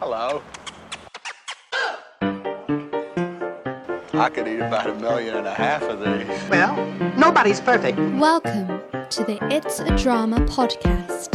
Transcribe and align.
Hello. 0.00 0.42
I 4.12 4.28
could 4.32 4.46
eat 4.48 4.60
about 4.60 4.88
a 4.88 4.94
million 4.94 5.36
and 5.36 5.46
a 5.46 5.54
half 5.54 5.82
of 5.82 6.00
these. 6.00 6.50
Well, 6.50 6.76
nobody's 7.16 7.60
perfect. 7.60 7.98
Welcome 7.98 8.66
to 9.10 9.24
the 9.24 9.38
It's 9.50 9.80
a 9.80 9.96
Drama 9.96 10.38
podcast. 10.46 11.32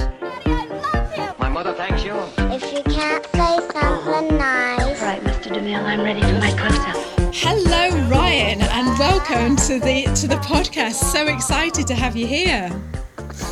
My 1.40 1.50
mother 1.50 1.74
thanks 1.74 2.04
you. 2.04 2.14
If 2.54 2.72
you 2.74 2.84
can't 2.84 3.26
say 3.28 3.60
something 3.72 4.38
nice, 4.38 5.02
All 5.02 5.08
right, 5.08 5.22
Mr. 5.22 5.54
DeMille, 5.54 5.84
I'm 5.84 6.02
ready 6.02 6.22
for 6.22 6.34
my 6.34 6.52
close-up. 6.52 7.34
Hello, 7.34 7.90
Ryan, 8.10 8.62
and 8.62 9.00
welcome 9.00 9.56
to 9.68 9.80
the 9.80 10.04
to 10.16 10.28
the 10.28 10.38
podcast. 10.38 10.96
So 10.96 11.28
excited 11.28 11.88
to 11.88 11.96
have 11.96 12.16
you 12.16 12.28
here. 12.28 12.70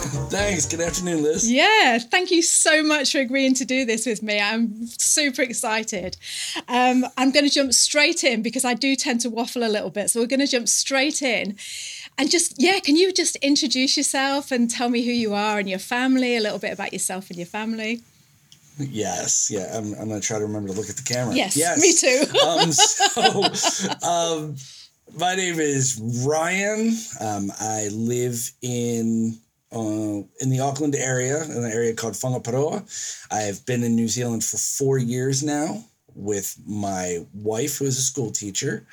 Thanks. 0.30 0.66
Good 0.66 0.80
afternoon, 0.80 1.24
Liz. 1.24 1.52
Yeah, 1.52 2.00
thank 2.00 2.32
you 2.32 2.42
so 2.42 2.82
much 2.82 3.12
for 3.12 3.20
agreeing 3.20 3.54
to 3.56 3.66
do 3.66 3.84
this 3.84 4.06
with 4.06 4.24
me. 4.24 4.40
I'm 4.40 4.88
super 4.88 5.42
excited. 5.42 6.16
Um, 6.70 7.06
I'm 7.18 7.32
going 7.32 7.46
to 7.46 7.52
jump 7.52 7.74
straight 7.74 8.24
in 8.24 8.42
because 8.42 8.64
I 8.64 8.74
do 8.74 8.96
tend 8.96 9.20
to 9.22 9.30
waffle 9.30 9.64
a 9.64 9.68
little 9.68 9.90
bit. 9.90 10.10
So 10.10 10.22
we're 10.22 10.28
going 10.28 10.40
to 10.40 10.48
jump 10.48 10.70
straight 10.70 11.22
in. 11.22 11.58
And 12.18 12.32
just, 12.32 12.56
yeah, 12.58 12.80
can 12.80 12.96
you 12.96 13.12
just 13.12 13.36
introduce 13.38 13.98
yourself 13.98 14.50
and 14.50 14.70
tell 14.70 14.88
me 14.88 15.04
who 15.04 15.12
you 15.12 15.34
are 15.34 15.60
and 15.60 15.70
your 15.70 15.80
family, 15.80 16.38
a 16.38 16.42
little 16.42 16.60
bit 16.60 16.72
about 16.72 16.94
yourself 16.94 17.30
and 17.30 17.38
your 17.38 17.48
family? 17.48 18.02
Yes. 18.78 19.50
Yeah. 19.52 19.78
I'm, 19.78 19.94
I'm 19.96 20.08
going 20.08 20.22
to 20.22 20.26
try 20.26 20.40
to 20.40 20.46
remember 20.46 20.70
to 20.70 20.76
look 20.76 20.90
at 20.90 20.96
the 20.96 21.04
camera. 21.04 21.36
Yes, 21.36 21.82
me 21.82 21.94
too. 21.94 22.40
um, 22.48 22.72
so, 22.72 24.08
um, 24.08 24.56
my 25.18 25.36
name 25.36 25.60
is 25.60 26.00
Ryan. 26.26 26.96
Um, 27.20 27.52
I 27.60 27.90
live 27.92 28.52
in 28.62 29.38
uh, 29.72 30.24
in 30.40 30.50
the 30.50 30.60
Auckland 30.60 30.96
area, 30.96 31.44
in 31.44 31.52
an 31.52 31.72
area 31.72 31.94
called 31.94 32.14
Whangaparoa. 32.14 32.84
I've 33.32 33.66
been 33.66 33.84
in 33.84 33.96
New 33.96 34.08
Zealand 34.08 34.44
for 34.44 34.58
four 34.58 34.98
years 34.98 35.44
now 35.44 35.84
with 36.16 36.58
my 36.66 37.26
wife, 37.34 37.78
who 37.78 37.86
is 37.86 37.98
a 37.98 38.02
school 38.02 38.32
teacher, 38.32 38.86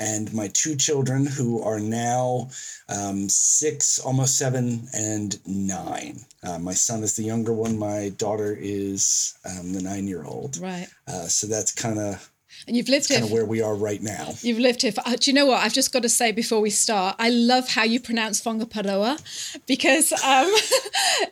and 0.00 0.32
my 0.32 0.48
two 0.48 0.76
children, 0.76 1.26
who 1.26 1.62
are 1.62 1.80
now 1.80 2.48
um, 2.88 3.28
six, 3.28 3.98
almost 3.98 4.38
seven, 4.38 4.86
and 4.94 5.38
nine. 5.46 6.20
Uh, 6.42 6.58
my 6.58 6.74
son 6.74 7.02
is 7.02 7.16
the 7.16 7.24
younger 7.24 7.52
one. 7.52 7.78
My 7.78 8.10
daughter 8.16 8.56
is 8.58 9.36
um, 9.44 9.72
the 9.72 9.82
nine-year-old. 9.82 10.58
Right. 10.58 10.88
Uh, 11.06 11.26
so 11.26 11.46
that's 11.46 11.72
kind 11.72 11.98
of 11.98 12.30
And 12.68 12.76
you've 12.76 12.90
lived 12.90 13.08
kind 13.08 13.24
here. 13.24 13.26
of 13.26 13.32
where 13.32 13.46
we 13.46 13.62
are 13.62 13.74
right 13.74 14.02
now. 14.02 14.34
You've 14.42 14.58
lived 14.58 14.82
here. 14.82 14.92
For, 14.92 15.02
uh, 15.06 15.16
do 15.16 15.30
you 15.30 15.34
know 15.34 15.46
what? 15.46 15.62
I've 15.62 15.72
just 15.72 15.90
got 15.90 16.02
to 16.02 16.08
say 16.10 16.32
before 16.32 16.60
we 16.60 16.68
start, 16.68 17.16
I 17.18 17.30
love 17.30 17.70
how 17.70 17.84
you 17.84 17.98
pronounce 17.98 18.42
Whangaparoa 18.42 19.18
because 19.66 20.12
um, 20.12 20.18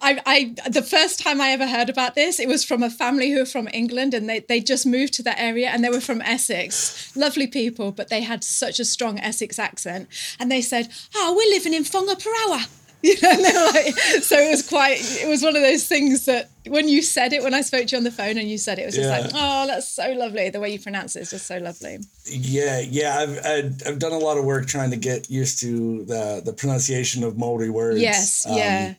I, 0.00 0.18
I 0.24 0.54
the 0.70 0.82
first 0.82 1.20
time 1.20 1.42
I 1.42 1.50
ever 1.50 1.66
heard 1.66 1.90
about 1.90 2.14
this, 2.14 2.40
it 2.40 2.48
was 2.48 2.64
from 2.64 2.82
a 2.82 2.88
family 2.88 3.30
who 3.30 3.40
were 3.40 3.44
from 3.44 3.68
England 3.74 4.14
and 4.14 4.28
they, 4.28 4.40
they 4.40 4.60
just 4.60 4.86
moved 4.86 5.12
to 5.14 5.22
that 5.24 5.38
area 5.38 5.68
and 5.68 5.84
they 5.84 5.90
were 5.90 6.00
from 6.00 6.22
Essex. 6.22 7.14
Lovely 7.14 7.46
people, 7.46 7.92
but 7.92 8.08
they 8.08 8.22
had 8.22 8.42
such 8.42 8.80
a 8.80 8.84
strong 8.86 9.20
Essex 9.20 9.58
accent. 9.58 10.08
And 10.40 10.50
they 10.50 10.62
said, 10.62 10.88
Oh, 11.14 11.34
we're 11.36 11.54
living 11.54 11.74
in 11.74 11.84
Whangaparoa. 11.84 12.66
You 13.10 13.14
know, 13.22 13.30
and 13.30 13.44
they 13.44 13.52
were 13.52 13.66
like, 13.72 13.94
so 14.22 14.36
it 14.38 14.50
was 14.50 14.66
quite, 14.68 14.98
it 15.00 15.28
was 15.28 15.42
one 15.42 15.54
of 15.56 15.62
those 15.62 15.86
things 15.86 16.24
that 16.26 16.50
when 16.66 16.88
you 16.88 17.00
said 17.02 17.32
it, 17.32 17.42
when 17.42 17.54
I 17.54 17.60
spoke 17.62 17.86
to 17.86 17.92
you 17.92 17.98
on 17.98 18.04
the 18.04 18.10
phone 18.10 18.36
and 18.38 18.48
you 18.50 18.58
said 18.58 18.78
it, 18.78 18.82
it 18.82 18.86
was 18.86 18.94
just 18.96 19.08
Yeah. 19.08 19.18
like, 19.20 19.30
oh, 19.34 19.66
that's 19.66 19.88
so 19.88 20.12
lovely. 20.12 20.50
The 20.50 20.60
way 20.60 20.70
you 20.70 20.80
pronounce 20.80 21.14
it 21.16 21.20
is 21.22 21.30
just 21.30 21.46
so 21.46 21.58
lovely. 21.58 21.98
Yeah, 22.26 22.80
yeah, 22.80 23.18
I've, 23.20 23.38
I've 23.46 23.82
I've 23.86 23.98
done 23.98 24.12
a 24.12 24.18
lot 24.18 24.36
of 24.38 24.44
work 24.44 24.66
trying 24.66 24.90
to 24.90 24.96
get 24.96 25.30
used 25.30 25.60
to 25.60 26.04
the 26.06 26.42
the 26.44 26.52
pronunciation 26.52 27.22
of 27.24 27.36
Maori 27.38 27.70
words. 27.70 28.00
Yes, 28.00 28.44
Um, 28.46 28.56
yeah. 28.58 28.94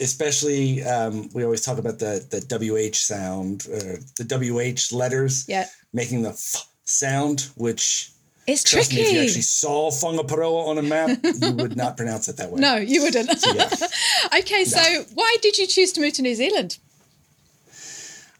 Especially, 0.00 0.82
um, 0.84 1.28
we 1.34 1.44
always 1.44 1.60
talk 1.60 1.78
about 1.78 1.98
the 1.98 2.24
the 2.30 2.40
wh 2.58 2.94
sound, 2.96 3.66
uh, 3.72 3.96
the 4.16 4.24
wh 4.24 4.92
letters. 4.92 5.44
Yeah. 5.48 5.66
making 5.92 6.22
the 6.22 6.30
f 6.30 6.66
sound, 6.84 7.48
which 7.56 8.10
It's 8.46 8.62
trust 8.62 8.92
me, 8.92 9.00
if 9.00 9.12
you 9.12 9.20
actually 9.20 9.42
saw 9.42 9.90
Whangaparoa 9.90 10.68
on 10.68 10.78
a 10.78 10.82
map, 10.82 11.18
you 11.22 11.52
would 11.54 11.76
not 11.76 11.96
pronounce 11.96 12.28
it 12.28 12.36
that 12.36 12.50
way. 12.50 12.60
no, 12.68 12.76
you 12.76 13.02
wouldn't. 13.02 13.28
Yeah. 13.54 13.68
okay, 14.38 14.64
so 14.64 15.04
why 15.14 15.36
did 15.42 15.58
you 15.58 15.66
choose 15.66 15.92
to 15.92 16.00
move 16.00 16.12
to 16.14 16.22
New 16.22 16.34
Zealand? 16.34 16.78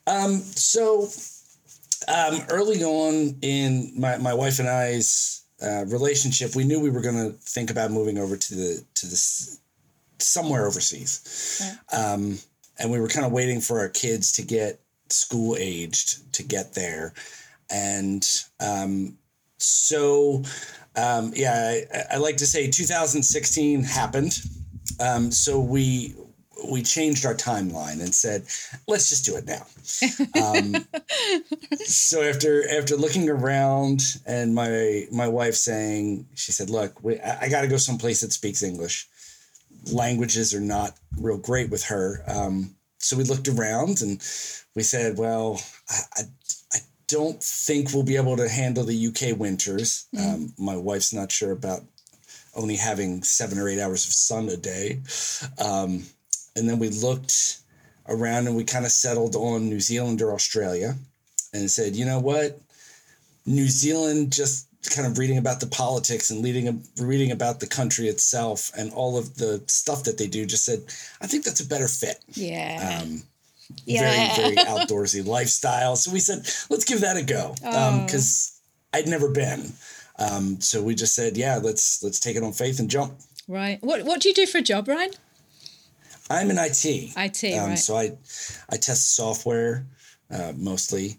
So, 0.07 1.09
um, 2.09 2.41
early 2.51 2.85
on 2.85 3.37
in 3.43 3.93
my, 3.97 4.19
my 4.19 4.35
wife 4.35 4.59
and 4.59 4.69
I's 4.69 5.43
uh, 5.63 5.85
relationship, 5.87 6.55
we 6.55 6.65
knew 6.65 6.81
we 6.81 6.91
were 6.91 7.01
going 7.01 7.17
to 7.17 7.33
think 7.39 7.71
about 7.71 7.91
moving 7.91 8.19
over 8.19 8.37
to 8.37 8.55
the 8.55 8.85
to 8.95 9.07
this 9.07 9.61
somewhere 10.19 10.67
overseas, 10.67 11.77
um, 11.93 12.39
and 12.79 12.91
we 12.91 13.01
were 13.01 13.09
kind 13.09 13.27
of 13.27 13.33
waiting 13.33 13.61
for 13.61 13.81
our 13.81 13.89
kids 13.89 14.33
to 14.33 14.43
get 14.43 14.81
school 15.09 15.57
aged 15.59 16.33
to 16.35 16.43
get 16.43 16.75
there, 16.75 17.15
and 17.71 18.29
um, 18.61 19.17
so 19.59 20.43
um, 20.97 21.33
yeah, 21.35 21.83
I, 21.93 22.15
I 22.15 22.17
like 22.17 22.39
to 22.39 22.47
say 22.47 22.71
2016 22.71 23.83
happened. 23.85 24.41
Um, 24.99 25.31
so 25.31 25.61
we 25.61 26.15
we 26.71 26.83
changed 26.83 27.27
our 27.27 27.35
timeline 27.35 28.01
and 28.01 28.15
said, 28.15 28.43
let's 28.89 29.11
just 29.11 29.25
do 29.27 29.37
it 29.37 29.47
now. 29.47 29.67
Um, 30.43 30.87
so 31.85 32.23
after 32.23 32.69
after 32.71 32.97
looking 32.97 33.29
around 33.29 34.01
and 34.27 34.55
my 34.55 35.07
my 35.13 35.29
wife 35.29 35.55
saying, 35.55 36.27
she 36.35 36.53
said, 36.53 36.71
"Look, 36.71 37.03
we, 37.05 37.21
I, 37.21 37.49
got 37.49 37.61
to 37.61 37.69
go 37.69 37.77
someplace 37.77 38.23
that 38.23 38.33
speaks 38.33 38.63
English. 38.63 39.07
Languages 39.93 40.55
are 40.55 40.61
not 40.61 40.97
real 41.19 41.39
great 41.39 41.71
with 41.71 41.85
her." 41.85 42.23
Um, 42.27 42.75
so 42.99 43.17
we 43.17 43.25
looked 43.25 43.49
around 43.49 44.01
and 44.01 44.19
we 44.75 44.83
said, 44.83 45.19
"Well, 45.19 45.61
I 45.91 46.23
don't 47.09 47.43
think 47.43 47.93
we'll 47.93 48.03
be 48.03 48.17
able 48.17 48.37
to 48.37 48.49
handle 48.49 48.85
the 48.85 49.07
UK 49.07 49.39
winters. 49.39 50.07
Um, 50.19 50.53
my 50.59 50.77
wife's 50.77 51.13
not 51.13 51.31
sure 51.31 51.53
about 51.53 51.83
only 52.55 52.77
having 52.77 53.23
seven 53.23 53.59
or 53.59 53.69
eight 53.69 53.81
hours 53.81 54.07
of 54.07 54.13
sun 54.13 54.49
a 54.49 54.57
day." 54.57 55.01
Um, 55.59 56.05
and 56.57 56.69
then 56.69 56.79
we 56.79 56.89
looked 56.89 57.59
around 58.09 58.47
and 58.47 58.57
we 58.57 58.65
kind 58.65 58.85
of 58.85 58.91
settled 58.91 59.37
on 59.37 59.69
New 59.69 59.81
Zealand 59.81 60.23
or 60.23 60.33
Australia 60.33 60.95
and 61.53 61.71
said, 61.71 61.95
you 61.95 62.05
know 62.05 62.19
what? 62.19 62.61
New 63.45 63.67
Zealand, 63.67 64.33
just 64.33 64.67
kind 64.91 65.07
of 65.07 65.19
reading 65.19 65.39
about 65.39 65.61
the 65.61 65.67
politics 65.67 66.31
and 66.31 66.43
reading, 66.43 66.83
reading 66.99 67.31
about 67.31 67.61
the 67.61 67.67
country 67.67 68.09
itself 68.09 68.71
and 68.77 68.93
all 68.93 69.19
of 69.19 69.37
the 69.37 69.63
stuff 69.67 70.05
that 70.05 70.19
they 70.19 70.27
do, 70.27 70.47
just 70.47 70.65
said, 70.65 70.83
I 71.21 71.27
think 71.27 71.45
that's 71.45 71.61
a 71.61 71.69
better 71.69 71.89
fit. 71.89 72.23
Yeah. 72.33 73.01
Um, 73.03 73.23
Yeah. 73.85 74.35
Very, 74.37 74.55
very 74.55 74.67
outdoorsy 74.67 75.27
lifestyle. 75.27 75.97
So 75.97 76.13
we 76.13 76.21
said, 76.21 76.39
let's 76.71 76.85
give 76.85 77.01
that 77.01 77.17
a 77.17 77.23
go. 77.23 77.55
Oh. 77.65 78.03
Because 78.05 78.61
I'd 78.93 79.09
never 79.09 79.31
been. 79.31 79.73
Um, 80.19 80.61
so 80.61 80.83
we 80.83 80.95
just 80.95 81.15
said, 81.15 81.37
yeah, 81.37 81.57
let's 81.63 82.03
let's 82.03 82.19
take 82.19 82.37
it 82.37 82.43
on 82.43 82.53
faith 82.53 82.81
and 82.81 82.91
jump. 82.91 83.15
right. 83.49 83.79
What 83.83 84.05
What 84.05 84.21
do 84.21 84.29
you 84.29 84.35
do 84.35 84.47
for 84.47 84.59
a 84.59 84.63
job, 84.63 84.89
Ryan? 84.89 85.11
I'm 86.29 86.51
in 86.51 86.59
IT. 86.59 86.85
IT, 86.85 87.45
um, 87.59 87.69
right. 87.71 87.79
So 87.79 87.97
I, 87.97 88.17
I 88.69 88.77
test 88.77 89.15
software, 89.15 89.87
uh, 90.31 90.53
mostly. 90.57 91.19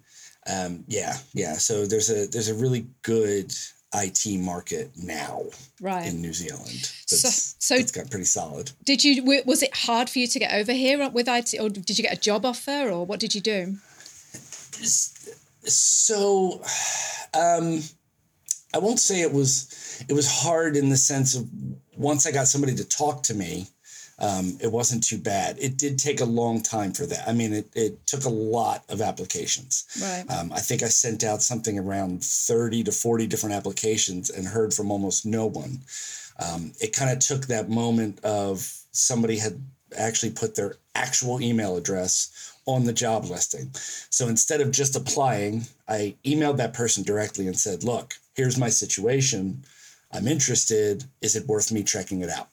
Um, 0.52 0.84
yeah, 0.88 1.16
yeah. 1.34 1.54
So 1.54 1.86
there's 1.86 2.10
a 2.10 2.28
there's 2.28 2.50
a 2.50 2.56
really 2.56 2.88
good 3.04 3.54
IT 3.94 4.38
market 4.40 4.92
now 4.98 5.44
Right. 5.80 6.08
in 6.08 6.22
New 6.22 6.34
Zealand. 6.34 6.92
So- 7.06 7.16
That's, 7.28 7.56
so- 7.60 7.76
it's 7.76 7.92
got 7.92 8.10
pretty 8.10 8.26
solid. 8.26 8.72
Did 8.84 9.04
you? 9.04 9.24
Was 9.46 9.64
it 9.64 9.74
hard 9.76 10.10
for 10.10 10.20
you 10.20 10.28
to 10.28 10.40
get 10.40 10.54
over 10.54 10.74
here 10.74 11.10
with 11.10 11.28
IT, 11.28 11.56
or 11.60 11.70
did 11.70 11.98
you 11.98 12.04
get 12.04 12.14
a 12.18 12.20
job 12.20 12.46
offer, 12.46 12.90
or 12.90 13.06
what 13.06 13.20
did 13.20 13.34
you 13.34 13.42
do? 13.42 13.78
So, 15.66 16.62
um, 17.34 17.84
I 18.74 18.80
won't 18.80 19.00
say 19.00 19.22
it 19.22 19.34
was 19.34 20.04
it 20.08 20.14
was 20.14 20.28
hard 20.30 20.76
in 20.78 20.90
the 20.90 20.98
sense 20.98 21.36
of 21.36 21.48
once 21.96 22.26
I 22.28 22.32
got 22.32 22.48
somebody 22.48 22.76
to 22.76 22.84
talk 22.86 23.24
to 23.24 23.34
me, 23.34 23.68
um, 24.20 24.58
it 24.62 24.72
wasn't 24.72 25.04
too 25.04 25.20
bad. 25.20 25.58
It 25.60 25.78
did 25.78 26.00
take 26.00 26.22
a 26.22 26.26
long 26.26 26.62
time 26.62 26.92
for 26.92 27.06
that. 27.06 27.28
I 27.28 27.34
mean, 27.34 27.54
it, 27.54 27.68
it 27.76 28.08
took 28.08 28.26
a 28.26 28.30
lot 28.30 28.84
of 28.90 29.02
applications. 29.02 29.86
Right. 30.02 30.26
Um, 30.30 30.52
I 30.52 30.60
think 30.60 30.82
I 30.82 30.88
sent 30.88 31.24
out 31.24 31.44
something 31.44 31.78
around 31.78 32.24
30 32.24 32.84
to 32.86 32.92
40 32.92 33.28
different 33.28 33.56
applications 33.56 34.30
and 34.30 34.48
heard 34.48 34.74
from 34.74 34.90
almost 34.90 35.26
no 35.26 35.46
one. 35.46 35.82
Um, 36.40 36.72
it 36.82 36.96
kind 36.96 37.12
of 37.12 37.20
took 37.20 37.46
that 37.48 37.70
moment 37.70 38.24
of 38.24 38.72
somebody 38.92 39.38
had 39.38 39.62
actually 39.98 40.32
put 40.32 40.56
their 40.56 40.76
actual 40.96 41.42
email 41.42 41.78
address 41.78 42.54
on 42.66 42.86
the 42.86 42.94
job 42.94 43.26
listing. 43.26 43.70
So 44.10 44.28
instead 44.28 44.62
of 44.62 44.72
just 44.72 44.96
applying, 44.96 45.66
I 45.88 46.16
emailed 46.26 46.58
that 46.58 46.74
person 46.74 47.04
directly 47.04 47.48
and 47.48 47.58
said, 47.58 47.84
Look, 47.84 48.16
here's 48.36 48.58
my 48.58 48.70
situation. 48.70 49.64
I'm 50.12 50.28
interested. 50.28 51.04
Is 51.22 51.36
it 51.36 51.48
worth 51.48 51.72
me 51.72 51.84
checking 51.84 52.22
it 52.22 52.30
out? 52.30 52.50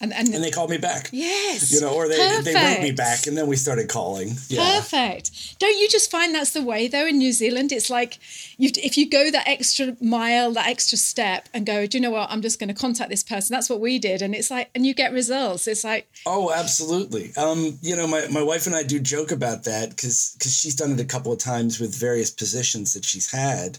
And 0.00 0.12
and, 0.12 0.28
and 0.32 0.44
they 0.44 0.50
called 0.50 0.70
me 0.70 0.78
back. 0.78 1.08
yes, 1.12 1.72
You 1.72 1.80
know, 1.80 1.92
or 1.92 2.06
they, 2.08 2.16
they 2.42 2.54
wrote 2.54 2.82
me 2.82 2.92
back 2.92 3.26
and 3.26 3.36
then 3.36 3.48
we 3.48 3.56
started 3.56 3.88
calling. 3.88 4.36
Yeah. 4.48 4.76
Perfect. 4.76 5.58
Don't 5.58 5.76
you 5.78 5.88
just 5.88 6.08
find 6.10 6.32
that's 6.34 6.52
the 6.52 6.62
way 6.62 6.86
though 6.86 7.06
in 7.06 7.18
New 7.18 7.32
Zealand? 7.32 7.72
It's 7.72 7.90
like 7.90 8.18
you 8.58 8.70
if 8.76 8.96
you 8.96 9.10
go 9.10 9.30
that 9.30 9.48
extra 9.48 9.96
mile, 10.00 10.52
that 10.52 10.68
extra 10.68 10.96
step, 10.98 11.48
and 11.52 11.66
go, 11.66 11.86
do 11.86 11.98
you 11.98 12.02
know 12.02 12.10
what? 12.10 12.30
I'm 12.30 12.42
just 12.42 12.60
going 12.60 12.68
to 12.68 12.74
contact 12.74 13.10
this 13.10 13.24
person. 13.24 13.52
That's 13.54 13.68
what 13.68 13.80
we 13.80 13.98
did, 13.98 14.22
and 14.22 14.34
it's 14.34 14.50
like, 14.50 14.70
and 14.74 14.86
you 14.86 14.94
get 14.94 15.12
results. 15.12 15.66
It's 15.66 15.82
like, 15.84 16.08
Oh, 16.26 16.52
absolutely. 16.52 17.32
Um, 17.36 17.78
you 17.82 17.96
know, 17.96 18.06
my, 18.06 18.26
my 18.28 18.42
wife 18.42 18.66
and 18.66 18.76
I 18.76 18.82
do 18.84 19.00
joke 19.00 19.32
about 19.32 19.64
that 19.64 19.90
because 19.90 20.34
because 20.38 20.54
she's 20.56 20.74
done 20.76 20.92
it 20.92 21.00
a 21.00 21.04
couple 21.04 21.32
of 21.32 21.38
times 21.38 21.80
with 21.80 21.94
various 21.94 22.30
positions 22.30 22.94
that 22.94 23.04
she's 23.04 23.30
had. 23.30 23.78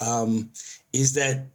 Um, 0.00 0.50
is 0.92 1.14
that 1.14 1.46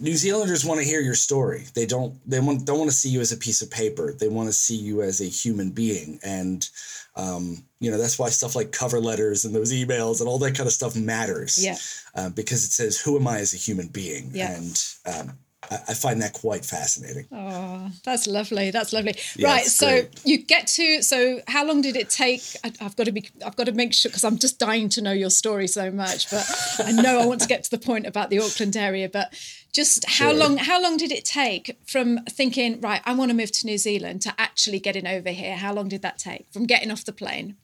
New 0.00 0.14
Zealanders 0.14 0.64
want 0.64 0.80
to 0.80 0.86
hear 0.86 1.00
your 1.00 1.14
story. 1.14 1.64
They 1.74 1.86
don't 1.86 2.14
they 2.28 2.38
want 2.40 2.64
don't 2.64 2.78
want 2.78 2.90
to 2.90 2.96
see 2.96 3.08
you 3.08 3.20
as 3.20 3.32
a 3.32 3.36
piece 3.36 3.62
of 3.62 3.70
paper. 3.70 4.12
They 4.12 4.28
want 4.28 4.48
to 4.48 4.52
see 4.52 4.76
you 4.76 5.02
as 5.02 5.20
a 5.20 5.24
human 5.24 5.70
being. 5.70 6.20
And 6.22 6.68
um, 7.16 7.64
you 7.80 7.90
know, 7.90 7.98
that's 7.98 8.18
why 8.18 8.28
stuff 8.28 8.54
like 8.54 8.70
cover 8.70 9.00
letters 9.00 9.44
and 9.44 9.54
those 9.54 9.72
emails 9.72 10.20
and 10.20 10.28
all 10.28 10.38
that 10.38 10.54
kind 10.54 10.66
of 10.68 10.72
stuff 10.72 10.94
matters. 10.94 11.62
Yeah. 11.62 11.76
Uh, 12.14 12.30
because 12.30 12.64
it 12.64 12.70
says, 12.70 13.00
Who 13.00 13.18
am 13.18 13.26
I 13.26 13.38
as 13.38 13.54
a 13.54 13.56
human 13.56 13.88
being? 13.88 14.30
Yeah. 14.32 14.54
And 14.54 14.84
um, 15.04 15.32
I, 15.70 15.94
find 15.94 16.22
that 16.22 16.32
quite 16.32 16.64
fascinating. 16.64 17.26
oh, 17.32 17.90
that's 18.04 18.26
lovely. 18.26 18.70
That's 18.70 18.92
lovely. 18.92 19.14
Yeah, 19.36 19.48
right. 19.48 19.64
So 19.66 19.86
great. 19.86 20.20
you 20.24 20.38
get 20.38 20.66
to. 20.68 21.02
So 21.02 21.40
how 21.46 21.66
long 21.66 21.82
did 21.82 21.96
it 21.96 22.08
take? 22.10 22.42
I, 22.64 22.72
I've 22.80 22.96
got 22.96 23.04
to 23.04 23.12
be. 23.12 23.28
I've 23.44 23.56
got 23.56 23.64
to 23.66 23.72
make 23.72 23.92
sure 23.92 24.08
because 24.10 24.24
I'm 24.24 24.38
just 24.38 24.58
dying 24.58 24.88
to 24.90 25.02
know 25.02 25.12
your 25.12 25.30
story 25.30 25.68
so 25.68 25.90
much. 25.90 26.30
But 26.30 26.46
I 26.84 26.92
know 26.92 27.20
I 27.20 27.26
want 27.26 27.40
to 27.42 27.48
get 27.48 27.64
to 27.64 27.70
the 27.70 27.78
point 27.78 28.06
about 28.06 28.30
the 28.30 28.38
Auckland 28.38 28.76
area. 28.76 29.08
But 29.08 29.32
just 29.72 30.04
how 30.06 30.30
Sure. 30.30 30.34
long? 30.34 30.56
How 30.56 30.80
long 30.82 30.96
did 30.96 31.12
it 31.12 31.24
take 31.24 31.78
from 31.86 32.24
thinking 32.24 32.80
right? 32.80 33.02
I 33.04 33.14
want 33.14 33.30
to 33.30 33.36
move 33.36 33.52
to 33.52 33.66
New 33.66 33.78
Zealand 33.78 34.22
to 34.22 34.34
actually 34.38 34.80
getting 34.80 35.06
over 35.06 35.30
here? 35.30 35.56
How 35.56 35.74
long 35.74 35.88
did 35.88 36.02
that 36.02 36.18
take 36.18 36.46
from 36.52 36.66
getting 36.66 36.90
off 36.90 37.04
the 37.04 37.12
plane? 37.12 37.56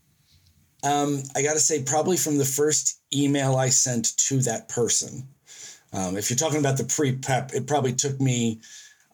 Um, 0.82 1.22
I 1.34 1.42
got 1.42 1.54
to 1.54 1.60
say, 1.60 1.82
probably 1.82 2.18
from 2.18 2.36
the 2.36 2.44
first 2.44 3.00
email 3.14 3.56
I 3.56 3.70
sent 3.70 4.14
to 4.28 4.40
that 4.42 4.68
person. 4.68 5.28
Um, 5.94 6.16
if 6.16 6.28
you're 6.28 6.36
talking 6.36 6.58
about 6.58 6.76
the 6.76 6.84
pre 6.84 7.12
prep, 7.12 7.54
it 7.54 7.66
probably 7.66 7.92
took 7.92 8.20
me 8.20 8.60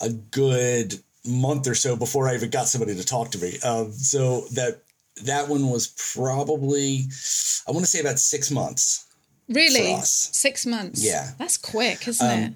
a 0.01 0.09
good 0.11 0.95
month 1.27 1.69
or 1.69 1.75
so 1.75 1.95
before 1.95 2.27
I 2.29 2.35
even 2.35 2.51
got 2.51 2.67
somebody 2.67 2.97
to 2.97 3.05
talk 3.05 3.31
to 3.33 3.39
me. 3.39 3.59
Um, 3.63 3.93
so 3.93 4.47
that 4.55 4.83
that 5.25 5.49
one 5.49 5.69
was 5.69 5.89
probably, 6.15 7.05
I 7.69 7.73
want 7.73 7.85
to 7.85 7.91
say 7.91 8.01
about 8.01 8.19
six 8.19 8.51
months. 8.51 9.07
Really? 9.49 9.97
Six 10.03 10.65
months. 10.65 11.05
Yeah. 11.05 11.27
Um, 11.29 11.35
That's 11.39 11.59
quick, 11.59 12.09
isn't 12.09 12.27
it? 12.27 12.55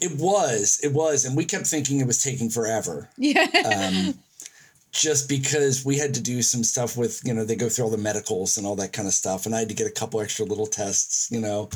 It 0.00 0.18
was, 0.18 0.80
it 0.82 0.92
was, 0.92 1.24
and 1.24 1.36
we 1.36 1.44
kept 1.44 1.66
thinking 1.66 2.00
it 2.00 2.06
was 2.06 2.22
taking 2.22 2.50
forever. 2.50 3.08
Yeah. 3.16 4.12
Just 4.98 5.28
because 5.28 5.84
we 5.84 5.96
had 5.96 6.12
to 6.14 6.20
do 6.20 6.42
some 6.42 6.64
stuff 6.64 6.96
with, 6.96 7.22
you 7.24 7.32
know, 7.32 7.44
they 7.44 7.54
go 7.54 7.68
through 7.68 7.84
all 7.84 7.90
the 7.90 7.96
medicals 7.96 8.58
and 8.58 8.66
all 8.66 8.74
that 8.74 8.92
kind 8.92 9.06
of 9.06 9.14
stuff. 9.14 9.46
And 9.46 9.54
I 9.54 9.60
had 9.60 9.68
to 9.68 9.74
get 9.74 9.86
a 9.86 9.92
couple 9.92 10.20
extra 10.20 10.44
little 10.44 10.66
tests, 10.66 11.30
you 11.30 11.40
know. 11.40 11.68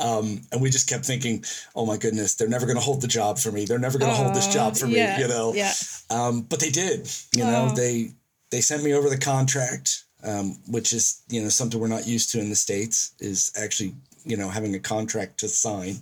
Um, 0.00 0.42
and 0.50 0.60
we 0.60 0.70
just 0.70 0.88
kept 0.88 1.04
thinking, 1.04 1.44
oh 1.76 1.86
my 1.86 1.96
goodness, 1.96 2.34
they're 2.34 2.48
never 2.48 2.66
going 2.66 2.76
to 2.76 2.82
hold 2.82 3.00
the 3.00 3.06
job 3.06 3.38
for 3.38 3.52
me. 3.52 3.64
They're 3.64 3.78
never 3.78 3.96
going 3.96 4.10
to 4.10 4.16
hold 4.16 4.34
this 4.34 4.52
job 4.52 4.76
for 4.76 4.86
yeah, 4.86 5.16
me, 5.16 5.22
you 5.22 5.28
know. 5.28 5.54
yeah. 5.54 5.72
Um, 6.10 6.42
but 6.42 6.58
they 6.58 6.70
did, 6.70 7.08
you 7.32 7.44
know, 7.44 7.72
they 7.76 8.10
they 8.50 8.60
sent 8.60 8.82
me 8.82 8.92
over 8.92 9.08
the 9.08 9.18
contract, 9.18 10.04
um, 10.24 10.58
which 10.66 10.92
is, 10.92 11.22
you 11.28 11.42
know, 11.42 11.50
something 11.50 11.78
we're 11.78 11.86
not 11.86 12.08
used 12.08 12.30
to 12.32 12.40
in 12.40 12.50
the 12.50 12.56
States, 12.56 13.14
is 13.20 13.52
actually, 13.56 13.94
you 14.24 14.36
know, 14.36 14.48
having 14.48 14.74
a 14.74 14.80
contract 14.80 15.38
to 15.40 15.48
sign. 15.48 15.98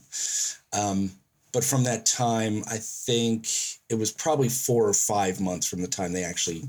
Um, 0.72 1.10
but 1.52 1.64
from 1.64 1.84
that 1.84 2.06
time, 2.06 2.62
I 2.70 2.78
think 2.78 3.46
it 3.88 3.96
was 3.98 4.10
probably 4.10 4.48
four 4.48 4.88
or 4.88 4.94
five 4.94 5.40
months 5.40 5.66
from 5.68 5.82
the 5.82 5.88
time 5.88 6.12
they 6.12 6.24
actually 6.24 6.62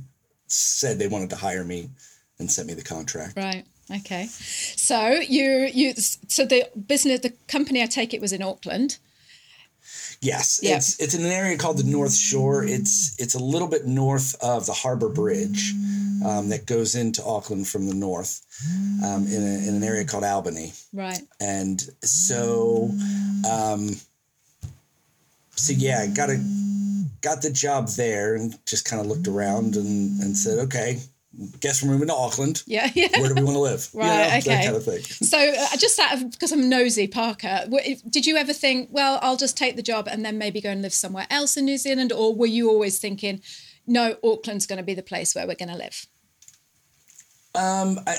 said 0.48 1.00
they 1.00 1.08
wanted 1.08 1.30
to 1.32 1.36
hire 1.36 1.64
me 1.64 1.90
and 2.40 2.52
sent 2.52 2.68
me 2.68 2.74
the 2.74 2.84
contract. 2.84 3.38
Right. 3.38 3.66
Okay. 3.96 4.26
So 4.28 5.10
you 5.12 5.70
you 5.74 5.94
so 5.96 6.46
the 6.46 6.70
business 6.88 7.20
the 7.22 7.34
company 7.48 7.82
I 7.84 7.86
take 7.86 8.14
it 8.14 8.22
was 8.22 8.34
in 8.34 8.42
Auckland. 8.42 8.98
Yes, 10.22 10.62
Yeah. 10.64 10.78
it's 10.78 10.98
it's 11.02 11.14
in 11.14 11.26
an 11.26 11.32
area 11.32 11.58
called 11.58 11.78
the 11.78 11.84
North 11.84 12.14
Shore. 12.16 12.64
It's 12.64 13.16
it's 13.20 13.36
a 13.36 13.44
little 13.44 13.68
bit 13.68 13.86
north 13.86 14.36
of 14.42 14.66
the 14.66 14.72
Harbor 14.74 15.10
Bridge 15.10 15.74
um, 16.26 16.48
that 16.50 16.66
goes 16.66 16.96
into 16.96 17.22
Auckland 17.26 17.68
from 17.68 17.88
the 17.88 17.94
north, 17.94 18.42
um, 19.04 19.28
in, 19.28 19.44
a, 19.44 19.68
in 19.68 19.76
an 19.76 19.84
area 19.84 20.06
called 20.06 20.24
Albany. 20.24 20.72
Right. 20.94 21.22
and 21.42 21.82
so 22.02 22.90
um 23.50 23.90
so 25.56 25.74
yeah 25.74 26.06
got 26.08 26.30
a 26.30 26.38
got 27.22 27.42
the 27.42 27.50
job 27.52 27.88
there 27.90 28.36
and 28.36 28.58
just 28.66 28.86
kind 28.86 29.00
of 29.02 29.08
looked 29.08 29.28
around 29.28 29.76
and 29.76 30.20
and 30.22 30.36
said 30.38 30.60
okay 30.60 31.00
guess 31.60 31.82
we're 31.82 31.90
moving 31.92 32.08
to 32.08 32.14
auckland 32.14 32.62
Yeah. 32.68 32.90
Yeah. 32.94 33.08
where 33.20 33.30
do 33.30 33.36
we 33.36 33.44
want 33.44 33.56
to 33.56 33.60
live 33.60 33.90
You 33.94 34.00
Right, 34.02 34.08
know, 34.30 34.38
okay. 34.38 34.50
that 34.50 34.64
kind 34.66 34.76
of 34.78 34.84
thing 34.86 35.02
So 35.02 35.38
uh, 35.38 35.78
just 35.78 35.98
out 36.00 36.14
of 36.22 36.32
because 36.32 36.52
I'm 36.52 36.70
nosy, 36.70 37.08
Parker. 37.08 37.66
Did 38.10 38.26
you 38.28 38.36
ever 38.38 38.54
think, 38.54 38.90
well, 38.92 39.18
I'll 39.22 39.38
just 39.38 39.58
take 39.58 39.76
the 39.76 39.82
job 39.82 40.08
and 40.08 40.24
then 40.24 40.38
maybe 40.38 40.62
go 40.62 40.70
and 40.70 40.82
live 40.84 40.94
somewhere 40.94 41.26
else 41.32 41.58
in 41.58 41.66
New 41.66 41.78
Zealand, 41.78 42.12
or 42.12 42.36
were 42.36 42.46
you 42.46 42.70
always 42.70 43.00
thinking, 43.00 43.42
no, 43.88 44.16
Auckland's 44.24 44.68
going 44.68 44.78
to 44.78 44.84
be 44.84 44.94
the 44.94 45.02
place 45.02 45.34
where 45.34 45.48
we're 45.48 45.56
going 45.56 45.70
to 45.70 45.76
live? 45.78 46.06
um 47.56 48.00
i 48.08 48.16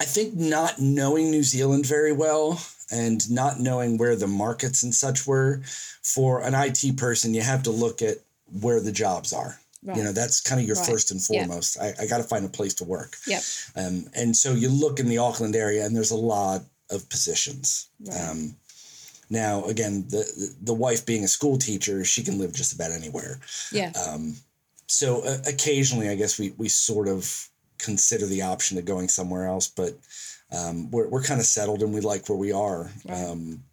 i 0.00 0.04
think 0.04 0.34
not 0.36 0.78
knowing 0.78 1.28
new 1.30 1.42
zealand 1.42 1.84
very 1.86 2.12
well 2.12 2.60
and 2.90 3.30
not 3.30 3.60
knowing 3.60 3.96
where 3.98 4.16
the 4.16 4.26
markets 4.26 4.82
and 4.82 4.94
such 4.94 5.26
were 5.26 5.60
for 6.02 6.42
an 6.42 6.54
it 6.54 6.96
person 6.96 7.34
you 7.34 7.42
have 7.42 7.62
to 7.62 7.70
look 7.70 8.02
at 8.02 8.16
where 8.60 8.80
the 8.80 8.92
jobs 8.92 9.32
are 9.32 9.58
Right. 9.82 9.96
you 9.96 10.04
know 10.04 10.12
that's 10.12 10.42
kind 10.42 10.60
of 10.60 10.66
your 10.66 10.76
Right. 10.76 10.86
first 10.86 11.10
and 11.10 11.22
foremost 11.22 11.78
i, 11.80 11.94
I 11.98 12.06
got 12.06 12.18
to 12.18 12.24
find 12.24 12.44
a 12.44 12.48
place 12.50 12.74
to 12.74 12.84
work 12.84 13.16
Yep. 13.26 13.42
Um, 13.76 14.04
and 14.14 14.36
so 14.36 14.52
you 14.52 14.68
look 14.68 15.00
in 15.00 15.08
the 15.08 15.18
Auckland 15.18 15.56
area, 15.56 15.86
and 15.86 15.96
there's 15.96 16.10
a 16.10 16.16
lot 16.16 16.64
of 16.90 17.08
positions. 17.08 17.88
Right. 18.04 18.20
Um, 18.20 18.56
now, 19.30 19.64
again, 19.64 20.04
the 20.08 20.24
the 20.60 20.74
wife 20.74 21.06
being 21.06 21.24
a 21.24 21.28
school 21.28 21.56
teacher, 21.56 22.04
she 22.04 22.22
can 22.22 22.36
live 22.38 22.52
just 22.52 22.72
about 22.74 22.90
anywhere. 22.90 23.38
Yeah. 23.72 23.92
Um, 24.08 24.36
so 24.88 25.22
uh, 25.22 25.38
occasionally, 25.46 26.08
I 26.08 26.16
guess 26.16 26.38
we 26.38 26.52
we 26.58 26.68
sort 26.68 27.08
of 27.08 27.48
consider 27.78 28.26
the 28.26 28.42
option 28.42 28.76
of 28.76 28.84
going 28.84 29.08
somewhere 29.08 29.46
else, 29.46 29.68
but 29.68 29.94
um, 30.56 30.90
we're 30.90 31.08
we're 31.08 31.22
kind 31.22 31.40
of 31.40 31.46
settled, 31.46 31.82
and 31.82 31.92
we 31.94 32.00
like 32.00 32.28
where 32.28 32.38
we 32.38 32.52
are. 32.52 32.90
Right. 33.08 33.24
Um, 33.30 33.64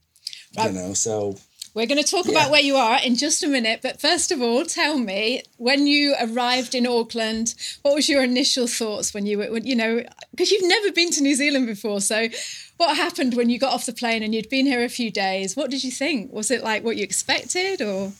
Right. 0.58 0.72
You 0.74 0.80
know, 0.80 0.94
so 0.94 1.36
We're 1.74 1.86
going 1.86 2.02
to 2.04 2.10
talk 2.10 2.26
Yeah. 2.26 2.32
about 2.32 2.50
where 2.52 2.62
you 2.62 2.78
are 2.78 3.00
in 3.04 3.16
just 3.16 3.44
a 3.44 3.48
minute, 3.48 3.82
but 3.84 4.02
first 4.02 4.32
of 4.32 4.42
all, 4.42 4.66
tell 4.66 4.98
me 4.98 5.44
when 5.58 5.86
you 5.86 6.16
arrived 6.20 6.74
in 6.74 6.88
Auckland, 6.88 7.54
what 7.84 7.94
was 7.94 8.10
your 8.10 8.24
initial 8.24 8.66
thoughts 8.66 9.14
when 9.14 9.28
you 9.28 9.38
were, 9.38 9.52
when, 9.52 9.68
you 9.68 9.76
know, 9.76 10.04
because 10.32 10.50
you've 10.50 10.68
never 10.68 10.92
been 10.92 11.12
to 11.12 11.22
New 11.22 11.36
Zealand 11.36 11.68
before. 11.68 12.02
So, 12.02 12.30
what 12.78 12.96
happened 12.98 13.36
when 13.36 13.50
you 13.50 13.60
got 13.60 13.74
off 13.74 13.86
the 13.86 13.94
plane 13.94 14.24
and 14.24 14.34
you'd 14.34 14.50
been 14.50 14.66
here 14.66 14.84
a 14.84 14.90
few 14.90 15.12
days? 15.12 15.56
What 15.56 15.70
did 15.70 15.84
you 15.84 15.92
think? 15.92 16.32
Was 16.34 16.50
it 16.50 16.64
like 16.64 16.84
what 16.84 16.96
you 16.98 17.04
expected, 17.04 17.82
or 17.82 18.14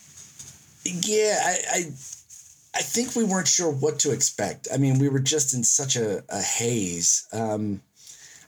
Yeah, 0.84 1.40
I, 1.44 1.56
I 1.72 1.80
I 2.74 2.82
think 2.82 3.16
we 3.16 3.24
weren't 3.24 3.48
sure 3.48 3.72
what 3.72 3.98
to 4.00 4.12
expect. 4.12 4.68
I 4.72 4.76
mean, 4.76 4.98
we 5.00 5.08
were 5.08 5.18
just 5.18 5.54
in 5.54 5.64
such 5.64 5.96
a, 5.96 6.22
a 6.28 6.40
haze. 6.40 7.26
Um, 7.32 7.80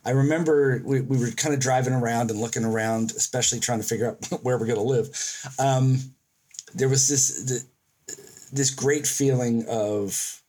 I 0.03 0.11
remember 0.11 0.81
we, 0.83 1.01
we 1.01 1.17
were 1.17 1.31
kind 1.31 1.53
of 1.53 1.59
driving 1.59 1.93
around 1.93 2.31
and 2.31 2.39
looking 2.39 2.65
around, 2.65 3.11
especially 3.11 3.59
trying 3.59 3.81
to 3.81 3.87
figure 3.87 4.09
out 4.09 4.25
where 4.43 4.57
we're 4.57 4.65
going 4.65 4.77
to 4.77 4.81
live. 4.81 5.09
Um, 5.59 5.99
there 6.73 6.89
was 6.89 7.07
this 7.07 7.43
the, 7.43 8.15
this 8.51 8.69
great 8.71 9.05
feeling 9.05 9.65
of 9.69 10.41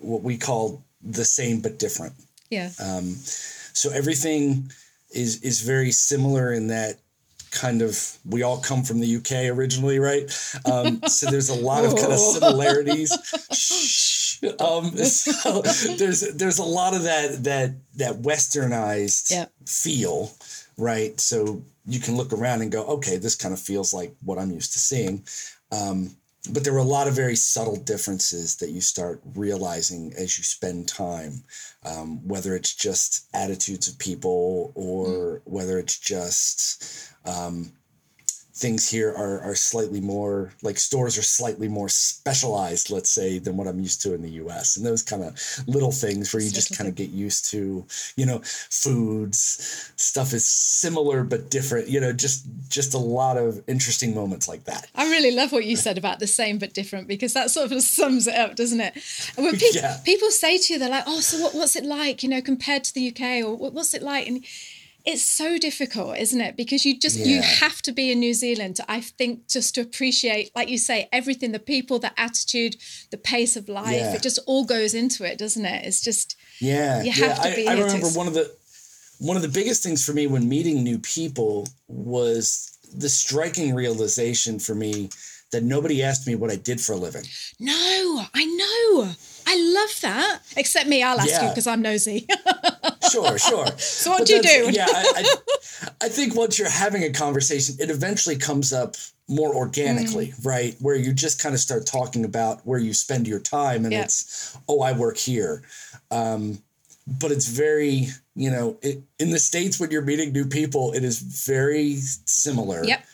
what 0.00 0.22
we 0.22 0.36
call 0.36 0.84
the 1.02 1.24
same 1.24 1.60
but 1.60 1.78
different. 1.78 2.14
yeah, 2.50 2.70
Um, 2.80 3.14
so 3.14 3.90
everything 3.90 4.70
is 5.12 5.42
is 5.42 5.60
very 5.60 5.92
similar 5.92 6.52
in 6.52 6.68
that 6.68 6.98
kind 7.50 7.82
of 7.82 8.18
we 8.24 8.42
all 8.42 8.58
come 8.58 8.82
from 8.82 9.00
the 9.00 9.16
UK 9.16 9.56
originally, 9.56 9.98
right? 9.98 10.24
Um, 10.64 11.02
so 11.06 11.30
there's 11.30 11.48
a 11.48 11.54
lot 11.54 11.84
of 11.84 11.94
kind 11.96 12.12
of 12.12 12.18
similarities. 12.18 13.10
Um, 14.60 14.96
so 14.96 15.62
there's 15.96 16.20
there's 16.34 16.58
a 16.58 16.64
lot 16.64 16.94
of 16.94 17.02
that 17.04 17.44
that 17.44 17.74
that 17.96 18.22
westernized 18.22 19.30
Yeah. 19.30 19.46
feel, 19.66 20.32
right? 20.76 21.18
So 21.20 21.62
you 21.86 22.00
can 22.00 22.16
look 22.16 22.32
around 22.32 22.62
and 22.62 22.72
go, 22.72 22.84
okay, 22.86 23.16
this 23.16 23.34
kind 23.34 23.54
of 23.54 23.60
feels 23.60 23.94
like 23.94 24.14
what 24.24 24.38
I'm 24.38 24.50
used 24.50 24.72
to 24.72 24.78
seeing. 24.78 25.24
Um, 25.70 26.16
but 26.50 26.62
there 26.64 26.72
were 26.72 26.78
a 26.78 26.84
lot 26.84 27.08
of 27.08 27.14
very 27.14 27.34
subtle 27.36 27.76
differences 27.76 28.56
that 28.56 28.70
you 28.70 28.80
start 28.80 29.20
realizing 29.34 30.12
as 30.16 30.38
you 30.38 30.44
spend 30.44 30.86
time, 30.88 31.42
um, 31.84 32.26
whether 32.26 32.54
it's 32.54 32.74
just 32.74 33.26
attitudes 33.34 33.88
of 33.88 33.98
people 33.98 34.72
or 34.76 35.42
whether 35.44 35.78
it's 35.78 35.98
just 35.98 37.12
um, 37.24 37.72
things 38.58 38.88
here 38.88 39.10
are 39.14 39.40
are 39.42 39.54
slightly 39.54 40.00
more 40.00 40.50
like 40.62 40.78
stores 40.78 41.18
are 41.18 41.22
slightly 41.22 41.68
more 41.68 41.90
specialized, 41.90 42.90
let's 42.90 43.10
say, 43.10 43.38
than 43.38 43.54
what 43.58 43.66
I'm 43.66 43.78
used 43.78 44.00
to 44.02 44.14
in 44.14 44.22
the 44.22 44.30
US. 44.42 44.76
And 44.78 44.86
those 44.86 45.02
kind 45.02 45.22
of 45.22 45.36
little 45.66 45.92
things 45.92 46.32
where 46.32 46.42
you 46.42 46.50
just 46.50 46.74
kind 46.76 46.88
of 46.88 46.94
get 46.94 47.10
used 47.10 47.50
to, 47.50 47.84
you 48.16 48.24
know, 48.26 48.40
foods, 48.70 49.90
stuff 49.96 50.32
is 50.32 50.46
similar 50.46 51.22
but 51.24 51.50
different, 51.50 51.88
you 51.88 52.00
know, 52.00 52.12
just 52.12 52.46
just 52.68 52.94
a 52.94 52.98
lot 52.98 53.36
of 53.36 53.62
interesting 53.68 54.14
moments 54.14 54.48
like 54.48 54.64
that. 54.64 54.86
I 54.94 55.04
really 55.10 55.32
love 55.32 55.52
what 55.52 55.64
you 55.66 55.76
said 55.76 55.98
about 55.98 56.18
the 56.18 56.26
same 56.26 56.58
but 56.58 56.72
different 56.72 57.08
because 57.08 57.34
that 57.34 57.50
sort 57.50 57.70
of 57.72 57.82
sums 57.98 58.26
it 58.26 58.34
up, 58.34 58.56
doesn't 58.56 58.80
it? 58.80 58.94
And 59.36 59.44
when 59.44 59.56
pe- 59.56 59.66
Yeah. 59.72 59.98
people 60.04 60.30
say 60.30 60.56
to 60.58 60.72
you, 60.72 60.78
they're 60.78 60.88
like, 60.88 61.04
"Oh, 61.06 61.20
so 61.20 61.42
what, 61.42 61.54
what's 61.54 61.76
it 61.76 61.84
like? 61.84 62.22
You 62.22 62.28
know, 62.30 62.40
compared 62.40 62.84
to 62.84 62.94
the 62.94 63.08
UK, 63.08 63.44
or 63.44 63.54
"What- 63.54 63.74
what's 63.74 63.92
it 63.94 64.02
like?" 64.02 64.26
And 64.26 64.44
it's 65.06 65.22
so 65.22 65.56
difficult, 65.56 66.18
isn't 66.18 66.40
it? 66.40 66.56
Because 66.56 66.84
you 66.84 66.98
just 66.98 67.18
you 67.18 67.40
have 67.40 67.80
to 67.82 67.92
be 67.92 68.10
in 68.10 68.18
New 68.18 68.34
Zealand, 68.34 68.80
I 68.88 69.00
think, 69.00 69.48
just 69.48 69.76
to 69.76 69.80
appreciate, 69.80 70.50
like 70.56 70.68
you 70.68 70.78
say, 70.78 71.08
everything, 71.12 71.52
the 71.52 71.60
people, 71.60 72.00
the 72.00 72.18
attitude, 72.20 72.76
the 73.10 73.16
pace 73.16 73.56
of 73.56 73.68
life. 73.68 73.92
Yeah. 73.94 74.14
It 74.14 74.22
just 74.22 74.40
all 74.46 74.64
goes 74.64 74.94
into 74.94 75.24
it, 75.24 75.38
doesn't 75.38 75.64
it? 75.64 75.86
It's 75.86 76.00
just 76.00 76.36
Yeah, 76.60 77.02
You 77.02 77.12
yeah. 77.14 77.34
to 77.34 77.40
I, 77.40 77.54
be 77.54 77.68
I 77.68 77.76
to 77.76 77.84
remember 77.84 78.08
one 78.08 78.26
of 78.26 78.34
the 78.34 78.52
one 79.18 79.36
of 79.36 79.42
the 79.42 79.48
biggest 79.48 79.82
things 79.82 80.04
for 80.04 80.12
me 80.12 80.26
when 80.26 80.48
meeting 80.48 80.82
new 80.82 80.98
people 80.98 81.68
was 81.86 82.76
the 82.94 83.08
striking 83.08 83.74
realization 83.74 84.58
for 84.58 84.74
me 84.74 85.08
that 85.52 85.62
nobody 85.62 86.02
asked 86.02 86.26
me 86.26 86.34
what 86.34 86.50
I 86.50 86.56
did 86.56 86.80
for 86.80 86.92
a 86.92 86.96
living. 86.96 87.24
no, 87.60 88.24
I 88.34 88.44
know. 88.44 89.12
I 89.46 89.56
love 89.74 90.00
that. 90.02 90.40
Except 90.56 90.88
me, 90.88 91.04
I'll 91.04 91.20
ask 91.20 91.40
you 91.40 91.48
because 91.48 91.68
I'm 91.68 91.80
nosy. 91.80 92.26
Sure, 93.16 93.38
sure. 93.50 93.66
So 93.78 94.10
what 94.10 94.18
But 94.20 94.26
do 94.28 94.34
you 94.36 94.42
do? 94.42 94.70
Yeah, 94.72 94.86
I, 94.88 95.12
I, 95.82 95.88
I 96.06 96.08
think 96.08 96.34
once 96.34 96.58
you're 96.58 96.70
having 96.70 97.02
a 97.04 97.10
conversation, 97.12 97.76
it 97.78 97.90
eventually 97.90 98.36
comes 98.36 98.72
up 98.72 98.96
more 99.28 99.54
organically, 99.54 100.28
Mm. 100.28 100.46
right? 100.46 100.76
Where 100.80 100.94
you 100.94 101.12
just 101.12 101.42
kind 101.42 101.54
of 101.54 101.60
start 101.60 101.86
talking 101.86 102.24
about 102.24 102.64
where 102.66 102.78
you 102.78 102.92
spend 102.94 103.26
your 103.26 103.40
time, 103.40 103.84
and 103.84 103.92
Yeah. 103.92 104.02
it's, 104.04 104.56
oh, 104.68 104.80
I 104.82 104.92
work 104.92 105.16
here. 105.16 105.62
Um, 106.10 106.62
but 107.06 107.30
it's 107.32 107.46
very, 107.48 108.08
you 108.34 108.50
know, 108.50 108.76
it, 108.82 109.00
in 109.18 109.30
the 109.30 109.38
states 109.38 109.78
when 109.80 109.90
you're 109.92 110.02
meeting 110.02 110.32
new 110.32 110.44
people, 110.46 110.92
it 110.92 111.04
is 111.04 111.18
very 111.20 111.96
similar. 112.26 112.84
yep. 112.84 113.04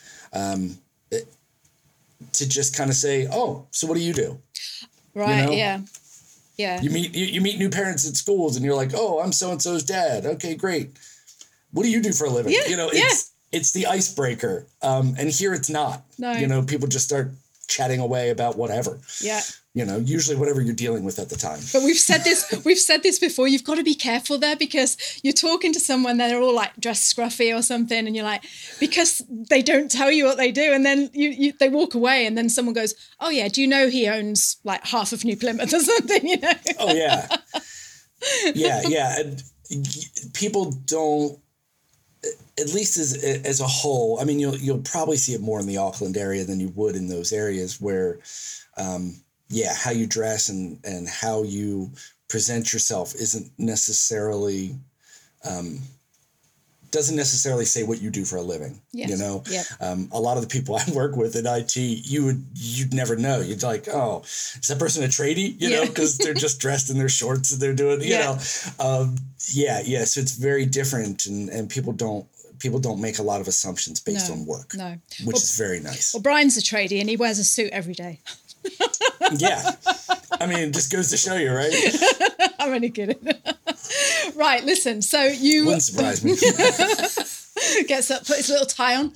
To 2.33 2.47
just 2.49 2.75
kind 2.75 2.89
of 2.89 2.95
say, 2.95 3.27
oh, 3.31 3.67
so 3.71 3.85
what 3.85 3.95
do 3.97 4.01
you 4.03 4.13
do? 4.13 4.39
Right. 5.13 5.45
know? 5.45 5.51
Yeah. 5.51 5.81
Yeah. 6.55 6.81
You 6.81 6.89
meet 6.89 7.15
you, 7.15 7.25
you 7.25 7.41
meet 7.41 7.57
new 7.57 7.69
parents 7.69 8.07
at 8.07 8.15
schools, 8.15 8.55
and 8.55 8.65
you're 8.65 8.75
like, 8.75 8.91
oh, 8.95 9.19
I'm 9.19 9.31
so 9.31 9.51
and 9.51 9.61
so's 9.61 9.83
dad. 9.83 10.25
Okay, 10.25 10.55
great. 10.55 10.97
What 11.71 11.83
do 11.83 11.89
you 11.89 12.01
do 12.01 12.11
for 12.11 12.25
a 12.25 12.29
living? 12.29 12.53
Yeah, 12.53 12.67
you 12.67 12.77
know, 12.77 12.91
yeah. 12.91 13.05
it's 13.05 13.31
it's 13.51 13.71
the 13.71 13.87
icebreaker. 13.87 14.67
Um, 14.81 15.15
and 15.17 15.29
here 15.29 15.53
it's 15.53 15.69
not. 15.69 16.03
No. 16.17 16.31
You 16.33 16.47
know, 16.47 16.63
people 16.63 16.87
just 16.87 17.05
start 17.05 17.31
chatting 17.67 17.99
away 17.99 18.29
about 18.29 18.57
whatever. 18.57 18.99
yeah. 19.21 19.41
You 19.75 19.85
know, 19.85 19.97
usually 19.97 20.37
whatever 20.37 20.61
you're 20.61 20.75
dealing 20.75 21.03
with 21.03 21.17
at 21.17 21.29
the 21.29 21.35
time. 21.35 21.59
But 21.73 21.81
we've 21.81 21.97
said 21.97 22.23
this, 22.23 22.63
we've 22.63 22.77
said 22.77 23.01
this 23.01 23.17
before. 23.17 23.47
You've 23.47 23.63
got 23.63 23.75
to 23.75 23.83
be 23.83 23.95
careful 23.95 24.37
there 24.37 24.55
because 24.55 25.19
you're 25.23 25.33
talking 25.33 25.73
to 25.73 25.79
someone, 25.79 26.19
they're 26.19 26.39
all 26.39 26.53
like 26.53 26.75
dressed 26.79 27.15
scruffy 27.17 27.57
or 27.57 27.63
something, 27.63 28.05
and 28.05 28.15
you're 28.15 28.23
like, 28.23 28.43
because 28.79 29.23
they 29.49 29.63
don't 29.63 29.89
tell 29.89 30.11
you 30.11 30.25
what 30.25 30.37
they 30.37 30.51
do, 30.51 30.71
and 30.73 30.85
then 30.85 31.09
you, 31.11 31.29
you 31.29 31.53
they 31.59 31.69
walk 31.69 31.95
away, 31.95 32.27
and 32.27 32.37
then 32.37 32.49
someone 32.49 32.75
goes, 32.75 32.93
"Oh 33.19 33.31
yeah, 33.31 33.47
do 33.47 33.61
you 33.61 33.67
know 33.67 33.89
he 33.89 34.07
owns 34.07 34.57
like 34.63 34.85
half 34.85 35.11
of 35.11 35.25
New 35.25 35.35
Plymouth 35.35 35.73
or 35.73 35.79
something?" 35.93 36.27
You 36.27 36.37
know? 36.37 36.53
Oh 36.77 36.93
yeah, 36.93 37.27
yeah, 38.53 38.81
yeah. 38.87 39.19
And 39.19 39.41
people 40.33 40.71
don't. 40.85 41.39
At 42.59 42.73
least 42.73 42.97
as 42.97 43.15
as 43.23 43.59
a 43.61 43.67
whole, 43.67 44.19
I 44.19 44.25
mean, 44.25 44.39
you'll 44.39 44.55
you'll 44.57 44.81
probably 44.81 45.17
see 45.17 45.33
it 45.33 45.41
more 45.41 45.59
in 45.59 45.65
the 45.65 45.77
Auckland 45.77 46.17
area 46.17 46.43
than 46.43 46.59
you 46.59 46.69
would 46.75 46.95
in 46.95 47.07
those 47.07 47.33
areas 47.33 47.81
where, 47.81 48.19
um, 48.77 49.15
yeah, 49.49 49.73
how 49.75 49.89
you 49.91 50.05
dress 50.05 50.49
and 50.49 50.79
and 50.83 51.07
how 51.09 51.41
you 51.43 51.91
present 52.29 52.71
yourself 52.71 53.15
isn't 53.15 53.51
necessarily, 53.57 54.75
um, 55.43 55.79
doesn't 56.91 57.15
necessarily 57.15 57.65
say 57.65 57.81
what 57.83 58.01
you 58.03 58.11
do 58.11 58.23
for 58.23 58.35
a 58.37 58.41
living. 58.43 58.79
Yes. 58.91 59.09
You 59.09 59.17
know, 59.17 59.43
Yep. 59.49 59.65
um, 59.81 60.09
a 60.11 60.19
lot 60.19 60.37
of 60.37 60.43
the 60.43 60.49
people 60.49 60.75
I 60.77 60.83
work 60.93 61.15
with 61.15 61.35
in 61.35 61.47
IT, 61.47 61.75
you 61.75 62.25
would 62.25 62.45
you'd 62.55 62.93
never 62.93 63.15
know. 63.15 63.39
You'd 63.41 63.63
like, 63.63 63.87
oh, 63.87 64.21
is 64.23 64.67
that 64.69 64.77
person 64.77 65.03
a 65.03 65.07
tradie? 65.07 65.59
You 65.59 65.71
know, 65.71 65.85
because 65.87 66.19
they're 66.19 66.35
just 66.35 66.59
dressed 66.59 66.91
in 66.91 66.97
their 66.99 67.09
shorts 67.09 67.51
and 67.51 67.59
they're 67.59 67.73
doing, 67.73 68.01
you 68.01 68.09
Yeah. 68.09 68.39
know, 68.79 68.85
um, 68.85 69.15
yeah, 69.51 69.81
yeah. 69.83 70.03
So 70.05 70.21
it's 70.21 70.33
very 70.33 70.67
different, 70.67 71.25
and 71.25 71.49
and 71.49 71.67
people 71.69 71.93
don't 71.93 72.27
people 72.63 72.79
don't 72.79 73.01
make 73.01 73.19
a 73.19 73.23
lot 73.23 73.41
of 73.41 73.47
assumptions 73.47 73.99
based 73.99 74.29
No, 74.29 74.35
on 74.35 74.45
work. 74.45 74.73
no. 74.73 74.91
which 75.25 75.25
Well- 75.27 75.35
is 75.35 75.55
very 75.57 75.79
nice. 75.81 76.13
Well, 76.13 76.23
Brian's 76.23 76.57
a 76.57 76.61
tradie 76.61 76.99
and 77.01 77.09
he 77.09 77.17
wears 77.17 77.37
a 77.37 77.43
suit 77.43 77.69
every 77.71 77.93
day. 77.93 78.21
yeah, 79.37 79.71
I 80.39 80.47
mean, 80.47 80.59
it 80.59 80.73
just 80.73 80.89
goes 80.91 81.09
to 81.09 81.17
show 81.17 81.35
you, 81.35 81.51
right? 81.51 81.73
I'm 82.59 82.71
only 82.73 82.89
kidding. 82.89 83.19
right, 84.35 84.63
listen. 84.63 85.01
So 85.01 85.21
you 85.25 85.65
Wouldn't 85.65 85.83
surprise 85.83 86.23
me. 86.23 86.31
gets 87.87 88.09
up, 88.09 88.25
put 88.25 88.37
his 88.37 88.47
little 88.49 88.65
tie 88.65 88.95
on. 88.95 89.11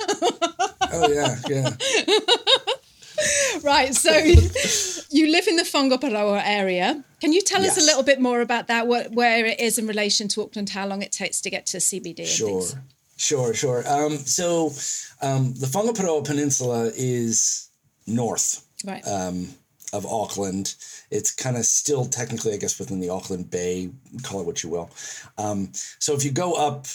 oh 0.91 1.09
yeah, 1.09 1.37
yeah. 1.47 1.69
Right, 3.63 3.95
so 3.95 4.11
you 5.09 5.31
live 5.31 5.47
in 5.47 5.55
the 5.55 5.63
Whangaparoa 5.63 6.41
area. 6.45 7.03
Can 7.21 7.31
you 7.33 7.41
tell 7.41 7.63
us 7.65 7.77
a 7.77 7.81
little 7.81 8.03
bit 8.03 8.19
more 8.21 8.41
about 8.41 8.67
that? 8.67 8.85
What, 8.85 9.11
where 9.13 9.45
it 9.45 9.59
is 9.59 9.77
in 9.79 9.87
relation 9.87 10.27
to 10.29 10.41
Auckland? 10.43 10.69
How 10.69 10.85
long 10.85 11.01
it 11.01 11.11
takes 11.13 11.41
to 11.41 11.49
get 11.49 11.65
to 11.67 11.77
CBD? 11.77 12.27
Sure? 12.27 12.63
Sure, 13.17 13.53
sure. 13.53 13.83
Um, 13.87 14.17
so 14.17 14.67
um, 15.21 15.53
the 15.55 15.67
Whangaparoa 15.67 16.25
Peninsula 16.25 16.91
is 16.95 17.69
north 18.05 18.65
Right. 18.85 19.05
um, 19.07 19.49
of 19.93 20.05
Auckland. 20.05 20.75
It's 21.09 21.33
kind 21.33 21.57
of 21.57 21.65
still 21.65 22.05
technically, 22.05 22.53
I 22.53 22.57
guess, 22.57 22.77
within 22.79 22.99
the 22.99 23.09
Auckland 23.09 23.49
Bay. 23.49 23.89
Call 24.23 24.41
it 24.41 24.45
what 24.45 24.63
you 24.63 24.69
will. 24.69 24.89
Um, 25.37 25.71
so 25.99 26.13
if 26.13 26.23
you 26.23 26.31
go 26.31 26.53
up 26.53 26.85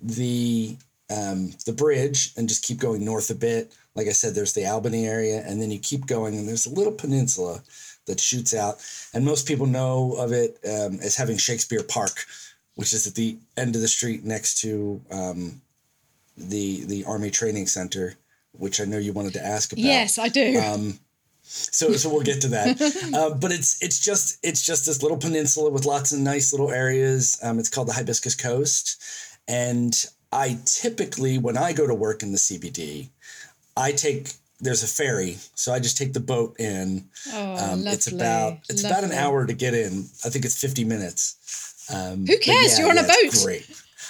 the 0.00 0.76
um, 1.08 1.52
the 1.64 1.72
bridge 1.72 2.32
and 2.36 2.48
just 2.48 2.64
keep 2.64 2.78
going 2.78 3.04
north 3.04 3.30
a 3.30 3.34
bit, 3.34 3.72
like 3.94 4.08
I 4.08 4.12
said, 4.12 4.34
there's 4.34 4.52
the 4.54 4.66
Albany 4.66 5.06
area, 5.06 5.42
and 5.46 5.62
then 5.62 5.70
you 5.70 5.78
keep 5.78 6.06
going, 6.06 6.36
and 6.36 6.48
there's 6.48 6.66
a 6.66 6.74
little 6.74 6.92
peninsula 6.92 7.62
that 8.06 8.20
shoots 8.20 8.54
out, 8.54 8.76
and 9.14 9.24
most 9.24 9.46
people 9.48 9.66
know 9.66 10.12
of 10.18 10.32
it 10.32 10.58
um, 10.64 10.98
as 11.02 11.16
having 11.16 11.36
Shakespeare 11.38 11.82
Park, 11.82 12.24
which 12.76 12.92
is 12.94 13.06
at 13.06 13.14
the 13.14 13.36
end 13.56 13.74
of 13.74 13.82
the 13.82 13.88
street 13.88 14.24
next 14.24 14.60
to 14.60 15.02
um, 15.10 15.60
the 16.36 16.84
the 16.84 17.04
Army 17.04 17.30
Training 17.30 17.66
Center, 17.66 18.14
which 18.52 18.80
I 18.80 18.84
know 18.84 18.98
you 18.98 19.12
wanted 19.12 19.32
to 19.34 19.44
ask 19.44 19.72
about. 19.72 19.82
yes, 19.84 20.18
I 20.18 20.28
do. 20.28 20.58
Um, 20.60 20.98
so 21.42 21.92
so 21.92 22.08
we'll 22.10 22.22
get 22.22 22.40
to 22.42 22.48
that. 22.48 22.80
uh, 23.14 23.34
but 23.34 23.52
it's 23.52 23.82
it's 23.82 23.98
just 23.98 24.38
it's 24.42 24.64
just 24.64 24.86
this 24.86 25.02
little 25.02 25.18
peninsula 25.18 25.70
with 25.70 25.84
lots 25.84 26.12
of 26.12 26.18
nice 26.20 26.52
little 26.52 26.70
areas. 26.70 27.38
Um, 27.42 27.58
it's 27.58 27.68
called 27.68 27.88
the 27.88 27.92
Hibiscus 27.94 28.34
Coast, 28.34 29.02
and 29.48 29.94
I 30.32 30.58
typically 30.64 31.38
when 31.38 31.56
I 31.56 31.72
go 31.72 31.86
to 31.86 31.94
work 31.94 32.22
in 32.22 32.32
the 32.32 32.38
CBD, 32.38 33.08
I 33.76 33.92
take 33.92 34.32
there's 34.58 34.82
a 34.82 34.86
ferry, 34.86 35.36
so 35.54 35.72
I 35.72 35.78
just 35.80 35.98
take 35.98 36.14
the 36.14 36.20
boat 36.20 36.58
in. 36.58 37.08
oh, 37.32 37.72
Um, 37.72 37.86
it's 37.86 38.06
about 38.06 38.58
it's 38.68 38.82
about 38.84 39.04
an 39.04 39.12
hour 39.12 39.46
to 39.46 39.52
get 39.52 39.74
in. 39.74 40.06
I 40.24 40.30
think 40.30 40.44
it's 40.44 40.60
fifty 40.60 40.84
minutes. 40.84 41.65
Um, 41.92 42.26
Who 42.26 42.38
cares? 42.38 42.78
You're 42.78 42.90
on 42.90 42.98
a 42.98 43.02
boat. 43.02 43.34
Great. 43.42 43.66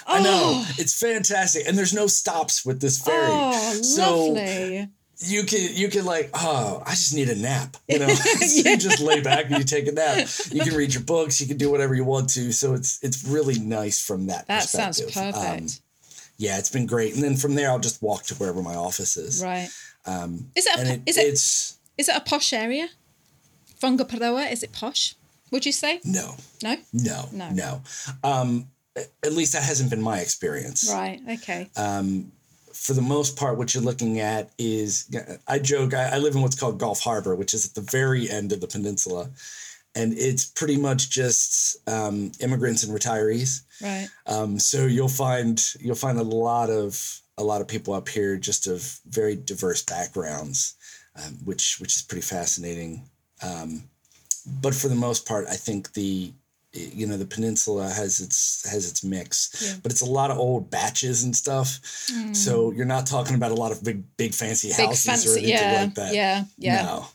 I 0.07 0.21
know 0.23 0.63
it's 0.77 0.99
fantastic, 0.99 1.67
and 1.67 1.77
there's 1.77 1.93
no 1.93 2.07
stops 2.07 2.65
with 2.65 2.79
this 2.81 3.01
ferry. 3.01 3.27
Oh, 3.29 3.73
so 3.83 4.25
lovely. 4.27 4.87
you 5.19 5.43
can 5.43 5.75
you 5.75 5.89
can 5.89 6.05
like 6.05 6.29
oh 6.33 6.81
I 6.85 6.91
just 6.91 7.13
need 7.13 7.27
a 7.29 7.35
nap 7.35 7.75
you 7.89 7.99
know 8.05 8.07
so 8.13 8.69
you 8.69 8.77
just 8.77 8.99
lay 9.01 9.19
back 9.21 9.45
and 9.49 9.57
you 9.57 9.63
take 9.63 9.87
a 9.87 9.91
nap 9.91 10.27
you 10.51 10.61
can 10.61 10.75
read 10.75 10.93
your 10.93 11.03
books 11.03 11.41
you 11.41 11.47
can 11.47 11.57
do 11.57 11.69
whatever 11.71 11.93
you 11.95 12.03
want 12.05 12.29
to 12.31 12.51
so 12.53 12.73
it's 12.75 12.99
it's 13.03 13.25
really 13.25 13.57
nice 13.59 13.99
from 13.99 14.27
that 14.27 14.47
That 14.47 14.63
sounds 14.63 15.01
perspective. 15.01 15.33
perfect. 15.41 15.61
Um, 15.61 15.67
yeah 16.37 16.57
it's 16.59 16.69
been 16.69 16.85
great 16.85 17.15
and 17.15 17.23
then 17.23 17.35
from 17.35 17.55
there 17.55 17.69
I'll 17.71 17.79
just 17.79 18.01
walk 18.01 18.23
to 18.25 18.35
wherever 18.35 18.61
my 18.61 18.75
office 18.75 19.17
is 19.17 19.43
right. 19.43 19.69
um, 20.05 20.51
Is 20.55 20.67
it, 20.67 20.77
a, 20.79 20.93
it, 20.93 21.01
is 21.07 21.17
it 21.17 21.21
it's 21.25 21.77
is 21.97 22.07
it 22.09 22.15
a 22.15 22.21
posh 22.21 22.53
area? 22.53 22.89
Whangaparoa, 23.81 24.51
is 24.51 24.61
it 24.63 24.71
posh? 24.71 25.15
Would 25.51 25.65
you 25.65 25.71
say? 25.71 25.99
no 26.03 26.35
No? 26.63 26.75
no 26.93 27.29
No. 27.31 27.49
no 27.51 27.81
um, 28.23 28.67
at 29.23 29.33
least 29.33 29.53
that 29.53 29.63
hasn't 29.63 29.89
been 29.89 30.01
my 30.01 30.19
experience 30.19 30.89
Right, 30.91 31.21
okay. 31.29 31.69
um, 31.75 32.31
for 32.73 32.93
the 32.93 33.01
most 33.01 33.35
part, 33.35 33.57
what 33.57 33.73
you're 33.73 33.83
looking 33.83 34.19
at 34.19 34.51
is 34.59 35.09
I 35.47 35.57
joke, 35.57 35.95
I, 35.95 36.15
I 36.15 36.17
live 36.19 36.35
in 36.35 36.41
what's 36.41 36.59
called 36.59 36.77
Gulf 36.79 37.01
Harbor, 37.01 37.35
which 37.35 37.55
is 37.55 37.65
at 37.65 37.73
the 37.73 37.81
very 37.91 38.29
end 38.29 38.51
of 38.51 38.61
the 38.61 38.67
peninsula. 38.67 39.31
And 39.95 40.13
it's 40.13 40.45
pretty 40.45 40.77
much 40.77 41.09
just 41.09 41.77
um, 41.89 42.31
immigrants 42.39 42.83
and 42.83 42.95
retirees. 42.95 43.61
right. 43.81 44.07
Um, 44.27 44.59
so 44.59 44.85
you'll 44.85 45.07
find 45.09 45.59
you'll 45.79 45.95
find 45.95 46.19
a 46.19 46.23
lot 46.23 46.69
of 46.69 47.19
a 47.39 47.43
lot 47.43 47.61
of 47.61 47.67
people 47.67 47.95
up 47.95 48.07
here 48.07 48.37
just 48.37 48.67
of 48.67 48.99
very 49.09 49.35
diverse 49.35 49.81
backgrounds, 49.83 50.75
um, 51.15 51.39
which 51.45 51.79
which 51.79 51.95
is 51.95 52.03
pretty 52.03 52.21
fascinating. 52.21 53.09
Um, 53.41 53.89
but 54.61 54.73
for 54.73 54.87
the 54.87 54.95
most 54.95 55.25
part, 55.27 55.47
I 55.47 55.55
think 55.55 55.93
the 55.93 56.33
you 56.73 57.07
know 57.07 57.17
the 57.17 57.25
peninsula 57.25 57.89
has 57.89 58.19
its 58.19 58.69
has 58.69 58.87
its 58.89 59.03
mix 59.03 59.79
but 59.81 59.91
it's 59.91 60.01
a 60.01 60.05
lot 60.05 60.29
of 60.29 60.37
old 60.37 60.69
baches 60.69 61.23
and 61.23 61.35
stuff. 61.35 61.79
So 62.33 62.71
you're 62.71 62.85
not 62.85 63.07
talking 63.07 63.35
about 63.35 63.51
a 63.51 63.55
lot 63.55 63.71
of 63.71 63.83
big 63.83 64.03
big 64.17 64.33
fancy 64.33 64.69
Mm. 64.69 64.77
Big 64.77 64.87
houses 64.87 65.35
or 65.35 65.39
anything 65.39 65.57
yeah, 65.57 65.81
like 65.81 65.95
that. 65.95 66.13
yeah, 66.13 66.43
yeah. 66.57 66.83
no. 66.83 67.05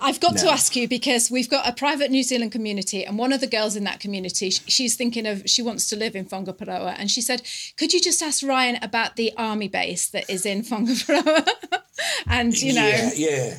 I've 0.00 0.20
got 0.20 0.36
to 0.38 0.48
ask 0.50 0.76
you 0.76 0.86
because 0.86 1.30
we've 1.30 1.48
got 1.48 1.68
a 1.68 1.72
private 1.72 2.10
New 2.10 2.22
Zealand 2.22 2.52
community, 2.52 3.04
and 3.04 3.18
one 3.18 3.32
of 3.32 3.40
the 3.40 3.46
girls 3.46 3.74
in 3.76 3.84
that 3.84 4.00
community, 4.00 4.50
she's 4.50 4.96
thinking 4.96 5.26
of 5.26 5.42
she 5.46 5.62
wants 5.62 5.88
to 5.90 5.96
live 5.96 6.14
in 6.14 6.26
Whangaparoa, 6.26 6.94
and 6.98 7.10
she 7.10 7.20
said, 7.20 7.42
"Could 7.76 7.92
you 7.92 8.00
just 8.00 8.22
ask 8.22 8.44
Ryan 8.46 8.78
about 8.82 9.16
the 9.16 9.32
army 9.36 9.68
base 9.68 10.08
that 10.08 10.28
is 10.28 10.44
in 10.46 10.62
Whangaparoa?" 10.62 11.48
and 12.26 12.54
you 12.60 12.74
know, 12.74 12.86
yeah 12.86 13.10
yeah 13.14 13.58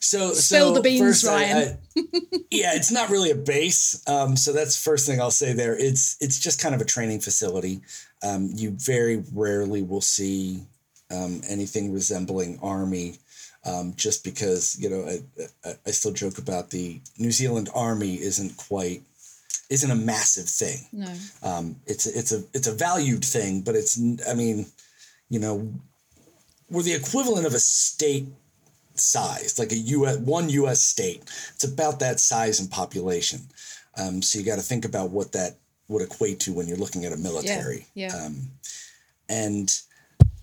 so 0.00 0.32
Spill 0.32 0.68
so 0.68 0.74
the 0.74 0.80
beans, 0.80 1.00
first 1.00 1.24
Ryan. 1.24 1.78
I- 1.96 2.00
yeah 2.50 2.74
it's 2.74 2.90
not 2.90 3.10
really 3.10 3.30
a 3.30 3.36
base. 3.36 4.02
Um, 4.08 4.36
so 4.36 4.52
that's 4.52 4.82
first 4.82 5.06
thing 5.06 5.20
i'll 5.20 5.30
say 5.30 5.52
there. 5.52 5.76
It's 5.76 6.16
it's 6.20 6.38
just 6.38 6.60
kind 6.60 6.74
of 6.74 6.80
a 6.80 6.84
training 6.84 7.20
facility. 7.20 7.80
Um, 8.22 8.50
you 8.54 8.70
very 8.70 9.22
rarely 9.32 9.82
will 9.82 10.00
see 10.00 10.62
um, 11.10 11.40
anything 11.48 11.92
resembling 11.92 12.58
army 12.62 13.18
um, 13.64 13.92
just 13.96 14.24
because 14.24 14.78
you 14.80 14.88
know 14.90 15.06
I, 15.06 15.68
I, 15.68 15.74
I 15.86 15.90
still 15.90 16.12
joke 16.12 16.38
about 16.38 16.70
the 16.70 17.00
new 17.18 17.30
zealand 17.30 17.68
army 17.74 18.14
isn't 18.20 18.56
quite 18.56 19.02
isn't 19.68 19.90
a 19.90 19.94
massive 19.94 20.48
thing. 20.48 20.78
No, 20.92 21.14
um, 21.42 21.76
it's 21.86 22.06
it's 22.06 22.32
a 22.32 22.42
it's 22.52 22.66
a 22.66 22.72
valued 22.72 23.24
thing, 23.24 23.60
but 23.62 23.76
it's 23.76 24.00
I 24.28 24.34
mean, 24.34 24.66
you 25.28 25.38
know, 25.38 25.72
we're 26.68 26.82
the 26.82 26.94
equivalent 26.94 27.46
of 27.46 27.54
a 27.54 27.60
state 27.60 28.26
size, 29.00 29.58
like 29.58 29.72
a 29.72 29.76
U.S. 29.76 30.18
one 30.18 30.48
U.S. 30.50 30.82
state. 30.82 31.22
It's 31.54 31.64
about 31.64 32.00
that 32.00 32.20
size 32.20 32.60
and 32.60 32.70
population. 32.70 33.40
Um, 33.98 34.22
so 34.22 34.38
you 34.38 34.44
got 34.44 34.56
to 34.56 34.62
think 34.62 34.84
about 34.84 35.10
what 35.10 35.32
that 35.32 35.56
would 35.88 36.02
equate 36.02 36.40
to 36.40 36.52
when 36.52 36.66
you're 36.66 36.76
looking 36.76 37.04
at 37.04 37.12
a 37.12 37.16
military. 37.16 37.86
yeah. 37.94 38.14
Um, 38.14 38.50
and 39.28 39.72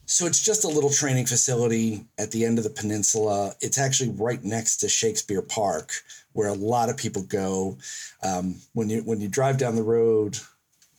so 0.06 0.26
it's 0.26 0.42
just 0.42 0.64
a 0.64 0.70
little 0.70 0.90
training 0.90 1.26
facility 1.26 2.06
at 2.18 2.32
the 2.32 2.46
end 2.46 2.58
of 2.58 2.64
the 2.64 2.70
peninsula. 2.70 3.54
It's 3.60 3.78
actually 3.78 4.12
right 4.12 4.42
next 4.44 4.78
to 4.78 4.90
Shakespeare 4.90 5.42
Park, 5.42 5.92
where 6.32 6.48
a 6.48 6.54
lot 6.54 6.90
of 6.90 6.96
people 6.96 7.24
go. 7.24 7.78
Um, 8.24 8.56
when 8.74 8.90
you 8.90 9.02
when 9.02 9.20
you 9.20 9.28
drive 9.28 9.58
down 9.58 9.76
the 9.76 9.84
road, 9.84 10.40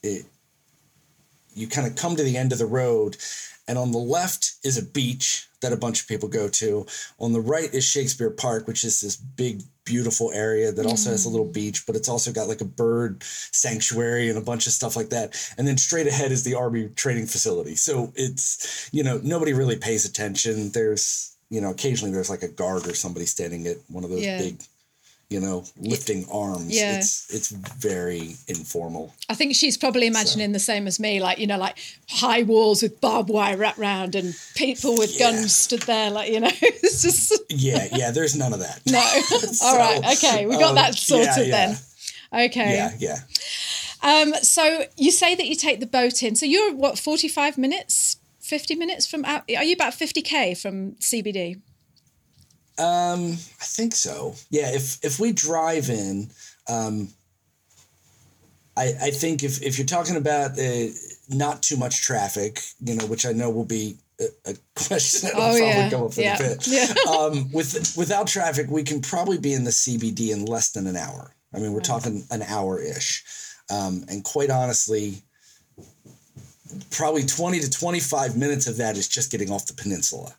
it 0.03 0.25
you 1.55 1.67
kind 1.67 1.87
of 1.87 1.95
come 1.95 2.15
to 2.15 2.23
the 2.23 2.37
end 2.37 2.51
of 2.51 2.59
the 2.59 2.67
road, 2.67 3.17
and 3.67 3.79
on 3.79 3.91
the 3.91 3.97
left 3.97 4.53
is 4.63 4.77
a 4.77 4.85
beach 4.85 5.48
that 5.61 5.73
a 5.73 5.77
bunch 5.77 6.01
of 6.01 6.07
people 6.07 6.29
go 6.29 6.47
to. 6.47 6.85
On 7.19 7.33
the 7.33 7.41
right 7.41 7.73
is 7.73 7.83
Shakespeare 7.83 8.29
Park, 8.29 8.67
which 8.67 8.83
is 8.83 9.01
this 9.01 9.15
big, 9.15 9.61
beautiful 9.85 10.31
area 10.33 10.71
that 10.71 10.85
also 10.85 11.09
has 11.09 11.25
a 11.25 11.29
mm. 11.29 11.31
little 11.31 11.47
beach, 11.51 11.85
but 11.85 11.95
it's 11.95 12.09
also 12.09 12.31
got 12.31 12.47
like 12.47 12.61
a 12.61 12.65
bird 12.65 13.23
sanctuary 13.23 14.29
and 14.29 14.37
a 14.37 14.41
bunch 14.41 14.67
of 14.67 14.73
stuff 14.73 14.95
like 14.95 15.09
that. 15.09 15.35
And 15.57 15.67
then 15.67 15.77
straight 15.77 16.07
ahead 16.07 16.31
is 16.31 16.43
the 16.43 16.55
Army 16.55 16.89
training 16.95 17.25
facility. 17.25 17.75
So 17.75 18.13
it's, 18.15 18.89
you 18.91 19.03
know, 19.03 19.19
nobody 19.23 19.53
really 19.53 19.77
pays 19.77 20.05
attention. 20.05 20.71
There's, 20.71 21.35
you 21.49 21.59
know, 21.59 21.71
occasionally 21.71 22.13
there's 22.13 22.29
like 22.29 22.43
a 22.43 22.47
guard 22.47 22.87
or 22.87 22.93
somebody 22.93 23.25
standing 23.25 23.67
at 23.67 23.77
one 23.87 24.03
of 24.03 24.09
those 24.09 24.21
Yeah. 24.21 24.37
big, 24.37 24.61
you 25.29 25.39
know, 25.39 25.63
lifting 25.77 26.25
arms. 26.31 26.75
Yeah. 26.75 26.97
It's 26.97 27.31
it's 27.33 27.49
very 27.49 28.35
informal. 28.47 29.13
I 29.29 29.35
think 29.35 29.53
she's 29.55 29.77
probably 29.77 30.07
imagining 30.07 30.53
the 30.53 30.59
same 30.59 30.87
as 30.87 30.99
me, 30.99 31.21
like 31.21 31.37
you 31.37 31.45
know, 31.45 31.57
like 31.57 31.77
high 32.09 32.43
walls 32.43 32.81
with 32.81 32.99
barbed 32.99 33.29
wire 33.29 33.55
wrapped 33.55 33.77
round 33.77 34.15
and 34.15 34.35
people 34.55 34.97
with 34.97 35.13
Yeah. 35.19 35.31
guns 35.31 35.55
stood 35.55 35.83
there, 35.83 36.09
like 36.09 36.31
you 36.31 36.39
know, 36.39 36.49
it's 36.61 37.03
just 37.03 37.33
Yeah, 37.49 37.87
yeah, 37.95 38.09
there's 38.11 38.35
none 38.35 38.53
of 38.53 38.59
that. 38.59 38.81
no. 38.87 38.99
All 39.63 39.77
right, 39.77 40.17
okay, 40.17 40.45
we 40.47 40.57
got 40.57 40.69
um, 40.69 40.75
that 40.75 40.95
sorted 40.95 41.47
yeah, 41.47 41.75
then. 42.31 42.45
Okay. 42.45 42.73
Yeah, 42.75 42.91
yeah. 42.99 43.17
Um, 44.01 44.33
so 44.41 44.85
you 44.97 45.11
say 45.11 45.35
that 45.35 45.45
you 45.45 45.55
take 45.55 45.79
the 45.79 45.87
boat 45.87 46.23
in. 46.23 46.35
So 46.35 46.45
you're 46.45 46.73
what, 46.73 46.97
45 46.97 47.57
minutes, 47.57 48.17
50 48.39 48.75
minutes 48.75 49.05
from 49.05 49.25
out? 49.25 49.43
Are 49.55 49.63
you 49.63 49.73
about 49.73 49.93
50k 49.93 50.59
from 50.59 50.93
CBD? 50.93 51.59
Um, 52.79 53.33
I 53.33 53.65
think 53.65 53.93
so. 53.93 54.35
Yeah, 54.49 54.71
if 54.73 55.03
if 55.03 55.19
we 55.19 55.31
drive 55.33 55.89
in, 55.89 56.29
um, 56.67 57.09
I 58.77 58.93
I 59.01 59.11
think 59.11 59.43
if 59.43 59.61
if 59.61 59.77
you're 59.77 59.85
talking 59.87 60.15
about 60.15 60.57
uh, 60.57 60.87
not 61.29 61.61
too 61.61 61.77
much 61.77 62.01
traffic, 62.03 62.61
you 62.79 62.95
know, 62.95 63.05
which 63.05 63.25
I 63.25 63.33
know 63.33 63.49
will 63.49 63.65
be 63.65 63.97
a, 64.19 64.25
a 64.51 64.53
question 64.75 65.29
that'll 65.29 65.41
Oh, 65.41 65.57
probably 65.57 65.67
yeah. 65.67 65.89
go 65.89 66.05
up 66.05 66.17
in 66.17 66.23
Yeah. 66.23 66.35
a 66.35 66.39
bit. 66.55 66.67
Yeah. 66.67 66.93
um, 67.11 67.51
with 67.51 67.95
without 67.97 68.27
traffic, 68.27 68.67
we 68.69 68.83
can 68.83 69.01
probably 69.01 69.37
be 69.37 69.53
in 69.53 69.65
the 69.65 69.71
CBD 69.71 70.31
in 70.31 70.45
less 70.45 70.71
than 70.71 70.87
an 70.87 70.95
hour. 70.95 71.35
I 71.53 71.59
mean, 71.59 71.73
we're 71.73 71.81
talking 71.81 72.23
an 72.31 72.43
hour 72.43 72.79
ish, 72.81 73.23
um, 73.69 74.05
and 74.07 74.23
quite 74.23 74.49
honestly. 74.49 75.21
Probably 76.91 77.23
20 77.25 77.61
to 77.61 77.69
25 77.69 78.37
minutes 78.37 78.67
of 78.67 78.77
that 78.77 78.95
is 78.95 79.07
just 79.07 79.31
getting 79.31 79.49
off 79.51 79.65
the 79.65 79.73
peninsula 79.73 80.35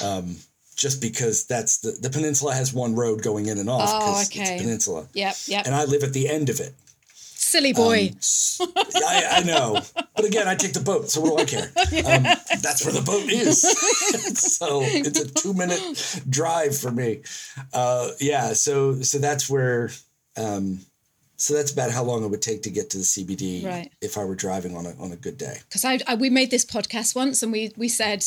Um, 0.00 0.36
just 0.76 1.00
because 1.00 1.44
that's 1.46 1.78
the, 1.78 1.92
the 2.00 2.10
peninsula 2.10 2.54
has 2.54 2.72
one 2.72 2.94
road 2.94 3.22
going 3.22 3.46
in 3.46 3.58
and 3.58 3.68
off 3.70 3.88
Oh, 3.90 4.22
okay. 4.26 4.40
it's 4.42 4.50
a 4.50 4.58
peninsula. 4.58 5.08
Yep, 5.14 5.34
yep. 5.46 5.66
And 5.66 5.74
I 5.74 5.84
live 5.84 6.02
at 6.04 6.12
the 6.12 6.28
end 6.28 6.48
of 6.50 6.60
it. 6.60 6.74
Silly 7.14 7.72
boy. 7.72 8.10
Um, 8.60 8.68
I, 9.06 9.26
I 9.36 9.42
know. 9.44 9.80
But 10.16 10.24
again, 10.24 10.48
I 10.48 10.54
take 10.56 10.72
the 10.72 10.80
boat, 10.80 11.08
so 11.10 11.20
what 11.20 11.36
do 11.36 11.42
I 11.42 11.44
care? 11.46 11.70
Um, 12.06 12.22
that's 12.60 12.84
where 12.84 12.92
the 12.92 13.02
boat 13.02 13.30
is. 13.30 13.62
so 14.38 14.80
it's 14.82 15.20
a 15.20 15.28
two 15.32 15.54
minute 15.54 16.22
drive 16.28 16.76
for 16.76 16.90
me. 16.90 17.20
Uh, 17.72 18.10
yeah, 18.20 18.52
so 18.52 19.00
so 19.02 19.18
that's 19.18 19.48
where 19.48 19.90
um, 20.36 20.80
so 21.36 21.54
that's 21.54 21.72
about 21.72 21.90
how 21.92 22.02
long 22.02 22.24
it 22.24 22.28
would 22.28 22.42
take 22.42 22.62
to 22.62 22.70
get 22.70 22.90
to 22.90 22.98
the 22.98 23.04
CBD 23.04 23.64
Right. 23.64 23.92
if 24.00 24.18
I 24.18 24.24
were 24.24 24.34
driving 24.34 24.76
on 24.76 24.84
a 24.86 24.94
on 25.00 25.12
a 25.12 25.16
good 25.16 25.38
day. 25.38 25.58
because 25.68 25.84
I, 25.84 26.00
I 26.06 26.14
we 26.16 26.28
made 26.30 26.50
this 26.50 26.64
podcast 26.64 27.14
once 27.14 27.42
and 27.42 27.52
we 27.52 27.72
we 27.76 27.88
said 27.88 28.24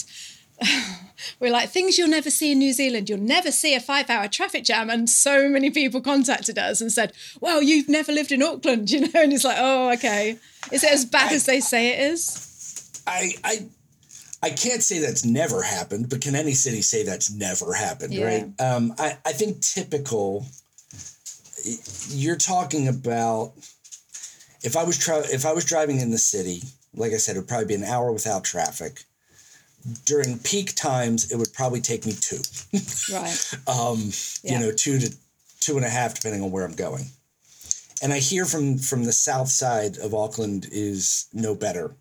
we're 1.40 1.52
like 1.52 1.70
things 1.70 1.98
you'll 1.98 2.08
never 2.10 2.30
see 2.30 2.52
in 2.52 2.60
New 2.60 2.74
Zealand. 2.74 3.10
You'll 3.10 3.20
never 3.20 3.52
see 3.52 3.74
a 3.76 3.80
five 3.80 4.10
hour 4.10 4.28
traffic 4.28 4.64
jam, 4.64 4.90
and 4.90 5.10
so 5.10 5.50
many 5.50 5.70
people 5.70 6.02
contacted 6.02 6.58
us 6.58 6.82
and 6.82 6.92
said, 6.92 7.14
"Well, 7.40 7.62
you've 7.62 7.90
never 7.90 8.12
lived 8.12 8.32
in 8.32 8.42
Auckland, 8.44 8.92
you 8.92 9.02
know." 9.02 9.22
And 9.22 9.34
it's 9.34 9.44
like, 9.46 9.58
"Oh, 9.60 9.92
okay. 9.94 10.38
Is 10.72 10.84
it 10.84 10.92
as 10.92 11.06
bad 11.06 11.32
as 11.32 11.46
they 11.46 11.60
say 11.60 11.90
it 11.90 12.12
is?" 12.12 13.02
I 13.08 13.32
I 13.44 13.66
I 14.42 14.50
can't 14.52 14.82
say 14.84 15.00
that's 15.00 15.26
never 15.26 15.62
happened, 15.64 16.10
but 16.10 16.22
can 16.22 16.36
any 16.36 16.54
city 16.54 16.82
say 16.82 17.04
that's 17.04 17.32
never 17.32 17.74
happened, 17.74 18.14
Yeah. 18.14 18.26
right? 18.26 18.62
Um, 18.62 18.94
I, 18.98 19.18
I 19.26 19.34
think 19.34 19.62
typical 19.62 20.46
you're 22.10 22.38
talking 22.38 22.88
about 22.88 23.52
if 24.64 24.78
I 24.78 24.84
was 24.84 24.98
tra- 24.98 25.28
if 25.30 25.46
I 25.46 25.52
was 25.54 25.66
driving 25.66 26.00
in 26.00 26.12
the 26.12 26.18
city, 26.18 26.62
like 26.96 27.12
I 27.14 27.18
said, 27.18 27.36
it 27.36 27.40
would 27.40 27.48
probably 27.48 27.68
be 27.68 27.76
an 27.76 27.84
hour 27.84 28.12
without 28.12 28.44
traffic. 28.44 29.04
During 30.06 30.40
peak 30.40 30.76
times, 30.76 31.32
it 31.32 31.38
would 31.38 31.54
probably 31.54 31.82
take 31.82 32.06
me 32.06 32.14
two. 32.14 32.40
Right. 33.14 33.54
um, 33.68 34.12
Yeah. 34.44 34.54
you 34.54 34.60
know, 34.60 34.72
two 34.72 35.00
to 35.00 35.16
two 35.60 35.78
and 35.78 35.86
a 35.86 35.90
half, 35.90 36.16
depending 36.16 36.42
on 36.42 36.52
where 36.52 36.66
I'm 36.66 36.76
going. 36.76 37.06
And 38.02 38.14
I 38.14 38.20
hear 38.20 38.46
from 38.46 38.78
from 38.78 39.04
the 39.04 39.12
south 39.12 39.50
side 39.50 39.98
of 39.98 40.14
Auckland 40.14 40.68
is 40.72 41.28
no 41.34 41.54
better. 41.56 41.96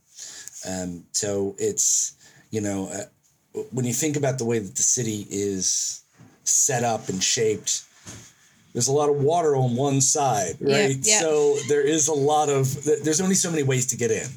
Um, 0.68 1.04
so 1.12 1.54
it's 1.58 2.12
you 2.50 2.60
know 2.60 2.88
uh, 2.92 3.62
when 3.72 3.84
you 3.84 3.92
think 3.92 4.16
about 4.16 4.38
the 4.38 4.44
way 4.44 4.58
that 4.58 4.76
the 4.76 4.82
city 4.82 5.26
is 5.30 6.02
set 6.44 6.84
up 6.84 7.08
and 7.08 7.22
shaped, 7.22 7.82
there's 8.72 8.88
a 8.88 8.92
lot 8.92 9.08
of 9.08 9.16
water 9.16 9.56
on 9.56 9.74
one 9.76 10.00
side, 10.00 10.56
right? 10.60 10.96
yeah. 11.02 11.20
So 11.20 11.56
there 11.68 11.82
is 11.82 12.08
a 12.08 12.14
lot 12.14 12.48
of 12.48 12.84
there's 12.84 13.20
only 13.20 13.34
so 13.34 13.50
many 13.50 13.62
ways 13.62 13.86
to 13.86 13.96
get 13.96 14.10
in. 14.10 14.28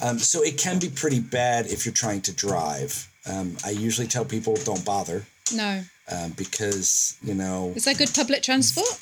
Um, 0.00 0.18
so 0.18 0.42
it 0.42 0.58
can 0.58 0.78
be 0.78 0.88
pretty 0.88 1.20
bad 1.20 1.66
if 1.66 1.84
you're 1.86 1.94
trying 1.94 2.20
to 2.22 2.32
drive. 2.32 3.08
Um, 3.26 3.56
I 3.64 3.70
usually 3.70 4.06
tell 4.08 4.24
people 4.24 4.56
don't 4.64 4.84
bother 4.84 5.26
No. 5.52 5.82
um, 6.10 6.32
because 6.32 7.16
you 7.22 7.34
know 7.34 7.72
Is 7.76 7.84
there 7.84 7.94
good 7.94 8.12
public 8.14 8.42
transport? 8.42 9.00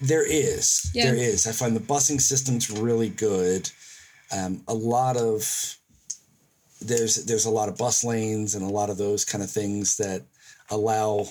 there 0.00 0.24
is 0.26 0.90
Yeah. 0.92 1.04
there 1.06 1.14
is. 1.14 1.46
I 1.46 1.52
find 1.52 1.74
the 1.76 1.80
busing 1.80 2.20
system's 2.20 2.70
really 2.70 3.08
good. 3.08 3.70
Um, 4.32 4.62
a 4.68 4.74
lot 4.74 5.16
of 5.16 5.76
there's 6.80 7.24
there's 7.26 7.44
a 7.44 7.50
lot 7.50 7.68
of 7.68 7.76
bus 7.76 8.02
lanes 8.04 8.54
and 8.54 8.64
a 8.64 8.68
lot 8.68 8.90
of 8.90 8.96
those 8.96 9.24
kind 9.24 9.44
of 9.44 9.50
things 9.50 9.96
that 9.98 10.22
allow 10.70 11.28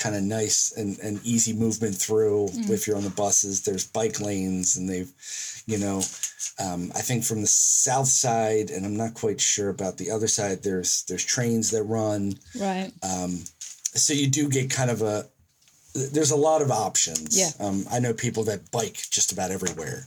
kind 0.00 0.16
of 0.16 0.22
nice 0.22 0.72
and, 0.76 0.98
and 1.06 1.20
easy 1.24 1.52
movement 1.52 1.94
through 1.94 2.48
if 2.74 2.86
you're 2.86 2.96
on 2.96 3.04
the 3.04 3.10
buses 3.24 3.62
there's 3.62 3.86
bike 3.86 4.18
lanes 4.20 4.76
and 4.76 4.88
they've 4.88 5.12
you 5.66 5.78
know 5.78 5.98
um, 6.64 6.90
i 6.96 7.00
think 7.00 7.22
from 7.22 7.40
the 7.42 7.46
south 7.86 8.08
side 8.08 8.70
and 8.70 8.84
i'm 8.86 8.96
not 8.96 9.12
quite 9.14 9.40
sure 9.40 9.68
about 9.68 9.96
the 9.98 10.10
other 10.10 10.26
side 10.28 10.62
there's 10.62 11.04
there's 11.08 11.24
trains 11.24 11.70
that 11.70 11.84
run 11.84 12.34
Right. 12.58 12.90
so 14.04 14.12
you 14.12 14.26
do 14.38 14.48
get 14.48 14.70
kind 14.70 14.90
of 14.90 15.02
a 15.02 15.26
there's 15.94 16.30
a 16.30 16.36
lot 16.48 16.62
of 16.62 16.70
options 16.70 17.38
Yeah. 17.38 17.50
um 17.66 17.84
i 17.90 17.98
know 18.00 18.12
people 18.14 18.44
that 18.44 18.70
bike 18.70 18.98
just 19.10 19.32
about 19.32 19.50
everywhere 19.50 20.06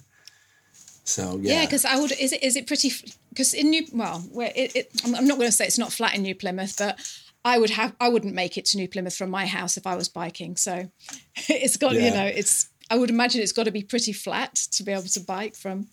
so 1.05 1.37
yeah 1.41 1.55
Yeah, 1.59 1.65
because 1.65 1.83
I 1.85 1.95
would. 1.99 2.13
Is 2.13 2.31
it 2.31 2.41
is 2.41 2.55
it 2.55 2.65
pretty? 2.65 2.89
Because 3.29 3.53
in 3.53 3.69
New 3.71 3.83
well, 3.91 4.19
where 4.31 4.53
it, 4.55 4.73
it 4.73 4.85
I'm 5.03 5.27
not 5.27 5.37
going 5.37 5.49
to 5.49 5.57
say 5.57 5.65
it's 5.65 5.77
not 5.77 5.91
flat 5.91 6.15
in 6.15 6.21
New 6.23 6.33
Plymouth, 6.33 6.75
but 6.77 6.97
I 7.45 7.57
would 7.59 7.71
have 7.71 7.95
I 7.99 8.09
wouldn't 8.09 8.33
make 8.33 8.57
it 8.57 8.65
to 8.65 8.77
New 8.77 8.87
Plymouth 8.87 9.15
from 9.15 9.29
my 9.29 9.45
house 9.45 9.77
if 9.77 9.85
I 9.85 9.95
was 9.95 10.09
biking. 10.09 10.55
So 10.55 10.89
it's 11.49 11.77
got 11.77 11.93
you 11.93 12.11
know 12.11 12.25
it's 12.25 12.69
I 12.89 12.97
would 12.97 13.09
imagine 13.09 13.41
it's 13.41 13.51
got 13.51 13.63
to 13.63 13.71
be 13.71 13.83
pretty 13.83 14.13
flat 14.13 14.55
to 14.71 14.83
be 14.83 14.91
able 14.91 15.03
to 15.03 15.19
bike 15.19 15.55
from. 15.55 15.87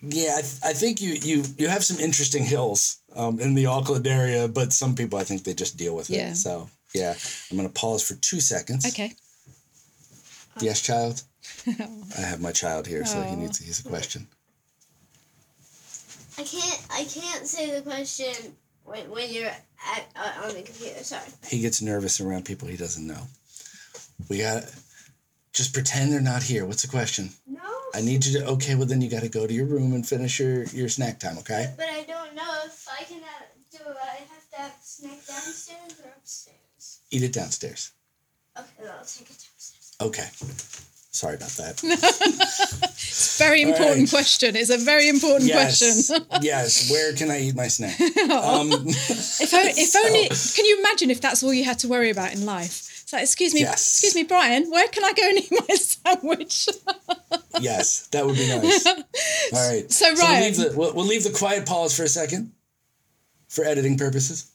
Yeah, 0.00 0.34
I, 0.36 0.40
th- 0.40 0.60
I 0.64 0.72
think 0.72 1.00
you 1.00 1.12
you 1.12 1.44
you 1.58 1.68
have 1.68 1.84
some 1.84 1.98
interesting 1.98 2.44
hills 2.44 2.98
um, 3.14 3.38
in 3.40 3.54
the 3.54 3.66
Auckland 3.66 4.06
area, 4.06 4.48
but 4.48 4.72
some 4.72 4.94
people 4.94 5.18
I 5.18 5.24
think 5.24 5.44
they 5.44 5.54
just 5.54 5.76
deal 5.76 5.94
with 5.94 6.10
it. 6.10 6.16
Yeah. 6.16 6.32
So 6.32 6.68
yeah, 6.94 7.14
I'm 7.50 7.56
gonna 7.56 7.68
pause 7.68 8.02
for 8.02 8.14
two 8.14 8.40
seconds. 8.40 8.86
Okay. 8.86 9.14
Yes, 10.60 10.82
child. 10.82 11.22
I 11.66 12.20
have 12.20 12.40
my 12.40 12.52
child 12.52 12.86
here, 12.86 13.04
so 13.04 13.22
he 13.22 13.36
needs 13.36 13.58
he's 13.58 13.84
a 13.84 13.88
question. 13.88 14.26
I 16.38 16.42
can't. 16.44 16.86
I 16.90 17.04
can't 17.04 17.46
say 17.46 17.70
the 17.70 17.82
question 17.82 18.56
when, 18.84 19.10
when 19.10 19.32
you're 19.32 19.46
at, 19.46 20.06
uh, 20.16 20.44
on 20.44 20.54
the 20.54 20.62
computer. 20.62 21.02
Sorry. 21.02 21.22
He 21.46 21.60
gets 21.60 21.82
nervous 21.82 22.20
around 22.20 22.44
people 22.44 22.68
he 22.68 22.76
doesn't 22.76 23.06
know. 23.06 23.22
We 24.28 24.38
got 24.38 24.62
to 24.62 24.74
just 25.52 25.74
pretend 25.74 26.12
they're 26.12 26.20
not 26.20 26.42
here. 26.42 26.64
What's 26.64 26.82
the 26.82 26.88
question? 26.88 27.30
No. 27.46 27.60
I 27.94 28.00
need 28.00 28.24
you 28.24 28.40
to 28.40 28.46
okay. 28.52 28.74
Well, 28.74 28.86
then 28.86 29.00
you 29.00 29.10
got 29.10 29.22
to 29.22 29.28
go 29.28 29.46
to 29.46 29.52
your 29.52 29.66
room 29.66 29.92
and 29.92 30.06
finish 30.06 30.40
your 30.40 30.64
your 30.64 30.88
snack 30.88 31.18
time. 31.18 31.38
Okay. 31.38 31.72
But 31.76 31.88
I 31.88 32.02
don't 32.04 32.34
know 32.34 32.60
if 32.64 32.86
I 32.88 33.04
can 33.04 33.22
uh, 33.22 33.26
do 33.70 33.90
it. 33.90 33.96
I 34.02 34.16
have 34.32 34.50
to 34.50 34.56
have 34.56 34.74
snack 34.82 35.26
downstairs 35.26 36.00
or 36.02 36.10
upstairs. 36.16 37.00
Eat 37.10 37.22
it 37.22 37.32
downstairs. 37.32 37.92
Okay, 38.58 38.68
then 38.80 38.90
I'll 38.90 39.04
take 39.04 39.30
it 39.30 39.44
downstairs. 39.44 39.96
Okay. 40.00 40.28
Sorry 41.12 41.34
about 41.36 41.50
that. 41.50 41.82
It's 43.04 43.40
a 43.40 43.44
very 43.44 43.60
important 43.62 44.00
right. 44.00 44.08
question. 44.08 44.56
It's 44.56 44.70
a 44.70 44.78
very 44.78 45.08
important 45.08 45.44
yes. 45.48 46.08
question. 46.08 46.26
yes. 46.42 46.90
Where 46.90 47.12
can 47.12 47.30
I 47.30 47.40
eat 47.40 47.54
my 47.54 47.68
snack? 47.68 47.98
Um, 48.00 48.70
If, 48.86 49.52
o- 49.52 49.72
if 49.76 49.96
only, 49.96 50.28
can 50.28 50.64
you 50.64 50.78
imagine 50.78 51.10
if 51.10 51.20
that's 51.20 51.42
all 51.42 51.52
you 51.52 51.64
had 51.64 51.78
to 51.80 51.88
worry 51.88 52.08
about 52.10 52.32
in 52.32 52.46
life? 52.46 53.02
It's 53.02 53.12
like, 53.12 53.22
excuse 53.22 53.52
me, 53.52 53.60
Yes. 53.60 53.74
excuse 53.74 54.14
me, 54.14 54.22
Brian, 54.22 54.70
where 54.70 54.88
can 54.88 55.04
I 55.04 55.12
go 55.12 55.28
and 55.28 55.38
eat 55.38 55.52
my 55.68 55.74
sandwich? 55.74 56.68
yes, 57.60 58.06
that 58.08 58.24
would 58.24 58.36
be 58.36 58.48
nice. 58.48 58.86
All 58.86 59.68
right. 59.70 59.90
So, 59.92 60.14
we'll 60.14 60.40
leave, 60.40 60.56
the, 60.56 60.72
we'll, 60.74 60.94
we'll 60.94 61.06
leave 61.06 61.24
the 61.24 61.30
quiet 61.36 61.66
pause 61.66 61.94
for 61.94 62.04
a 62.04 62.08
second 62.08 62.52
for 63.48 63.64
editing 63.64 63.98
purposes. 63.98 64.50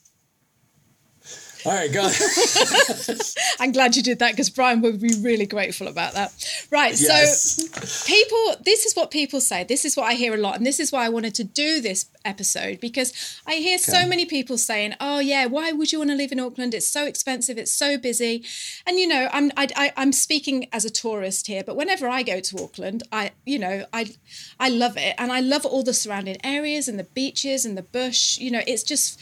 All 1.67 1.73
right, 1.73 1.91
go. 1.91 2.09
I'm 3.59 3.73
glad 3.73 3.97
you 3.97 4.01
did 4.01 4.19
that 4.19 4.31
because 4.31 4.49
Brian 4.49 4.81
would 4.81 5.01
be 5.01 5.13
really 5.19 5.45
grateful 5.45 5.89
about 5.89 6.13
that. 6.13 6.31
Right. 6.71 6.97
Yes. 6.97 7.55
So, 7.55 8.07
people, 8.07 8.55
this 8.63 8.85
is 8.85 8.95
what 8.95 9.11
people 9.11 9.41
say. 9.41 9.65
This 9.65 9.83
is 9.83 9.97
what 9.97 10.05
I 10.05 10.13
hear 10.13 10.33
a 10.33 10.37
lot. 10.37 10.55
And 10.55 10.65
this 10.65 10.79
is 10.79 10.93
why 10.93 11.05
I 11.05 11.09
wanted 11.09 11.35
to 11.35 11.43
do 11.43 11.81
this 11.81 12.05
episode 12.23 12.79
because 12.79 13.41
I 13.45 13.55
hear 13.55 13.77
so 13.79 14.07
many 14.07 14.25
people 14.25 14.57
saying, 14.57 14.95
oh, 15.01 15.19
yeah, 15.19 15.45
why 15.45 15.73
would 15.73 15.91
you 15.91 15.97
want 15.97 16.11
to 16.11 16.15
live 16.15 16.31
in 16.31 16.39
Auckland? 16.39 16.73
It's 16.73 16.87
so 16.87 17.05
expensive. 17.05 17.57
It's 17.57 17.73
so 17.73 17.97
busy. 17.97 18.45
And, 18.85 18.97
you 18.97 19.07
know, 19.07 19.27
I'm, 19.33 19.51
I, 19.57 19.67
I, 19.75 19.93
I'm 19.97 20.13
speaking 20.13 20.69
as 20.71 20.85
a 20.85 20.89
tourist 20.89 21.47
here, 21.47 21.65
but 21.65 21.75
whenever 21.75 22.07
I 22.07 22.23
go 22.23 22.39
to 22.39 22.63
Auckland, 22.63 23.03
I, 23.11 23.31
you 23.45 23.59
know, 23.59 23.85
I, 23.91 24.15
I 24.57 24.69
love 24.69 24.95
it. 24.95 25.15
And 25.17 25.33
I 25.33 25.41
love 25.41 25.65
all 25.65 25.83
the 25.83 25.93
surrounding 25.93 26.37
areas 26.45 26.87
and 26.87 26.97
the 26.97 27.03
beaches 27.03 27.65
and 27.65 27.77
the 27.77 27.83
bush. 27.83 28.37
You 28.37 28.51
know, 28.51 28.61
it's 28.65 28.83
just, 28.83 29.19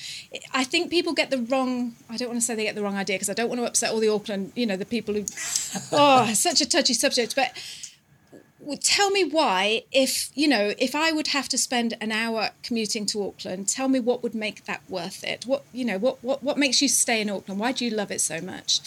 I 0.54 0.64
think 0.64 0.92
people 0.92 1.14
get 1.14 1.32
the 1.32 1.40
wrong, 1.40 1.96
I 2.08 2.18
don't 2.18 2.28
want 2.28 2.35
to 2.40 2.46
say 2.46 2.56
they 2.56 2.64
get 2.64 2.76
the 2.76 2.84
wrong 2.84 2.96
idea 2.96 3.16
because 3.16 3.30
I 3.30 3.34
don't 3.34 3.50
want 3.50 3.62
to 3.62 3.68
upset 3.68 3.92
all 3.92 4.00
the 4.00 4.10
Auckland, 4.10 4.52
you 4.56 4.66
know, 4.66 4.78
the 4.78 4.86
people 4.86 5.14
who, 5.14 5.26
oh, 5.92 6.34
such 6.34 6.62
a 6.62 6.66
touchy 6.68 6.94
subject. 6.94 7.36
But 7.36 7.52
tell 8.82 9.12
me 9.12 9.24
why, 9.24 9.84
if, 9.92 10.30
you 10.36 10.48
know, 10.48 10.74
if 10.78 10.96
I 10.96 11.12
would 11.12 11.28
have 11.28 11.48
to 11.50 11.58
spend 11.58 11.96
an 12.02 12.12
hour 12.12 12.50
commuting 12.64 13.06
to 13.08 13.26
Auckland, 13.26 13.68
tell 13.68 13.88
me 13.88 14.00
what 14.00 14.24
would 14.24 14.36
make 14.36 14.66
that 14.66 14.82
worth 14.90 15.24
it. 15.24 15.46
What, 15.46 15.64
you 15.72 15.86
know, 15.86 15.98
what, 15.98 16.24
what, 16.24 16.44
what 16.44 16.58
makes 16.58 16.82
you 16.82 16.88
stay 16.88 17.22
in 17.22 17.30
Auckland? 17.30 17.60
Why 17.60 17.72
do 17.72 17.86
you 17.86 17.92
love 17.92 18.12
it 18.12 18.22
so 18.22 18.42
much? 18.42 18.82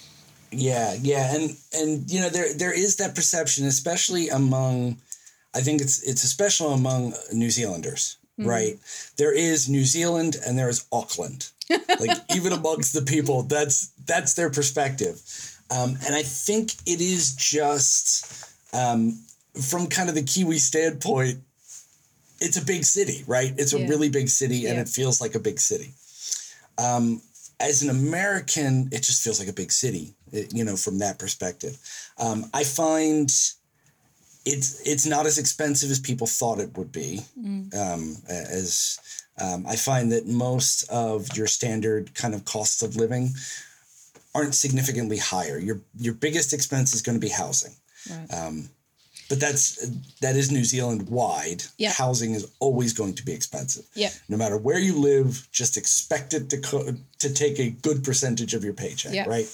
Yeah, 0.50 0.94
yeah, 1.00 1.34
and 1.34 1.56
and 1.74 2.10
you 2.10 2.20
know 2.20 2.30
there 2.30 2.54
there 2.54 2.72
is 2.72 2.96
that 2.96 3.14
perception, 3.14 3.66
especially 3.66 4.30
among, 4.30 4.96
I 5.54 5.60
think 5.60 5.82
it's 5.82 6.02
it's 6.02 6.24
especially 6.24 6.72
among 6.72 7.12
New 7.32 7.50
Zealanders, 7.50 8.16
right? 8.38 8.78
There 9.16 9.32
is 9.32 9.68
New 9.68 9.84
Zealand 9.84 10.36
and 10.46 10.58
there 10.58 10.68
is 10.68 10.84
Auckland, 10.92 11.48
like 12.00 12.16
even 12.34 12.52
amongst 12.52 12.92
the 12.92 13.02
people, 13.02 13.42
that's 13.42 13.88
that's 14.06 14.34
their 14.34 14.50
perspective, 14.50 15.20
um, 15.70 15.96
and 16.06 16.14
I 16.14 16.22
think 16.22 16.72
it 16.86 17.00
is 17.00 17.34
just 17.36 18.46
um, 18.72 19.18
from 19.68 19.86
kind 19.88 20.08
of 20.08 20.14
the 20.14 20.22
Kiwi 20.22 20.58
standpoint. 20.58 21.38
It's 22.40 22.56
a 22.56 22.64
big 22.64 22.84
city, 22.84 23.24
right? 23.26 23.52
It's 23.58 23.72
a 23.72 23.78
Yeah. 23.78 23.88
really 23.88 24.08
big 24.08 24.28
city, 24.28 24.66
and 24.66 24.76
Yeah. 24.76 24.82
it 24.82 24.88
feels 24.88 25.20
like 25.20 25.34
a 25.34 25.40
big 25.40 25.58
city 25.60 25.94
Um, 26.78 27.22
as 27.60 27.82
an 27.82 27.90
American, 27.90 28.88
it 28.92 29.02
just 29.02 29.20
feels 29.20 29.40
like 29.40 29.48
a 29.48 29.52
big 29.52 29.72
city, 29.72 30.14
you 30.30 30.62
know, 30.62 30.76
from 30.76 30.98
that 30.98 31.18
perspective. 31.18 31.76
Um, 32.16 32.48
I 32.54 32.62
find 32.62 33.28
it's 34.52 34.68
it's 34.92 35.06
not 35.06 35.26
as 35.26 35.38
expensive 35.38 35.90
as 35.90 36.00
people 36.00 36.26
thought 36.26 36.58
it 36.66 36.76
would 36.76 36.92
be. 36.92 37.20
Um, 37.82 38.16
as 38.28 38.98
um, 39.44 39.60
I 39.66 39.76
find 39.76 40.10
that 40.12 40.26
most 40.26 40.76
of 40.90 41.36
your 41.36 41.46
standard 41.46 42.14
kind 42.14 42.34
of 42.34 42.44
costs 42.44 42.82
of 42.82 42.96
living 42.96 43.30
aren't 44.34 44.54
significantly 44.54 45.18
higher. 45.18 45.58
Your 45.58 45.80
your 45.96 46.14
biggest 46.14 46.52
expense 46.52 46.94
is 46.94 47.02
going 47.02 47.20
to 47.20 47.26
be 47.26 47.32
housing. 47.42 47.74
Um, 48.38 48.70
but 49.28 49.38
that's 49.40 49.66
that 50.20 50.36
is 50.36 50.50
New 50.50 50.64
Zealand 50.64 51.08
wide. 51.10 51.62
Yeah. 51.76 51.92
Housing 51.92 52.32
is 52.34 52.44
always 52.60 52.92
going 52.94 53.14
to 53.16 53.24
be 53.24 53.32
expensive. 53.34 53.84
Yeah. 53.94 54.10
No 54.28 54.36
matter 54.38 54.56
where 54.56 54.78
you 54.78 54.94
live, 54.98 55.46
just 55.52 55.76
expect 55.76 56.32
it 56.32 56.48
to 56.50 56.58
co- 56.60 56.94
to 57.18 57.34
take 57.34 57.58
a 57.60 57.70
good 57.70 58.02
percentage 58.02 58.54
of 58.54 58.64
your 58.64 58.72
paycheck, 58.74 59.12
Yeah. 59.14 59.28
right? 59.28 59.48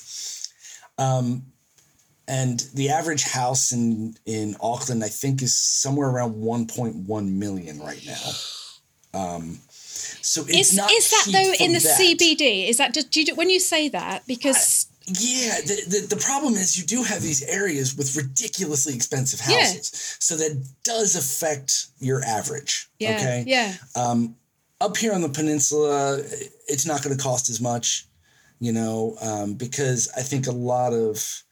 Um, 0.99 1.43
and 2.27 2.61
the 2.75 2.89
average 2.91 3.23
house 3.25 3.73
in 3.73 4.17
in 4.25 4.57
Auckland, 4.61 5.05
I 5.05 5.09
think, 5.09 5.43
is 5.43 5.55
somewhere 5.57 6.09
around 6.09 6.35
1.1 6.35 7.29
million 7.33 7.81
right 7.81 8.03
now. 8.07 8.31
Um, 9.13 9.59
so 10.23 10.43
it's 10.49 10.71
Is, 10.73 10.77
not 10.77 10.91
is 10.91 11.11
that 11.11 11.27
though 11.33 11.65
in 11.65 11.73
the 11.73 11.79
that. 11.81 12.01
CBD? 12.01 12.69
Is 12.69 12.79
that 12.79 12.95
just 12.95 13.11
do 13.11 13.23
you, 13.23 13.35
when 13.35 13.51
you 13.51 13.61
say 13.61 13.89
that 13.91 14.27
because 14.27 14.87
Yeah, 15.07 15.61
the, 15.61 15.77
the, 15.87 16.07
the 16.17 16.23
problem 16.23 16.55
is 16.55 16.77
you 16.79 16.85
do 16.87 17.03
have 17.03 17.21
these 17.23 17.43
areas 17.45 17.95
with 17.95 18.17
ridiculously 18.17 18.95
expensive 18.95 19.41
Yeah. 19.47 19.59
houses. 19.59 20.17
So 20.19 20.37
that 20.37 20.65
does 20.83 21.15
affect 21.15 21.87
your 22.01 22.25
average. 22.25 22.89
yeah 22.99 23.17
okay. 23.17 23.45
yeah 23.47 23.75
Um, 23.95 24.37
Up 24.81 24.97
here 24.97 25.13
on 25.13 25.21
the 25.23 25.29
peninsula, 25.29 26.19
it's 26.67 26.87
not 26.87 27.03
going 27.03 27.17
to 27.17 27.23
cost 27.23 27.49
as 27.51 27.61
much, 27.61 28.07
you 28.61 28.73
know, 28.73 29.17
um, 29.21 29.55
because 29.55 30.09
I 30.17 30.23
think 30.23 30.47
a 30.47 30.53
lot 30.53 30.93
of 30.93 31.43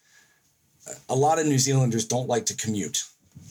a 1.09 1.15
lot 1.17 1.39
of 1.39 1.47
New 1.47 1.59
Zealanders 1.59 2.05
don't 2.05 2.29
like 2.29 2.47
to 2.47 2.55
commute, 2.57 3.05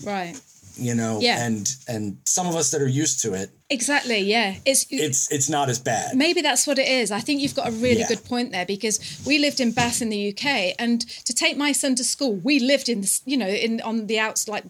right 0.04 0.40
you 0.78 0.96
know, 0.96 1.20
Yeah. 1.22 1.46
and 1.46 1.70
and 1.88 2.18
some 2.26 2.48
of 2.48 2.56
us 2.56 2.72
that 2.72 2.82
are 2.82 2.88
used 2.88 3.22
to 3.24 3.34
it, 3.34 3.50
exactly 3.70 4.20
yeah 4.20 4.56
it's 4.66 4.86
it's 4.90 5.30
it's 5.32 5.50
not 5.50 5.70
as 5.70 5.80
bad. 5.80 6.16
Maybe 6.16 6.42
that's 6.42 6.66
what 6.66 6.80
it 6.80 6.88
is. 6.88 7.12
I 7.12 7.20
think 7.20 7.42
you've 7.42 7.56
got 7.56 7.68
a 7.68 7.72
really 7.72 8.00
Yeah. 8.02 8.08
good 8.08 8.24
point 8.24 8.52
there 8.52 8.66
because 8.66 9.00
we 9.26 9.38
lived 9.38 9.60
in 9.60 9.72
Bath 9.74 10.02
in 10.02 10.10
the 10.10 10.30
UK, 10.32 10.74
and 10.80 11.02
to 11.26 11.34
take 11.34 11.58
my 11.58 11.74
son 11.74 11.96
to 11.96 12.04
school, 12.04 12.34
we 12.36 12.60
lived 12.60 12.88
in 12.88 13.04
you 13.26 13.38
know, 13.38 13.50
in 13.50 13.82
on 13.82 14.08
the 14.08 14.18
outs 14.18 14.48
like 14.48 14.64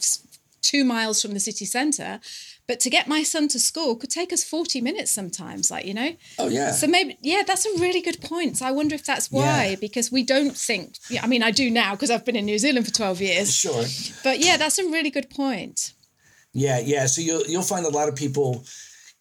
two 0.61 0.83
miles 0.83 1.21
from 1.21 1.33
the 1.33 1.39
city 1.39 1.65
centre. 1.65 2.19
But 2.71 2.79
to 2.85 2.89
get 2.89 3.05
my 3.15 3.21
son 3.23 3.49
to 3.49 3.59
school 3.59 3.97
could 3.97 4.09
take 4.19 4.31
us 4.31 4.43
forty 4.45 4.79
minutes 4.79 5.11
sometimes, 5.11 5.69
like 5.69 5.85
you 5.89 5.93
know. 5.93 6.11
Oh 6.39 6.47
yeah. 6.47 6.71
So 6.71 6.87
maybe 6.87 7.17
yeah, 7.21 7.41
that's 7.45 7.65
a 7.65 7.73
really 7.85 7.99
good 8.01 8.21
point. 8.21 8.57
So 8.59 8.65
I 8.65 8.71
wonder 8.71 8.95
if 8.95 9.03
that's 9.05 9.29
why 9.29 9.65
Yeah. 9.71 9.75
because 9.87 10.09
we 10.15 10.23
don't 10.23 10.55
think. 10.55 10.87
Yeah, 11.09 11.21
I 11.25 11.27
mean, 11.27 11.43
I 11.43 11.51
do 11.51 11.69
now 11.69 11.91
because 11.95 12.09
I've 12.13 12.23
been 12.23 12.37
in 12.37 12.45
New 12.45 12.59
Zealand 12.65 12.85
for 12.87 12.93
twelve 12.93 13.19
years. 13.19 13.53
sure. 13.53 13.83
But 14.23 14.39
yeah, 14.39 14.55
that's 14.55 14.79
a 14.79 14.85
really 14.85 15.09
good 15.17 15.29
point. 15.29 15.93
Yeah, 16.53 16.79
yeah. 16.79 17.07
So 17.07 17.19
you'll 17.21 17.45
you'll 17.51 17.69
find 17.73 17.85
a 17.85 17.89
lot 17.89 18.07
of 18.09 18.15
people. 18.15 18.63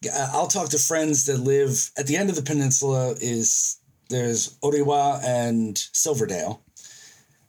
uh, 0.05 0.29
I'll 0.35 0.47
talk 0.47 0.69
to 0.69 0.79
friends 0.79 1.25
that 1.25 1.39
live 1.39 1.91
at 1.97 2.07
the 2.07 2.15
end 2.15 2.29
of 2.29 2.35
the 2.37 2.41
peninsula. 2.51 3.15
Is 3.19 3.77
there's 4.09 4.57
Orewa 4.63 5.21
and 5.25 5.77
Silverdale, 5.91 6.63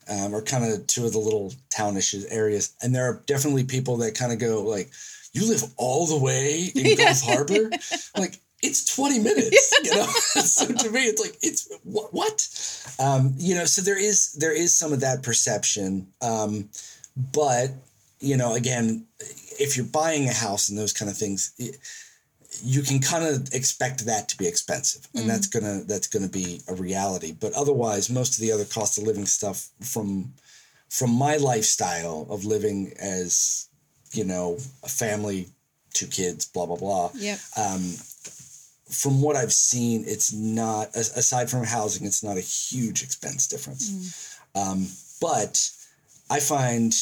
um, 0.08 0.34
are 0.34 0.42
kind 0.42 0.64
of 0.64 0.86
two 0.86 1.04
of 1.04 1.12
the 1.12 1.18
little 1.18 1.52
townish 1.70 2.14
areas, 2.30 2.74
and 2.82 2.94
there 2.94 3.04
are 3.04 3.22
definitely 3.26 3.64
people 3.64 3.98
that 3.98 4.14
kind 4.14 4.32
of 4.32 4.38
go 4.38 4.62
like, 4.62 4.90
"You 5.32 5.48
live 5.48 5.64
all 5.76 6.06
the 6.06 6.18
way 6.18 6.70
in 6.74 6.96
Gulf 6.98 7.22
Harbor," 7.22 7.70
like. 8.16 8.38
It's 8.64 8.94
20 8.94 9.18
minutes, 9.18 9.74
you 9.82 9.92
know. 9.92 10.06
so 10.06 10.66
to 10.66 10.90
me, 10.92 11.00
it's 11.00 11.20
like 11.20 11.36
it's 11.42 11.68
what, 11.82 12.14
what? 12.14 12.48
Um, 13.00 13.34
you 13.36 13.56
know. 13.56 13.64
So 13.64 13.82
there 13.82 13.98
is 13.98 14.34
there 14.34 14.56
is 14.56 14.72
some 14.72 14.92
of 14.92 15.00
that 15.00 15.24
perception, 15.24 16.06
um, 16.20 16.68
but 17.16 17.72
you 18.20 18.36
know, 18.36 18.54
again, 18.54 19.04
if 19.58 19.76
you're 19.76 19.84
buying 19.84 20.28
a 20.28 20.32
house 20.32 20.68
and 20.68 20.78
those 20.78 20.92
kind 20.92 21.10
of 21.10 21.16
things, 21.16 21.52
it, 21.58 21.76
you 22.64 22.82
can 22.82 23.00
kind 23.00 23.24
of 23.24 23.52
expect 23.52 24.06
that 24.06 24.28
to 24.28 24.38
be 24.38 24.46
expensive, 24.46 25.08
and 25.14 25.28
that's 25.28 25.48
mm-hmm. 25.48 25.66
gonna 25.66 25.84
that's 25.84 26.06
gonna 26.06 26.28
be 26.28 26.60
a 26.68 26.74
reality. 26.74 27.32
But 27.32 27.52
otherwise, 27.54 28.08
most 28.08 28.34
of 28.34 28.40
the 28.40 28.52
other 28.52 28.64
cost 28.64 28.98
of 28.98 29.04
living 29.04 29.26
stuff 29.26 29.68
from 29.80 30.32
from 30.88 31.10
my 31.10 31.36
lifestyle 31.36 32.26
of 32.30 32.44
living 32.44 32.92
as 33.00 33.68
you 34.12 34.24
know 34.24 34.58
a 34.82 34.88
family, 34.88 35.48
two 35.92 36.06
kids, 36.06 36.46
blah 36.46 36.66
blah 36.66 36.76
blah. 36.76 37.10
Yep. 37.14 37.38
Um, 37.56 37.82
from 38.88 39.22
what 39.22 39.36
I've 39.36 39.52
seen, 39.52 40.04
it's 40.06 40.32
not 40.32 40.94
aside 40.94 41.50
from 41.50 41.64
housing, 41.64 42.06
it's 42.06 42.22
not 42.22 42.36
a 42.36 42.40
huge 42.40 43.02
expense 43.02 43.48
difference. 43.48 44.38
Mm. 44.54 44.72
Um, 44.72 44.86
but 45.20 45.70
I 46.30 46.40
find 46.40 46.94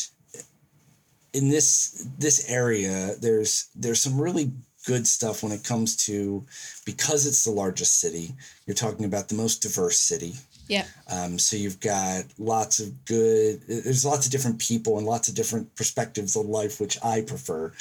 in 1.33 1.49
this 1.49 2.07
this 2.18 2.51
area 2.51 3.14
there's 3.20 3.68
there's 3.75 4.01
some 4.01 4.20
really 4.20 4.53
good 4.86 5.06
stuff 5.06 5.42
when 5.42 5.52
it 5.52 5.64
comes 5.64 5.96
to 6.06 6.44
because 6.84 7.26
it's 7.26 7.44
the 7.44 7.50
largest 7.50 8.00
city. 8.00 8.34
You're 8.66 8.74
talking 8.74 9.04
about 9.04 9.28
the 9.28 9.34
most 9.34 9.62
diverse 9.62 9.98
city. 9.98 10.34
Yeah. 10.68 10.84
Um, 11.10 11.38
so 11.38 11.56
you've 11.56 11.80
got 11.80 12.24
lots 12.38 12.78
of 12.78 13.04
good. 13.04 13.62
There's 13.66 14.04
lots 14.04 14.26
of 14.26 14.32
different 14.32 14.60
people 14.60 14.98
and 14.98 15.06
lots 15.06 15.28
of 15.28 15.34
different 15.34 15.74
perspectives 15.74 16.36
of 16.36 16.46
life, 16.46 16.80
which 16.80 16.96
I 17.02 17.22
prefer. 17.22 17.72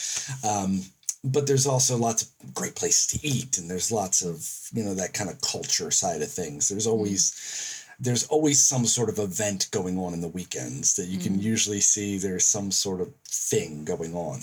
Um, 0.47 0.81
but 1.23 1.45
there's 1.45 1.67
also 1.67 1.97
lots 1.97 2.23
of 2.23 2.53
great 2.53 2.75
places 2.75 3.07
to 3.07 3.27
eat, 3.27 3.57
and 3.57 3.69
there's 3.69 3.91
lots 3.91 4.23
of 4.23 4.47
you 4.73 4.83
know 4.83 4.95
that 4.95 5.13
kind 5.13 5.29
of 5.29 5.41
culture 5.41 5.91
side 5.91 6.21
of 6.21 6.31
things. 6.31 6.69
There's 6.69 6.87
always 6.87 7.78
there's 7.99 8.25
always 8.27 8.63
some 8.63 8.85
sort 8.85 9.09
of 9.09 9.19
event 9.19 9.67
going 9.71 9.97
on 9.97 10.13
in 10.13 10.21
the 10.21 10.27
weekends 10.29 10.95
that 10.95 11.07
you 11.07 11.17
can 11.19 11.39
usually 11.39 11.81
see. 11.81 12.17
There's 12.17 12.45
some 12.45 12.71
sort 12.71 13.01
of 13.01 13.13
thing 13.27 13.83
going 13.85 14.13
on, 14.15 14.39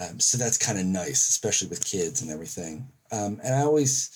um, 0.00 0.18
so 0.20 0.38
that's 0.38 0.58
kind 0.58 0.78
of 0.78 0.86
nice, 0.86 1.28
especially 1.28 1.68
with 1.68 1.84
kids 1.84 2.22
and 2.22 2.30
everything. 2.30 2.88
Um, 3.12 3.40
and 3.44 3.54
I 3.54 3.60
always 3.62 4.10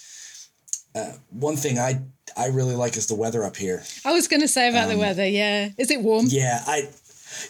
uh, 0.94 1.12
one 1.30 1.56
thing 1.56 1.78
I 1.78 2.00
I 2.36 2.46
really 2.46 2.74
like 2.74 2.96
is 2.96 3.06
the 3.06 3.14
weather 3.14 3.44
up 3.44 3.56
here. 3.56 3.82
I 4.04 4.12
was 4.12 4.28
going 4.28 4.40
to 4.42 4.48
say 4.48 4.68
about 4.68 4.86
the 4.88 4.94
Um, 4.94 5.00
weather. 5.00 5.26
Yeah. 5.26 5.70
Is 5.78 5.90
it 5.90 6.00
warm? 6.00 6.26
Yeah, 6.28 6.62
I 6.66 6.88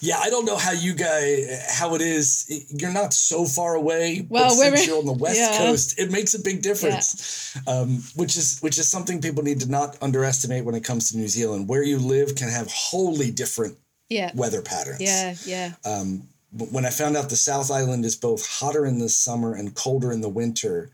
yeah, 0.00 0.18
I 0.18 0.30
don't 0.30 0.44
know 0.44 0.56
how 0.56 0.72
you 0.72 0.94
guys 0.94 1.64
how 1.70 1.94
it 1.94 2.00
is. 2.00 2.46
You're 2.70 2.92
not 2.92 3.12
so 3.12 3.44
far 3.44 3.74
away, 3.74 4.26
Well, 4.28 4.48
but 4.48 4.54
since 4.54 4.86
you're 4.86 4.98
on 4.98 5.06
the 5.06 5.12
west 5.26 5.38
yeah. 5.38 5.58
coast, 5.58 5.98
it 5.98 6.10
makes 6.10 6.34
a 6.34 6.40
big 6.40 6.62
difference. 6.62 7.56
Um, 7.66 8.02
which 8.14 8.36
is 8.36 8.58
which 8.60 8.78
is 8.78 8.88
something 8.88 9.20
people 9.20 9.42
need 9.42 9.60
to 9.60 9.70
not 9.70 9.96
underestimate 10.02 10.64
when 10.64 10.74
it 10.74 10.84
comes 10.84 11.10
to 11.10 11.16
New 11.16 11.28
Zealand. 11.28 11.68
Where 11.68 11.82
you 11.82 11.98
live 11.98 12.34
can 12.34 12.48
have 12.48 12.70
wholly 12.70 13.30
different 13.30 13.76
Yeah. 14.08 14.30
weather 14.34 14.62
patterns. 14.62 15.00
Yeah. 15.00 15.34
Yeah. 15.44 16.04
But 16.52 16.72
when 16.72 16.84
I 16.84 16.90
found 16.90 17.16
out 17.16 17.28
the 17.28 17.36
South 17.36 17.70
Island 17.70 18.04
is 18.04 18.16
both 18.16 18.44
hotter 18.44 18.84
in 18.84 18.98
the 18.98 19.08
summer 19.08 19.54
and 19.54 19.72
colder 19.74 20.10
in 20.10 20.20
the 20.20 20.28
winter, 20.28 20.90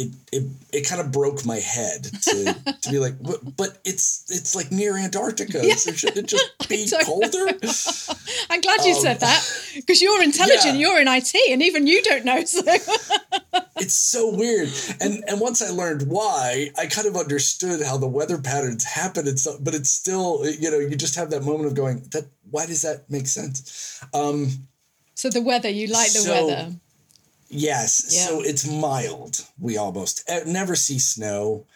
it 0.00 0.14
it, 0.32 0.44
it 0.72 0.88
kind 0.88 1.00
of 1.00 1.10
broke 1.12 1.44
my 1.44 1.56
head 1.56 2.04
to, 2.04 2.54
to 2.82 2.90
be 2.90 2.98
like, 2.98 3.14
but, 3.22 3.56
but 3.56 3.78
it's 3.84 4.24
it's 4.30 4.54
like 4.54 4.70
near 4.70 4.96
Antarctica, 4.96 5.62
so 5.76 5.92
should 5.92 6.16
it 6.16 6.26
just 6.26 6.50
be 6.68 6.88
colder? 7.04 7.46
I'm 8.50 8.60
glad 8.60 8.84
you 8.84 8.94
said 8.94 9.14
um, 9.14 9.20
that 9.20 9.72
because 9.76 10.00
you're 10.00 10.22
intelligent. 10.22 10.74
yeah. 10.78 10.88
You're 10.88 11.00
in 11.00 11.08
IT, 11.08 11.34
and 11.50 11.62
even 11.62 11.86
you 11.86 12.02
don't 12.02 12.24
know. 12.24 12.44
So 12.44 12.62
it's 13.76 13.94
so 13.94 14.34
weird. 14.34 14.70
And 15.00 15.22
and 15.28 15.40
once 15.40 15.60
I 15.62 15.70
learned 15.70 16.02
why, 16.08 16.70
I 16.78 16.86
kind 16.86 17.06
of 17.06 17.16
understood 17.16 17.82
how 17.82 17.96
the 17.98 18.08
weather 18.08 18.38
patterns 18.38 18.84
happen 18.84 19.28
and 19.28 19.38
stuff. 19.38 19.56
But 19.60 19.74
it's 19.74 19.90
still, 19.90 20.44
you 20.48 20.70
know, 20.70 20.78
you 20.78 20.96
just 20.96 21.16
have 21.16 21.30
that 21.30 21.42
moment 21.42 21.66
of 21.66 21.74
going, 21.74 22.02
that 22.12 22.26
why 22.50 22.66
does 22.66 22.82
that 22.82 23.10
make 23.10 23.26
sense? 23.26 24.02
Um, 24.14 24.48
so 25.14 25.28
the 25.30 25.42
weather. 25.42 25.68
You 25.68 25.88
like 25.88 26.12
the 26.12 26.20
So- 26.20 26.46
weather. 26.46 26.72
Yes. 27.50 28.06
Yeah. 28.10 28.26
So 28.26 28.40
it's 28.42 28.66
mild. 28.66 29.44
We 29.58 29.76
almost 29.76 30.28
never 30.46 30.76
see 30.76 30.98
snow. 30.98 31.66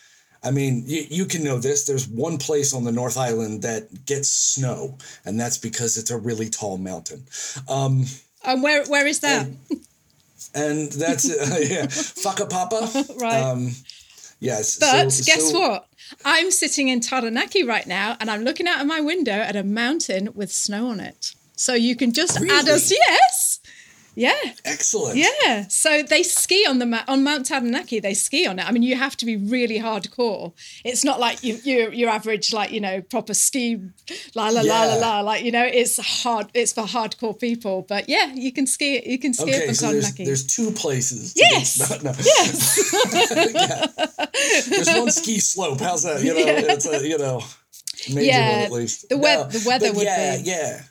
I 0.43 0.51
mean, 0.51 0.85
you, 0.87 1.05
you 1.09 1.25
can 1.25 1.43
know 1.43 1.59
this. 1.59 1.85
There's 1.87 2.07
one 2.07 2.39
place 2.39 2.75
on 2.75 2.85
the 2.85 2.93
North 2.93 3.17
Island 3.17 3.63
that 3.63 4.05
gets 4.07 4.29
snow, 4.29 4.99
and 5.25 5.41
that's 5.41 5.59
because 5.59 5.97
it's 5.97 6.11
a 6.11 6.19
really 6.19 6.49
tall 6.51 6.77
mountain. 6.79 7.25
Um, 7.69 8.05
And 8.45 8.63
where 8.63 8.85
where 8.85 9.07
is 9.07 9.21
that? 9.21 9.49
and 10.55 10.93
that's 10.93 11.25
yeah, 11.71 11.87
Papa, 12.47 13.05
Right. 13.19 13.41
Um, 13.43 13.71
yes. 14.39 14.79
But 14.79 15.11
so- 15.11 15.25
guess 15.25 15.51
so- 15.51 15.59
what? 15.59 15.87
I'm 16.25 16.51
sitting 16.51 16.89
in 16.89 17.01
Taranaki 17.01 17.65
right 17.65 17.87
now, 17.87 18.17
and 18.21 18.31
I'm 18.31 18.45
looking 18.45 18.69
out 18.69 18.81
of 18.83 18.87
my 18.87 19.01
window 19.01 19.33
at 19.33 19.57
a 19.57 19.65
mountain 19.65 20.29
with 20.35 20.53
snow 20.53 20.89
on 20.89 21.01
it. 21.01 21.35
So 21.57 21.73
you 21.75 21.97
can 21.97 22.13
just 22.13 22.37
add 22.39 22.69
us. 22.69 22.91
Yes. 22.91 23.61
Yeah. 24.17 24.33
Excellent. 24.65 25.17
Yeah, 25.17 25.67
so 25.69 26.03
they 26.03 26.23
ski 26.23 26.65
on 26.69 26.79
the 26.79 26.87
ma- 26.87 27.05
on 27.09 27.25
Mount 27.25 27.47
Taranaki. 27.47 28.01
They 28.01 28.15
ski 28.15 28.47
on 28.47 28.59
it. 28.59 28.67
I 28.69 28.73
mean, 28.73 28.83
you 28.83 28.95
have 28.97 29.17
to 29.19 29.27
be 29.27 29.37
really 29.37 29.79
hardcore. 29.81 30.53
It's 30.85 31.05
not 31.05 31.19
like 31.21 31.43
you 31.43 31.59
you 31.65 31.91
your 31.91 32.11
average 32.11 32.53
like 32.53 32.71
you 32.71 32.81
know 32.81 33.01
proper 33.03 33.35
ski 33.35 33.79
la 34.35 34.49
la 34.51 34.61
la 34.63 34.85
la 34.85 34.95
la 34.97 35.21
like 35.21 35.45
you 35.45 35.51
know 35.53 35.65
it's 35.65 35.99
hard. 36.23 36.47
It's 36.55 36.73
for 36.73 36.85
hardcore 36.85 37.39
people. 37.39 37.83
But 37.89 38.09
yeah, 38.09 38.33
you 38.35 38.53
can 38.53 38.67
ski. 38.67 39.03
You 39.05 39.19
can 39.19 39.35
ski 39.35 39.51
Okay, 39.51 39.63
up 39.65 39.69
on 39.71 39.75
so 39.75 39.87
there's, 39.93 40.05
Taranaki. 40.05 40.25
there's 40.25 40.47
two 40.47 40.71
places. 40.73 41.33
Yes. 41.37 41.75
snow- 41.75 41.99
no. 42.11 42.13
yes. 42.25 42.91
There's 44.69 44.89
one 44.89 45.11
ski 45.11 45.39
slope. 45.39 45.81
How's 45.81 46.03
that? 46.05 46.23
You 46.23 46.35
know, 46.35 46.41
Yeah. 46.41 46.73
it's 46.73 46.87
a, 46.87 47.07
you 47.07 47.19
know, 47.19 47.43
major 48.09 48.21
Yeah, 48.27 48.51
one 48.51 48.61
at 48.67 48.73
least. 48.73 49.09
the 49.09 49.17
wea- 49.17 49.45
the 49.49 49.65
weather 49.67 49.93
would 49.93 50.05
yeah, 50.05 50.37
be- 50.37 50.43
yeah. 50.45 50.83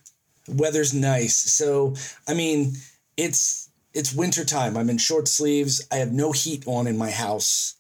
The 0.47 0.55
weather's 0.55 0.93
nice. 0.93 1.37
So 1.37 1.95
I 2.27 2.33
mean, 2.33 2.73
it's 3.17 3.69
it's 3.93 4.13
winter 4.13 4.43
time. 4.43 4.75
I'm 4.75 4.89
in 4.89 4.97
short 4.97 5.27
sleeves. 5.27 5.85
I 5.91 5.97
have 5.97 6.11
no 6.11 6.31
heat 6.31 6.63
on 6.65 6.87
in 6.87 6.97
my 6.97 7.11
house, 7.11 7.75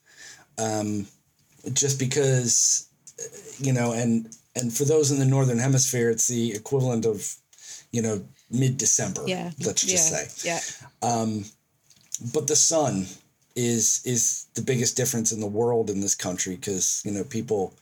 um, 0.57 1.07
just 1.73 1.99
because, 1.99 2.87
you 3.57 3.73
know, 3.73 3.93
and 3.93 4.29
and 4.55 4.71
for 4.71 4.85
those 4.85 5.11
in 5.11 5.19
the 5.19 5.25
northern 5.25 5.59
hemisphere, 5.59 6.09
it's 6.09 6.27
the 6.27 6.53
equivalent 6.53 7.05
of, 7.05 7.35
you 7.91 8.01
know, 8.01 8.23
mid 8.51 8.77
December. 8.77 9.23
yeah. 9.25 9.51
Let's 9.65 9.81
just 9.81 10.11
yeah. 10.11 10.25
say 10.25 10.49
Yeah. 11.01 11.09
Um, 11.09 11.45
but 12.33 12.47
the 12.47 12.55
sun 12.55 13.07
is 13.55 14.01
is 14.05 14.47
the 14.55 14.61
biggest 14.61 14.97
difference 14.97 15.31
in 15.31 15.39
the 15.39 15.47
world 15.47 15.89
in 15.89 16.01
this 16.01 16.15
country 16.15 16.55
because 16.55 17.01
you 17.05 17.11
know 17.11 17.23
people 17.23 17.73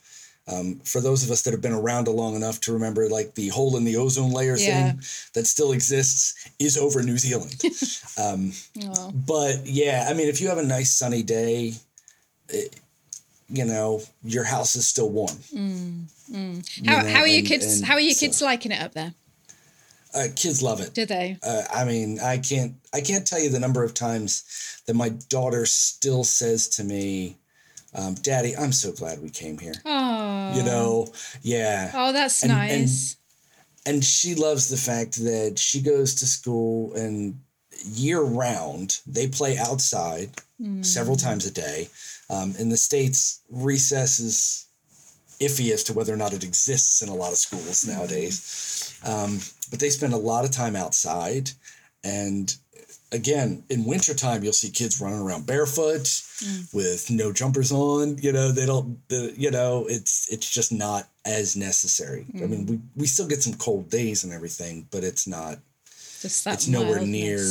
um, 0.48 0.80
for 0.84 1.00
those 1.00 1.22
of 1.24 1.30
us 1.30 1.42
that 1.42 1.52
have 1.52 1.60
been 1.62 1.72
around 1.72 2.08
long 2.08 2.34
enough 2.34 2.60
to 2.60 2.72
remember 2.72 3.08
like 3.08 3.34
the 3.34 3.48
hole 3.48 3.76
in 3.76 3.84
the 3.84 3.96
ozone 3.96 4.32
layer 4.32 4.56
Yeah. 4.56 4.90
thing 4.92 5.00
that 5.34 5.46
still 5.46 5.72
exists 5.72 6.34
is 6.58 6.76
over 6.76 7.02
new 7.02 7.18
zealand 7.18 7.54
um, 8.18 8.52
but 9.26 9.64
yeah 9.66 10.06
i 10.10 10.14
mean 10.14 10.28
if 10.28 10.40
you 10.40 10.48
have 10.48 10.58
a 10.58 10.64
nice 10.64 10.90
sunny 10.94 11.22
day 11.22 11.74
it, 12.48 12.80
you 13.48 13.64
know 13.64 14.02
your 14.24 14.44
house 14.44 14.74
is 14.76 14.86
still 14.86 15.10
warm 15.10 15.36
you 15.52 16.62
How, 16.86 17.02
know, 17.02 17.08
how 17.08 17.20
are 17.20 17.26
your 17.26 17.38
and- 17.38 17.46
kids? 17.46 17.76
and 17.76 17.84
How 17.86 17.94
are 17.94 18.00
your 18.00 18.14
so- 18.14 18.26
kids 18.26 18.40
liking 18.42 18.72
it 18.72 18.80
up 18.82 18.94
there? 18.94 19.14
uh, 20.14 20.26
kids 20.36 20.62
love 20.62 20.80
it 20.80 20.92
Do 20.94 21.06
they? 21.06 21.38
uh, 21.42 21.62
I 21.72 21.84
mean, 21.84 22.18
I 22.20 22.38
can't 22.38 22.74
I 22.92 23.00
can't 23.00 23.26
tell 23.26 23.38
you 23.40 23.48
the 23.48 23.58
number 23.60 23.82
of 23.82 23.94
times 23.94 24.44
that 24.86 24.94
my 24.94 25.08
daughter 25.30 25.64
still 25.66 26.24
says 26.24 26.68
to 26.76 26.84
me, 26.84 27.36
um, 27.94 28.14
"Daddy, 28.14 28.56
I'm 28.56 28.72
so 28.72 28.92
glad 28.92 29.22
we 29.22 29.30
came 29.30 29.58
here." 29.58 29.74
Oh, 29.84 30.54
You 30.56 30.62
know, 30.62 31.12
yeah. 31.42 31.90
Oh, 31.94 32.12
that's 32.12 32.42
And- 32.42 32.52
and- 32.52 32.82
nice. 32.82 33.16
And 33.84 34.04
she 34.04 34.34
loves 34.36 34.68
the 34.68 34.76
fact 34.76 35.16
that 35.24 35.58
she 35.58 35.80
goes 35.80 36.14
to 36.16 36.26
school 36.26 36.94
and 36.94 37.40
year 37.84 38.20
round 38.20 39.00
they 39.06 39.26
play 39.26 39.58
outside 39.58 40.30
several 40.82 41.16
times 41.16 41.44
a 41.44 41.50
day. 41.50 41.88
Um, 42.30 42.54
in 42.56 42.68
the 42.68 42.76
states, 42.76 43.40
recess 43.50 44.20
is 44.20 44.66
iffy 45.40 45.72
as 45.72 45.82
to 45.84 45.92
whether 45.92 46.14
or 46.14 46.16
not 46.16 46.32
it 46.32 46.44
exists 46.44 47.02
in 47.02 47.08
a 47.08 47.14
lot 47.16 47.32
of 47.32 47.38
schools 47.38 47.84
nowadays. 47.84 48.94
Um, 49.02 49.40
but 49.70 49.80
they 49.80 49.90
spend 49.90 50.12
a 50.12 50.16
lot 50.18 50.44
of 50.44 50.52
time 50.52 50.76
outside. 50.76 51.50
And 52.04 52.54
again, 53.12 53.64
in 53.68 53.84
wintertime, 53.84 54.42
you'll 54.42 54.52
see 54.52 54.70
kids 54.70 55.00
running 55.00 55.20
around 55.20 55.46
barefoot 55.46 56.02
mm. 56.02 56.74
with 56.74 57.10
no 57.10 57.32
jumpers 57.32 57.70
on. 57.70 58.18
You 58.18 58.32
know, 58.32 58.50
they 58.50 58.66
don't, 58.66 58.98
the, 59.08 59.32
you 59.36 59.50
know, 59.50 59.86
it's, 59.88 60.32
it's 60.32 60.52
just 60.52 60.72
not 60.72 61.08
as 61.24 61.56
necessary. 61.56 62.26
I 62.34 62.38
mm. 62.38 62.50
mean, 62.50 62.66
we, 62.66 62.80
we 62.96 63.06
still 63.06 63.28
get 63.28 63.42
some 63.42 63.54
cold 63.54 63.90
days 63.90 64.24
and 64.24 64.32
everything, 64.32 64.88
but 64.90 65.04
it's 65.04 65.26
not, 65.26 65.58
Just 66.20 66.44
that 66.44 66.54
it's 66.54 66.68
nowhere 66.68 67.00
near, 67.00 67.46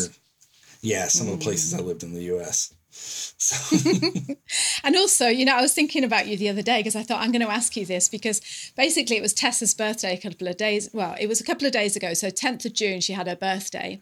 yeah, 0.82 1.08
some 1.08 1.28
of 1.28 1.40
the 1.40 1.44
places 1.44 1.74
mm. 1.74 1.80
I 1.80 1.84
lived 1.84 2.04
in 2.04 2.14
the 2.14 2.36
US. 2.36 2.74
So, 2.92 3.78
And 4.84 4.96
also, 4.96 5.28
you 5.28 5.46
know, 5.46 5.56
I 5.56 5.62
was 5.62 5.74
thinking 5.74 6.04
about 6.04 6.28
you 6.28 6.38
the 6.38 6.50
other 6.50 6.62
day 6.62 6.80
because 6.80 6.96
I 6.96 7.04
thought 7.04 7.22
I'm 7.22 7.32
going 7.32 7.46
to 7.46 7.52
ask 7.52 7.76
you 7.78 7.86
this 7.86 8.10
because 8.10 8.42
basically 8.76 9.18
it 9.18 9.22
was 9.22 9.34
Tessa's 9.34 9.74
birthday 9.74 10.14
a 10.14 10.18
couple 10.18 10.48
of 10.48 10.58
days. 10.58 10.90
Well, 10.94 11.16
it 11.20 11.28
was 11.28 11.40
a 11.40 11.44
couple 11.44 11.66
of 11.66 11.74
days 11.74 11.96
ago. 11.96 12.14
So 12.14 12.28
10th 12.28 12.66
of 12.66 12.74
June, 12.74 13.00
she 13.00 13.14
had 13.14 13.28
her 13.28 13.36
birthday. 13.36 14.02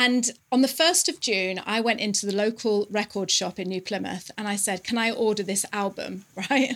And 0.00 0.30
on 0.52 0.62
the 0.62 0.68
1st 0.68 1.08
of 1.08 1.18
June, 1.18 1.60
I 1.66 1.80
went 1.80 1.98
into 1.98 2.24
the 2.24 2.32
local 2.32 2.86
record 2.88 3.32
shop 3.32 3.58
in 3.58 3.68
New 3.68 3.82
Plymouth 3.82 4.30
and 4.38 4.46
I 4.46 4.54
said, 4.54 4.84
Can 4.84 4.96
I 4.96 5.10
order 5.10 5.42
this 5.42 5.66
album? 5.72 6.24
Right? 6.48 6.72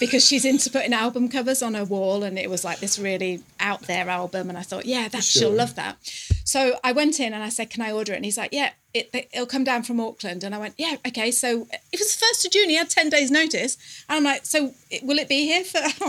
because 0.00 0.26
she's 0.26 0.44
into 0.44 0.68
putting 0.68 0.92
album 0.92 1.28
covers 1.28 1.62
on 1.62 1.74
her 1.74 1.84
wall 1.84 2.24
and 2.24 2.36
it 2.40 2.50
was 2.50 2.64
like 2.64 2.80
this 2.80 2.98
really 2.98 3.44
out 3.60 3.82
there 3.82 4.08
album. 4.08 4.48
And 4.48 4.58
I 4.58 4.62
thought, 4.62 4.84
Yeah, 4.84 5.06
that, 5.08 5.22
she'll 5.22 5.50
Sure. 5.50 5.56
love 5.56 5.76
that. 5.76 5.96
So 6.44 6.80
I 6.82 6.90
went 6.90 7.20
in 7.20 7.32
and 7.32 7.42
I 7.44 7.50
said, 7.50 7.70
Can 7.70 7.82
I 7.82 7.92
order 7.92 8.12
it? 8.12 8.16
And 8.16 8.24
he's 8.24 8.36
like, 8.36 8.52
Yeah, 8.52 8.70
it, 8.92 9.08
it'll 9.32 9.46
come 9.46 9.62
down 9.62 9.84
from 9.84 10.00
Auckland. 10.00 10.42
And 10.42 10.56
I 10.56 10.58
went, 10.58 10.74
Yeah, 10.76 10.96
okay. 11.06 11.30
So 11.30 11.68
it 11.92 12.00
was 12.00 12.16
the 12.16 12.26
1st 12.26 12.46
of 12.46 12.50
June, 12.50 12.68
he 12.68 12.74
had 12.74 12.90
10 12.90 13.10
days' 13.10 13.30
notice. 13.30 13.76
And 14.08 14.16
I'm 14.16 14.24
like, 14.24 14.44
So 14.44 14.74
will 15.04 15.18
it 15.18 15.28
be 15.28 15.46
here 15.46 15.62
for, 15.62 15.78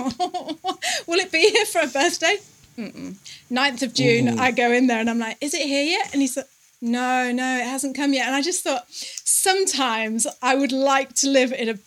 will 1.08 1.20
it 1.20 1.32
be 1.32 1.52
here 1.52 1.66
for 1.68 1.82
a 1.82 1.88
birthday? 1.88 2.38
9th 2.78 3.84
of 3.84 3.94
June, 3.94 4.40
I 4.40 4.52
go 4.52 4.72
in 4.72 4.88
there 4.88 5.00
and 5.00 5.10
I'm 5.10 5.20
like, 5.20 5.38
is 5.42 5.54
it 5.54 5.62
here 5.66 5.84
yet? 5.84 6.12
And 6.14 6.22
he 6.22 6.28
said, 6.28 6.46
no, 6.82 7.32
no, 7.32 7.58
it 7.58 7.66
hasn't 7.66 7.96
come 7.96 8.14
yet. 8.14 8.26
And 8.28 8.36
I 8.36 8.42
just 8.42 8.64
thought, 8.64 8.86
sometimes 8.90 10.28
I 10.42 10.56
would 10.56 10.72
like 10.72 11.14
to 11.16 11.30
live 11.30 11.52
in 11.54 11.70
a 11.70 11.78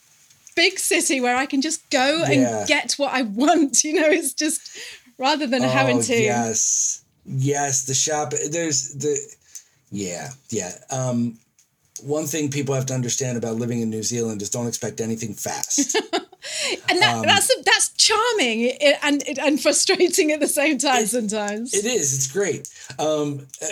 big 0.55 0.79
city 0.79 1.21
where 1.21 1.37
I 1.37 1.47
can 1.47 1.61
just 1.61 1.89
go 1.91 2.25
Yeah. 2.29 2.61
and 2.61 2.69
get 2.69 2.93
what 2.95 3.13
I 3.13 3.23
want. 3.23 3.79
You 3.85 3.95
know, 4.01 4.09
it's 4.09 4.33
just 4.33 4.61
rather 5.19 5.47
than 5.47 5.63
having 5.63 5.99
Oh, 5.99 6.03
to. 6.03 6.15
Yes. 6.21 7.03
Yes, 7.27 7.85
the 7.87 7.95
shop 7.95 8.33
there's 8.51 8.95
the 8.95 9.19
yeah, 9.91 10.31
yeah. 10.51 10.73
Um 10.91 11.39
one 12.03 12.27
thing 12.27 12.51
people 12.51 12.75
have 12.75 12.87
to 12.87 12.95
understand 12.95 13.37
about 13.39 13.57
living 13.57 13.81
in 13.81 13.91
New 13.91 14.03
Zealand 14.03 14.43
is 14.43 14.51
don't 14.51 14.67
expect 14.69 15.01
anything 15.01 15.35
fast. 15.35 15.97
And 16.89 17.01
that, 17.03 17.17
Um, 17.17 17.23
that's 17.27 17.51
that's 17.65 17.89
charming 17.91 18.73
and 19.03 19.23
and 19.39 19.61
frustrating 19.61 20.33
at 20.33 20.41
the 20.41 20.49
same 20.49 20.79
time 20.79 21.07
sometimes. 21.07 21.75
it 21.75 21.85
is, 21.85 22.15
it's 22.15 22.31
great. 22.33 22.69
Um 22.99 23.47
uh, 23.63 23.67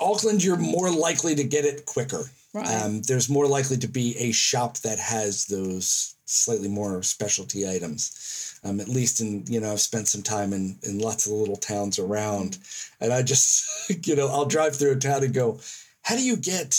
Auckland 0.00 0.42
you're 0.44 0.56
more 0.56 0.90
likely 0.90 1.34
to 1.34 1.44
get 1.44 1.64
it 1.64 1.84
quicker. 1.86 2.30
Right. 2.54 2.66
Um 2.82 3.02
there's 3.02 3.28
more 3.28 3.46
likely 3.46 3.76
to 3.78 3.88
be 3.88 4.16
a 4.18 4.32
shop 4.32 4.78
that 4.78 4.98
has 4.98 5.46
those 5.46 6.14
slightly 6.26 6.68
more 6.68 7.02
specialty 7.02 7.68
items. 7.68 8.24
Um, 8.64 8.80
at 8.80 8.88
least 8.88 9.20
in 9.20 9.44
you 9.48 9.60
know 9.60 9.72
I've 9.72 9.80
spent 9.80 10.08
some 10.08 10.22
time 10.22 10.52
in 10.52 10.78
in 10.82 10.98
lots 10.98 11.26
of 11.26 11.32
little 11.32 11.56
towns 11.56 11.98
around, 11.98 12.58
and 13.00 13.12
I 13.12 13.22
just 13.22 13.64
you 14.06 14.16
know 14.16 14.26
I'll 14.28 14.46
drive 14.46 14.74
through 14.76 14.92
a 14.92 14.96
town 14.96 15.22
and 15.22 15.32
go, 15.32 15.60
how 16.02 16.16
do 16.16 16.22
you 16.22 16.36
get 16.36 16.76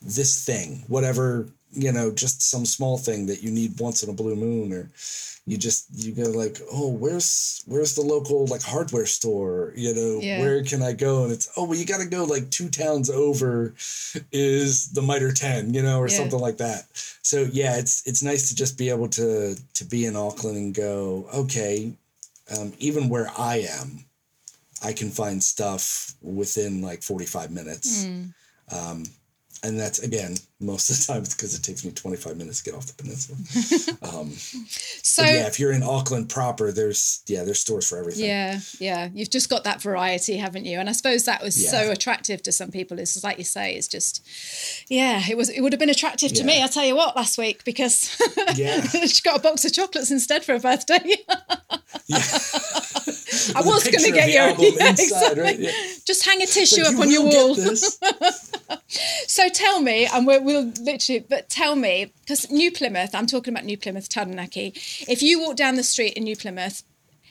this 0.00 0.44
thing, 0.46 0.84
whatever 0.88 1.48
you 1.72 1.92
know, 1.92 2.10
just 2.10 2.42
some 2.42 2.64
small 2.66 2.98
thing 2.98 3.26
that 3.26 3.42
you 3.42 3.50
need 3.50 3.78
once 3.80 4.02
in 4.02 4.10
a 4.10 4.12
blue 4.12 4.36
moon, 4.36 4.72
or 4.72 4.90
you 5.46 5.56
just 5.56 5.86
you 5.94 6.12
go 6.12 6.30
like, 6.30 6.58
oh, 6.72 6.88
where's 6.92 7.62
where's 7.66 7.94
the 7.94 8.02
local 8.02 8.46
like 8.46 8.62
hardware 8.62 9.06
store? 9.06 9.72
You 9.76 9.94
know, 9.94 10.20
Yeah. 10.22 10.38
where 10.38 10.62
can 10.62 10.82
I 10.82 10.92
go? 10.92 11.24
And 11.24 11.32
it's 11.32 11.48
oh 11.56 11.64
well, 11.64 11.78
you 11.78 11.86
got 11.86 12.00
to 12.00 12.06
go 12.06 12.24
like 12.24 12.50
two 12.50 12.68
towns 12.68 13.08
over, 13.10 13.74
is 14.32 14.90
the 14.92 15.02
Mitre 15.02 15.32
Ten, 15.32 15.72
you 15.74 15.82
know, 15.82 15.98
or 16.00 16.08
Yeah. 16.08 16.16
something 16.16 16.38
like 16.40 16.58
that. 16.58 16.86
So 17.22 17.48
yeah, 17.52 17.76
it's 17.76 18.06
it's 18.06 18.22
nice 18.22 18.48
to 18.48 18.54
just 18.54 18.76
be 18.78 18.88
able 18.90 19.08
to 19.10 19.56
to 19.74 19.84
be 19.84 20.06
in 20.06 20.16
Auckland 20.16 20.56
and 20.56 20.74
go, 20.74 21.28
okay, 21.34 21.92
um, 22.56 22.72
even 22.78 23.08
where 23.08 23.30
I 23.36 23.58
am, 23.80 24.04
I 24.82 24.92
can 24.92 25.10
find 25.10 25.42
stuff 25.42 26.14
within 26.22 26.80
like 26.82 27.02
45 27.02 27.50
minutes. 27.50 28.06
Um, 28.70 29.04
and 29.62 29.78
that's 29.78 29.98
again, 30.00 30.36
most 30.60 30.90
of 30.90 30.96
the 30.98 31.04
time 31.12 31.22
it's 31.22 31.34
because 31.34 31.54
it 31.54 31.62
takes 31.62 31.84
me 31.84 31.90
25 31.92 32.36
minutes 32.36 32.62
to 32.62 32.70
get 32.70 32.76
off 32.76 32.86
the 32.86 32.94
peninsula. 32.94 33.38
um, 34.20 34.30
so 34.32 35.22
yeah, 35.22 35.46
if 35.46 35.60
you're 35.60 35.72
in 35.72 35.82
Auckland 35.82 36.28
proper, 36.28 36.72
there's, 36.72 37.22
yeah, 37.26 37.44
there's 37.44 37.60
stores 37.60 37.88
for 37.88 37.98
everything. 37.98 38.24
Yeah, 38.26 38.58
yeah. 38.78 39.08
You've 39.14 39.30
just 39.30 39.48
got 39.48 39.64
that 39.64 39.80
variety, 39.80 40.36
haven't 40.36 40.64
you? 40.64 40.78
And 40.78 40.88
I 40.88 40.92
suppose 40.92 41.24
that 41.26 41.42
was 41.42 41.62
Yeah. 41.62 41.70
so 41.70 41.90
attractive 41.92 42.42
to 42.42 42.52
some 42.52 42.70
people. 42.70 42.98
It's 42.98 43.22
like 43.22 43.38
you 43.38 43.44
say, 43.44 43.74
it's 43.74 43.88
just, 43.88 44.26
yeah, 44.88 45.22
it 45.28 45.36
was. 45.36 45.48
It 45.48 45.60
would 45.60 45.72
have 45.72 45.80
been 45.80 45.90
attractive 45.90 46.32
to 46.34 46.44
me. 46.44 46.58
Yeah. 46.58 46.64
I 46.64 46.68
tell 46.68 46.84
you 46.84 46.96
what, 46.96 47.14
last 47.16 47.38
week 47.38 47.64
because 47.64 48.16
Yeah. 48.56 48.80
she 49.06 49.22
got 49.22 49.38
a 49.38 49.40
box 49.40 49.64
of 49.64 49.72
chocolates 49.72 50.10
instead 50.10 50.44
for 50.44 50.52
her 50.54 50.60
birthday. 50.60 50.98
I 53.54 53.60
was 53.60 53.84
going 53.84 54.04
to 54.04 54.12
get 54.12 54.28
you 54.28 54.34
yeah, 54.34 54.50
inside, 54.50 54.98
exactly. 54.98 55.42
right? 55.42 55.58
Yeah. 55.58 55.70
Just 56.04 56.24
hang 56.24 56.42
a 56.42 56.46
tissue 56.46 56.82
Like, 56.82 56.94
up 56.94 57.06
you 57.08 57.22
on 57.22 57.30
your 57.30 57.48
wall. 57.48 57.56
So 59.26 59.48
tell 59.48 59.80
me, 59.80 60.06
and 60.06 60.26
we'll, 60.26 60.42
we'll 60.42 60.72
literally, 60.80 61.24
but 61.28 61.48
tell 61.48 61.76
me, 61.76 62.12
because 62.20 62.50
New 62.50 62.72
Plymouth, 62.72 63.14
I'm 63.14 63.26
talking 63.26 63.52
about 63.52 63.64
New 63.64 63.76
Plymouth, 63.76 64.08
Taranaki. 64.08 64.72
If 65.08 65.22
you 65.22 65.40
walk 65.40 65.56
down 65.56 65.76
the 65.76 65.82
street 65.82 66.14
in 66.14 66.24
New 66.24 66.36
Plymouth, 66.36 66.82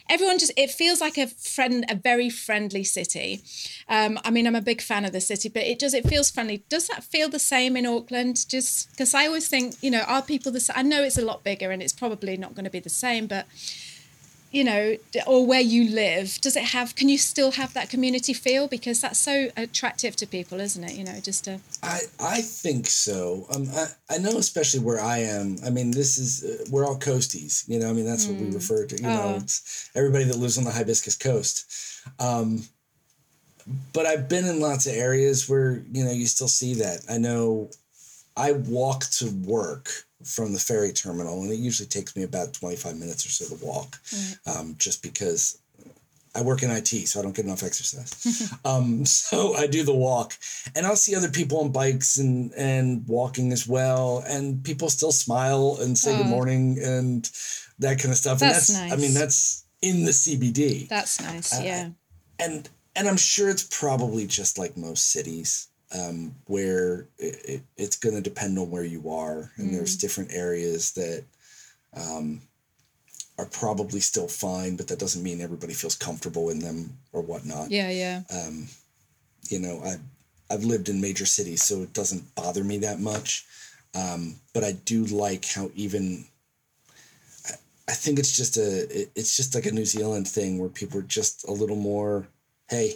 everyone 0.09 0.39
just, 0.39 0.51
it 0.55 0.71
feels 0.71 1.01
like 1.01 1.17
a 1.17 1.27
friend, 1.27 1.85
a 1.89 1.95
very 1.95 2.29
friendly 2.29 2.83
city. 2.83 3.41
Um, 3.89 4.19
I 4.23 4.31
mean, 4.31 4.47
I'm 4.47 4.55
a 4.55 4.61
big 4.61 4.81
fan 4.81 5.05
of 5.05 5.11
the 5.11 5.21
city, 5.21 5.49
but 5.49 5.63
it 5.63 5.79
does, 5.79 5.93
it 5.93 6.07
feels 6.07 6.29
friendly. 6.29 6.63
Does 6.69 6.87
that 6.87 7.03
feel 7.03 7.29
the 7.29 7.39
same 7.39 7.75
in 7.75 7.85
Auckland? 7.85 8.47
Just 8.47 8.91
because 8.91 9.13
I 9.13 9.25
always 9.25 9.47
think, 9.47 9.75
you 9.81 9.91
know, 9.91 10.01
are 10.01 10.21
people 10.21 10.51
the 10.51 10.59
same? 10.59 10.75
I 10.77 10.81
know 10.83 11.03
it's 11.03 11.17
a 11.17 11.25
lot 11.25 11.43
bigger 11.43 11.71
and 11.71 11.81
it's 11.81 11.93
probably 11.93 12.37
not 12.37 12.55
going 12.55 12.65
to 12.65 12.71
be 12.71 12.79
the 12.79 12.89
same, 12.89 13.27
but 13.27 13.47
you 14.51 14.63
know, 14.63 14.95
or 15.25 15.45
where 15.45 15.61
you 15.61 15.89
live, 15.93 16.39
does 16.41 16.55
it 16.55 16.63
have? 16.63 16.95
Can 16.95 17.09
you 17.09 17.17
still 17.17 17.51
have 17.51 17.73
that 17.73 17.89
community 17.89 18.33
feel? 18.33 18.67
Because 18.67 19.01
that's 19.01 19.19
so 19.19 19.49
attractive 19.57 20.15
to 20.17 20.25
people, 20.25 20.59
isn't 20.61 20.83
it? 20.83 20.93
You 20.93 21.03
know, 21.03 21.19
just 21.21 21.43
to 21.45 21.59
I, 21.83 21.99
I 22.19 22.41
think 22.41 22.87
so. 22.87 23.45
Um, 23.53 23.67
I, 23.75 23.87
I 24.15 24.17
know, 24.19 24.37
especially 24.37 24.79
where 24.79 25.01
I 25.01 25.17
am. 25.19 25.57
I 25.65 25.69
mean, 25.69 25.91
this 25.91 26.17
is 26.17 26.43
uh, 26.43 26.65
we're 26.71 26.85
all 26.85 26.97
coasties. 26.97 27.67
You 27.67 27.79
know, 27.79 27.89
I 27.89 27.93
mean, 27.93 28.05
that's 28.05 28.25
what 28.27 28.39
we 28.39 28.49
refer 28.49 28.85
to. 28.85 28.95
You 28.95 29.03
know, 29.03 29.33
Oh. 29.35 29.37
it's 29.41 29.89
everybody 29.95 30.23
that 30.25 30.37
lives 30.37 30.57
on 30.57 30.63
the 30.63 30.71
hibiscus 30.71 31.15
coast. 31.17 31.65
Um, 32.19 32.63
but 33.93 34.05
I've 34.05 34.29
been 34.29 34.45
in 34.45 34.61
lots 34.61 34.87
of 34.87 34.93
areas 34.93 35.49
where 35.49 35.83
you 35.91 36.05
know 36.05 36.11
you 36.11 36.25
still 36.25 36.47
see 36.47 36.75
that. 36.75 37.01
I 37.09 37.17
know. 37.17 37.69
I 38.37 38.51
walk 38.51 39.03
to 39.17 39.29
work 39.45 39.89
from 40.23 40.53
the 40.53 40.59
ferry 40.59 40.91
terminal, 40.91 41.41
and 41.41 41.51
it 41.51 41.57
usually 41.59 41.87
takes 41.87 42.15
me 42.15 42.23
about 42.23 42.53
twenty 42.53 42.75
five 42.75 42.95
minutes 42.97 43.25
or 43.25 43.29
so 43.29 43.55
to 43.55 43.65
walk, 43.65 43.97
um, 44.45 44.75
just 44.77 45.01
because 45.03 45.59
I 46.35 46.41
work 46.41 46.61
in 46.63 46.69
IT, 46.69 46.87
so 47.07 47.19
I 47.19 47.23
don't 47.23 47.35
get 47.35 47.45
enough 47.45 47.63
exercise. 47.63 48.53
um, 48.65 49.05
so 49.05 49.55
I 49.55 49.65
do 49.67 49.83
the 49.83 49.93
walk, 49.95 50.33
and 50.75 50.85
I'll 50.85 50.95
see 50.95 51.15
other 51.15 51.29
people 51.29 51.59
on 51.61 51.71
bikes 51.71 52.17
and 52.17 52.51
and 52.55 53.07
walking 53.07 53.51
as 53.51 53.67
well, 53.67 54.23
and 54.27 54.63
people 54.63 54.89
still 54.89 55.11
smile 55.11 55.77
and 55.81 55.97
say 55.97 56.15
good 56.17 56.25
Oh. 56.25 56.29
morning 56.29 56.77
and 56.83 57.29
that 57.79 57.99
kind 57.99 58.11
of 58.11 58.17
stuff. 58.17 58.39
That's 58.39 58.69
and 58.69 58.91
that's, 58.91 58.93
I 58.93 58.95
mean, 59.01 59.13
that's 59.13 59.65
in 59.81 60.05
the 60.05 60.11
CBD, 60.11 60.87
That's 60.89 61.21
nice. 61.21 61.53
Uh, 61.57 61.61
yeah. 61.63 61.89
and 62.39 62.67
and 62.95 63.07
I'm 63.07 63.17
sure 63.17 63.49
it's 63.49 63.67
probably 63.69 64.25
just 64.25 64.57
like 64.57 64.75
most 64.75 65.11
cities. 65.11 65.67
Um, 65.95 66.35
where 66.47 67.07
it, 67.17 67.39
it, 67.45 67.61
it's 67.77 67.95
going 67.95 68.15
to 68.15 68.21
depend 68.21 68.59
on 68.59 68.69
where 68.69 68.83
you 68.83 69.09
are, 69.09 69.51
and 69.55 69.73
there's 69.73 69.95
Mm. 69.95 70.01
different 70.01 70.31
areas 70.33 70.91
that 70.93 71.23
um, 71.93 72.41
are 73.37 73.45
probably 73.45 74.01
still 74.01 74.27
fine, 74.27 74.75
but 74.75 74.87
that 74.89 74.99
doesn't 74.99 75.23
mean 75.23 75.39
everybody 75.39 75.73
feels 75.73 75.95
comfortable 75.95 76.49
in 76.49 76.59
them 76.59 76.97
or 77.13 77.21
whatnot. 77.21 77.71
Yeah, 77.71 77.89
yeah. 77.89 78.23
Um, 78.29 78.67
you 79.49 79.59
know, 79.59 79.81
I 79.81 79.95
I've 80.53 80.65
lived 80.65 80.89
in 80.89 80.99
major 80.99 81.25
cities, 81.25 81.63
so 81.63 81.81
it 81.83 81.93
doesn't 81.93 82.35
bother 82.35 82.63
me 82.65 82.79
that 82.79 82.99
much. 82.99 83.45
Um, 83.95 84.35
but 84.53 84.63
I 84.65 84.73
do 84.73 85.05
like 85.05 85.45
how 85.45 85.71
even 85.75 86.25
I, 87.47 87.53
I 87.87 87.93
think 87.93 88.19
it's 88.19 88.35
just 88.35 88.57
a 88.57 89.01
it, 89.03 89.11
it's 89.15 89.37
just 89.37 89.55
like 89.55 89.65
a 89.65 89.71
New 89.71 89.85
Zealand 89.85 90.27
thing 90.27 90.57
where 90.57 90.69
people 90.69 90.99
are 90.99 91.03
just 91.03 91.47
a 91.47 91.51
little 91.51 91.77
more, 91.77 92.27
hey, 92.69 92.95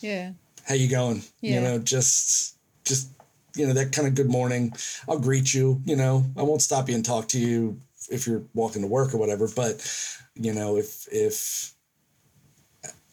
Yeah. 0.00 0.32
How 0.66 0.74
you 0.74 0.88
going? 0.88 1.22
Yeah. 1.40 1.54
You 1.54 1.60
know, 1.60 1.78
just 1.78 2.56
just 2.84 3.08
you 3.56 3.66
know 3.66 3.72
that 3.74 3.92
kind 3.92 4.08
of 4.08 4.14
good 4.14 4.30
morning. 4.30 4.72
I'll 5.08 5.18
greet 5.18 5.54
you. 5.54 5.80
You 5.84 5.96
know, 5.96 6.24
I 6.36 6.42
won't 6.42 6.62
stop 6.62 6.88
you 6.88 6.94
and 6.94 7.04
talk 7.04 7.28
to 7.28 7.38
you 7.38 7.80
if 8.10 8.26
you're 8.26 8.42
walking 8.54 8.82
to 8.82 8.88
work 8.88 9.14
or 9.14 9.18
whatever. 9.18 9.48
But 9.54 9.86
you 10.34 10.52
know, 10.52 10.76
if 10.76 11.06
if 11.12 11.74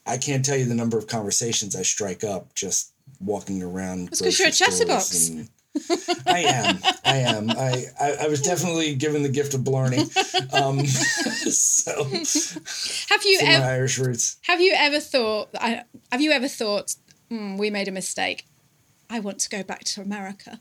I 0.06 0.18
can't 0.18 0.44
tell 0.44 0.58
you 0.58 0.66
the 0.66 0.76
number 0.76 0.98
of 0.98 1.08
conversations 1.08 1.76
I 1.76 1.84
strike 1.84 2.24
up 2.24 2.54
just 2.56 2.94
walking 3.20 3.62
around. 3.62 4.10
because 4.10 4.40
you're 4.40 4.50
a 4.50 4.52
chatterbox. 4.52 5.32
I 6.28 6.40
am. 6.40 6.80
I 7.06 7.18
am. 7.18 7.50
I, 7.50 7.86
I, 8.00 8.12
I 8.24 8.28
was 8.28 8.42
definitely 8.42 8.94
given 8.96 9.24
the 9.24 9.30
gift 9.30 9.54
of 9.54 9.64
blarney. 9.64 10.06
Um, 10.54 10.86
so 10.86 12.04
Have 13.10 13.24
you 13.24 13.40
ever 13.42 13.64
Irish 13.64 13.98
roots. 13.98 14.38
have 14.42 14.60
you 14.60 14.74
ever 14.76 15.00
thought 15.00 15.50
I, 15.56 15.84
have 16.12 16.20
you 16.20 16.32
ever 16.32 16.50
thought 16.50 16.96
"Hmm, 17.32 17.56
we 17.56 17.70
made 17.70 17.88
a 17.88 17.92
mistake? 17.92 18.46
I 19.10 19.22
want 19.22 19.40
to 19.40 19.50
go 19.50 19.64
back 19.64 19.86
to 19.86 20.02
America. 20.02 20.60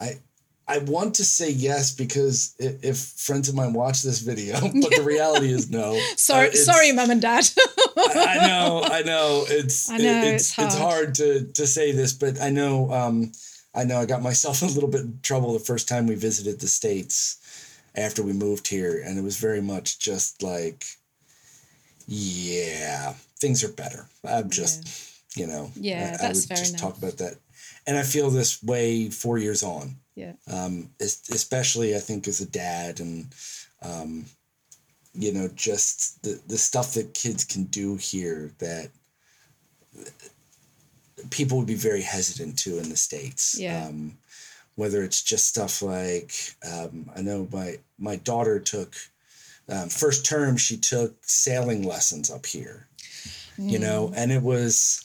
I 0.00 0.20
I 0.66 0.78
want 0.78 1.14
to 1.16 1.24
say 1.24 1.50
yes 1.50 1.92
because 1.94 2.54
if 2.58 2.98
friends 2.98 3.48
of 3.48 3.54
mine 3.54 3.72
watch 3.72 4.02
this 4.02 4.20
video, 4.20 4.60
but 4.60 4.94
the 4.94 5.02
reality 5.02 5.52
is 5.52 5.70
no. 5.70 5.98
Sorry, 6.16 6.48
Uh, 6.48 6.52
sorry, 6.52 6.92
mum 6.92 7.10
and 7.10 7.20
dad. 7.22 7.48
I 7.96 8.46
know, 8.46 8.82
I 8.90 9.02
know. 9.02 9.44
It's 9.48 9.90
I 9.90 9.96
know, 9.98 10.04
it- 10.04 10.24
it's 10.24 10.50
it's 10.50 10.58
it's 10.58 10.74
hard. 10.74 10.94
hard 11.06 11.14
to 11.16 11.44
to 11.52 11.66
say 11.66 11.92
this, 11.92 12.12
but 12.12 12.40
I 12.40 12.50
know 12.50 12.90
um 12.92 13.32
I 13.74 13.84
know 13.84 13.98
I 14.00 14.06
got 14.06 14.22
myself 14.22 14.62
a 14.62 14.66
little 14.66 14.88
bit 14.90 15.02
in 15.02 15.20
trouble 15.22 15.52
the 15.52 15.58
first 15.58 15.88
time 15.88 16.06
we 16.06 16.14
visited 16.14 16.60
the 16.60 16.68
states 16.68 17.36
after 17.94 18.22
we 18.22 18.32
moved 18.32 18.68
here, 18.68 19.02
and 19.04 19.18
it 19.18 19.22
was 19.22 19.36
very 19.38 19.60
much 19.60 19.98
just 19.98 20.42
like, 20.42 20.97
yeah, 22.08 23.12
things 23.38 23.62
are 23.62 23.72
better. 23.72 24.06
I'm 24.28 24.48
just, 24.50 25.36
you 25.36 25.46
know, 25.46 25.70
Yeah, 25.76 26.16
I, 26.20 26.24
I 26.24 26.28
would 26.28 26.34
just 26.34 26.70
enough. 26.70 26.80
talk 26.80 26.98
about 26.98 27.18
that, 27.18 27.34
and 27.86 27.96
I 27.96 28.02
feel 28.02 28.30
this 28.30 28.62
way 28.62 29.10
four 29.10 29.38
years 29.38 29.62
on 29.62 29.96
yeah. 30.18 30.32
um, 30.50 30.90
es- 31.00 31.28
especially 31.30 31.94
I 31.94 32.00
think 32.00 32.26
as 32.26 32.40
a 32.40 32.46
dad 32.46 32.98
and 33.00 33.32
um, 33.82 34.24
you 35.14 35.32
know 35.32 35.48
just 35.54 36.22
the 36.22 36.40
the 36.48 36.58
stuff 36.58 36.94
that 36.94 37.14
kids 37.14 37.44
can 37.44 37.64
do 37.64 37.96
here 37.96 38.50
that 38.58 38.90
people 41.30 41.58
would 41.58 41.66
be 41.66 41.74
very 41.74 42.02
hesitant 42.02 42.58
to 42.60 42.78
in 42.78 42.88
the 42.88 42.96
states. 42.96 43.56
Yeah. 43.58 43.86
Um, 43.86 44.18
whether 44.74 45.02
it's 45.02 45.22
just 45.22 45.48
stuff 45.48 45.82
like 45.82 46.32
um, 46.72 47.10
I 47.16 47.20
know 47.22 47.48
my 47.52 47.78
my 47.98 48.16
daughter 48.16 48.60
took 48.60 48.94
um, 49.68 49.88
first 49.88 50.24
term 50.26 50.56
she 50.56 50.76
took 50.76 51.14
sailing 51.22 51.82
lessons 51.82 52.30
up 52.30 52.46
here, 52.46 52.86
you 53.58 53.78
know, 53.78 54.12
and 54.16 54.32
it 54.32 54.42
was 54.42 55.04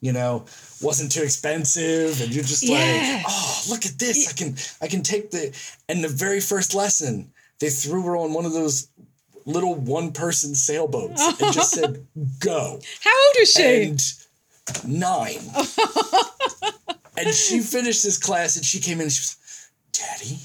you 0.00 0.12
know 0.12 0.44
wasn't 0.82 1.10
too 1.10 1.22
expensive 1.22 2.20
and 2.20 2.34
you're 2.34 2.44
just 2.44 2.62
Yeah. 2.62 2.74
like 2.76 3.24
oh 3.26 3.62
look 3.70 3.86
at 3.86 3.98
this 3.98 4.28
i 4.28 4.32
can 4.34 4.54
i 4.82 4.86
can 4.86 5.02
take 5.02 5.30
the 5.30 5.56
and 5.88 6.04
the 6.04 6.08
very 6.08 6.40
first 6.40 6.74
lesson 6.74 7.32
they 7.58 7.70
threw 7.70 8.02
her 8.02 8.16
on 8.16 8.34
one 8.34 8.44
of 8.44 8.52
those 8.52 8.88
little 9.46 9.74
one 9.74 10.12
person 10.12 10.54
sailboats 10.54 11.22
and 11.40 11.54
just 11.54 11.70
said, 11.72 12.06
go. 12.40 12.80
How 13.00 13.10
old 13.26 13.36
is 13.38 13.52
she? 13.52 13.82
And 13.84 14.02
nine. 15.00 15.38
and 17.16 17.28
she 17.34 17.60
finished 17.60 18.02
this 18.02 18.18
class 18.18 18.56
and 18.56 18.64
she 18.64 18.80
came 18.80 18.98
in 18.98 19.02
and 19.04 19.12
she 19.12 19.20
was 19.20 19.36
Daddy, 19.92 20.38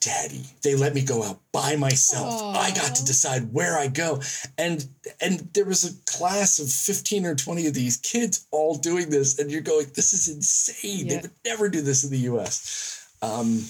Daddy, 0.00 0.46
they 0.62 0.74
let 0.74 0.94
me 0.94 1.02
go 1.02 1.22
out 1.22 1.40
by 1.52 1.76
myself. 1.76 2.56
I 2.56 2.70
got 2.70 2.94
to 2.94 3.04
decide 3.04 3.52
where 3.52 3.78
I 3.78 3.86
go. 3.86 4.22
And 4.56 4.86
and 5.20 5.40
there 5.52 5.66
was 5.66 5.84
a 5.84 6.10
class 6.10 6.58
of 6.58 6.72
15 6.72 7.26
or 7.26 7.34
20 7.34 7.66
of 7.66 7.74
these 7.74 7.98
kids 7.98 8.46
all 8.50 8.76
doing 8.76 9.10
this, 9.10 9.38
and 9.38 9.50
you're 9.50 9.60
going, 9.60 9.86
this 9.94 10.14
is 10.14 10.28
insane. 10.28 11.08
They 11.08 11.18
would 11.18 11.30
never 11.44 11.68
do 11.68 11.82
this 11.82 12.02
in 12.02 12.10
the 12.10 12.30
US. 12.30 13.08
Um, 13.20 13.64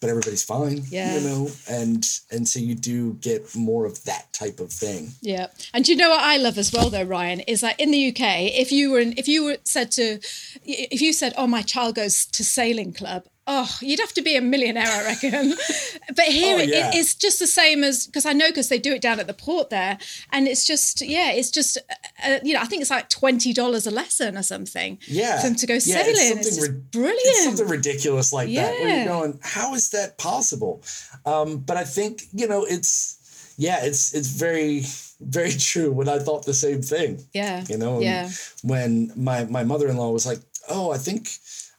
but 0.00 0.10
everybody's 0.10 0.42
fine. 0.42 0.82
Yeah. 0.88 1.14
You 1.14 1.20
know, 1.28 1.50
and 1.68 2.04
and 2.30 2.48
so 2.48 2.58
you 2.58 2.74
do 2.74 3.14
get 3.14 3.54
more 3.54 3.86
of 3.86 4.02
that 4.04 4.32
type 4.32 4.60
of 4.60 4.70
thing. 4.72 5.12
Yeah, 5.20 5.46
and 5.72 5.86
you 5.88 5.96
know 5.96 6.10
what 6.10 6.20
I 6.20 6.36
love 6.36 6.58
as 6.58 6.72
well, 6.72 6.90
though, 6.90 7.04
Ryan, 7.04 7.40
is 7.40 7.60
that 7.60 7.78
in 7.80 7.90
the 7.90 8.08
UK, 8.08 8.52
if 8.52 8.72
you 8.72 8.90
were 8.90 9.00
in, 9.00 9.14
if 9.16 9.28
you 9.28 9.44
were 9.44 9.58
said 9.64 9.90
to, 9.92 10.18
if 10.64 11.00
you 11.00 11.12
said, 11.12 11.34
"Oh, 11.36 11.46
my 11.46 11.62
child 11.62 11.94
goes 11.94 12.26
to 12.26 12.44
sailing 12.44 12.92
club," 12.92 13.26
oh, 13.48 13.70
you'd 13.80 14.00
have 14.00 14.12
to 14.14 14.22
be 14.22 14.36
a 14.36 14.40
millionaire, 14.40 14.86
I 14.88 15.04
reckon. 15.04 15.54
but 16.16 16.24
here 16.26 16.56
Oh, 16.56 16.60
it- 16.60 16.70
it's 16.94 17.14
just 17.14 17.38
the 17.38 17.46
same 17.46 17.84
as 17.84 18.06
because 18.06 18.26
I 18.26 18.32
know 18.32 18.48
because 18.48 18.68
they 18.68 18.78
do 18.78 18.92
it 18.92 19.00
down 19.02 19.20
at 19.20 19.26
the 19.26 19.34
port 19.34 19.70
there, 19.70 19.98
and 20.32 20.48
it's 20.48 20.66
just 20.66 21.00
yeah, 21.00 21.30
it's 21.32 21.50
just 21.50 21.78
uh, 22.24 22.38
you 22.42 22.54
know 22.54 22.60
I 22.60 22.64
think 22.64 22.82
it's 22.82 22.90
like 22.90 23.08
twenty 23.08 23.52
dollars 23.52 23.86
a 23.86 23.90
lesson 23.90 24.36
or 24.36 24.42
something. 24.42 24.98
Yeah. 25.06 25.36
for 25.40 25.46
them 25.48 25.56
to 25.56 25.66
go 25.66 25.74
Yeah, 25.74 25.80
sailing. 25.80 26.10
It's, 26.10 26.28
something 26.28 26.44
just 26.44 26.60
rid- 26.62 26.90
brilliant. 26.90 27.20
It's 27.24 27.44
something 27.44 27.68
ridiculous 27.68 28.32
like 28.32 28.48
that. 28.54 28.72
Where 28.80 28.88
Yeah. 28.88 28.96
you're 29.04 29.06
going, 29.14 29.38
how 29.42 29.74
is 29.74 29.90
that 29.90 30.18
possible? 30.18 30.82
Um, 31.24 31.58
but 31.58 31.76
I 31.76 31.84
think, 31.84 32.22
you 32.32 32.46
know, 32.48 32.64
it's 32.64 33.14
yeah, 33.58 33.84
it's 33.84 34.12
it's 34.14 34.28
very, 34.28 34.82
very 35.20 35.52
true. 35.70 35.90
When 35.92 36.08
I 36.08 36.18
thought 36.18 36.44
the 36.44 36.54
same 36.54 36.82
thing. 36.82 37.24
yeah, 37.32 37.64
You 37.68 37.78
know, 37.78 38.00
yeah, 38.00 38.28
when 38.62 39.12
my 39.16 39.44
my 39.44 39.64
mother 39.64 39.88
in 39.88 39.96
law 39.96 40.10
was 40.10 40.26
like, 40.26 40.40
Oh, 40.68 40.90
I 40.90 40.98
think 40.98 41.28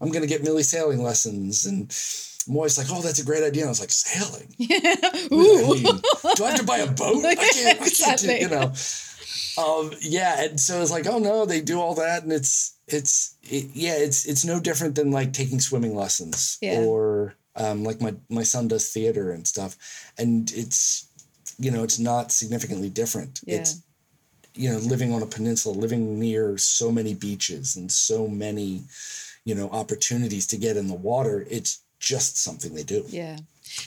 I'm 0.02 0.12
gonna 0.12 0.28
get 0.28 0.43
Millie 0.43 0.64
sailing 0.64 1.02
lessons 1.04 1.66
and 1.66 1.91
I'm 2.48 2.56
always 2.56 2.78
like, 2.78 2.88
oh, 2.89 3.02
that's 3.02 3.20
a 3.20 3.26
great 3.26 3.43
idea. 3.43 3.64
And 3.64 3.68
I 3.68 3.72
was 3.72 3.80
like, 3.82 3.91
sailing? 3.91 4.48
I 4.62 5.28
Ooh. 5.34 5.74
mean, 5.74 5.84
do 6.36 6.43
I 6.45 6.52
have 6.52 6.60
to 6.60 6.66
buy 6.66 6.78
a 6.78 6.89
boat? 6.91 7.26
I 7.26 7.36
can't, 7.36 7.82
I 7.82 7.89
can't 7.89 8.20
do, 8.20 8.34
you 8.34 8.48
know. 8.50 8.72
Um, 9.58 9.91
yeah, 10.02 10.43
and 10.43 10.60
so 10.60 10.82
it's 10.82 10.91
like, 10.91 11.08
oh 11.08 11.18
no, 11.20 11.45
they 11.45 11.62
do 11.62 11.80
all 11.82 11.95
that, 11.95 12.24
and 12.24 12.32
it's 12.32 12.78
it's 12.88 13.36
it, 13.43 13.72
yeah, 13.74 13.95
it's 13.98 14.26
it's 14.26 14.45
no 14.45 14.60
different 14.60 14.95
than 14.95 15.12
like 15.12 15.34
taking 15.34 15.60
swimming 15.60 15.95
lessons 15.95 16.58
Yeah. 16.62 16.82
or 16.82 17.34
um, 17.56 17.84
like 17.84 18.00
my 18.00 18.14
my 18.30 18.43
son 18.43 18.68
does 18.68 18.88
theater 18.91 19.32
and 19.32 19.48
stuff, 19.48 19.76
and 20.18 20.52
it's 20.56 21.08
you 21.58 21.72
know 21.72 21.84
it's 21.84 21.98
not 22.00 22.32
significantly 22.32 22.89
different. 22.89 23.41
Yeah. 23.45 23.58
It's 23.58 23.82
you 24.54 24.72
know 24.72 24.78
living 24.78 25.12
on 25.12 25.24
a 25.24 25.26
peninsula, 25.28 25.76
living 25.76 26.20
near 26.20 26.58
so 26.60 26.91
many 26.91 27.16
beaches 27.16 27.76
and 27.76 27.91
so 27.91 28.28
many 28.28 28.84
you 29.48 29.56
know 29.56 29.70
opportunities 29.70 30.45
to 30.48 30.58
get 30.58 30.76
in 30.76 30.88
the 30.88 30.93
water. 30.93 31.48
It's 31.50 31.82
just 32.00 32.38
something 32.38 32.76
they 32.76 32.84
do. 32.84 33.06
Yeah. 33.08 33.38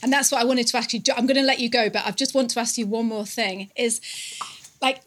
And 0.02 0.10
that's 0.10 0.32
what 0.32 0.40
I 0.40 0.44
wanted 0.44 0.66
to 0.68 0.78
actually 0.78 1.00
do. 1.00 1.12
I'm 1.16 1.26
going 1.26 1.36
to 1.36 1.46
let 1.46 1.60
you 1.60 1.68
go, 1.68 1.90
but 1.90 2.06
I 2.06 2.10
just 2.12 2.34
want 2.34 2.50
to 2.50 2.60
ask 2.60 2.78
you 2.78 2.86
one 2.86 3.06
more 3.06 3.26
thing 3.26 3.70
is 3.76 4.00
like 4.80 5.02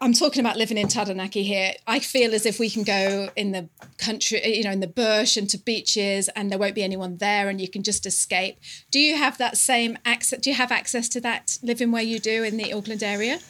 I'm 0.00 0.14
talking 0.14 0.40
about 0.40 0.56
living 0.56 0.78
in 0.78 0.88
Taranaki 0.88 1.42
here. 1.42 1.72
I 1.86 1.98
feel 1.98 2.34
as 2.34 2.46
if 2.46 2.58
we 2.58 2.70
can 2.70 2.84
go 2.84 3.28
in 3.36 3.52
the 3.52 3.68
country, 3.98 4.40
you 4.56 4.64
know, 4.64 4.70
in 4.70 4.80
the 4.80 4.86
bush 4.86 5.36
and 5.36 5.48
to 5.50 5.58
beaches, 5.58 6.30
and 6.30 6.50
there 6.50 6.58
won't 6.58 6.74
be 6.74 6.82
anyone 6.82 7.18
there, 7.18 7.50
and 7.50 7.60
you 7.60 7.68
can 7.68 7.82
just 7.82 8.06
escape. 8.06 8.58
Do 8.90 8.98
you 8.98 9.18
have 9.18 9.36
that 9.36 9.58
same 9.58 9.98
access? 10.06 10.40
Do 10.40 10.48
you 10.48 10.56
have 10.56 10.72
access 10.72 11.10
to 11.10 11.20
that 11.20 11.58
living 11.62 11.92
where 11.92 12.02
you 12.02 12.18
do 12.18 12.42
in 12.42 12.56
the 12.56 12.72
Auckland 12.72 13.02
area? 13.02 13.40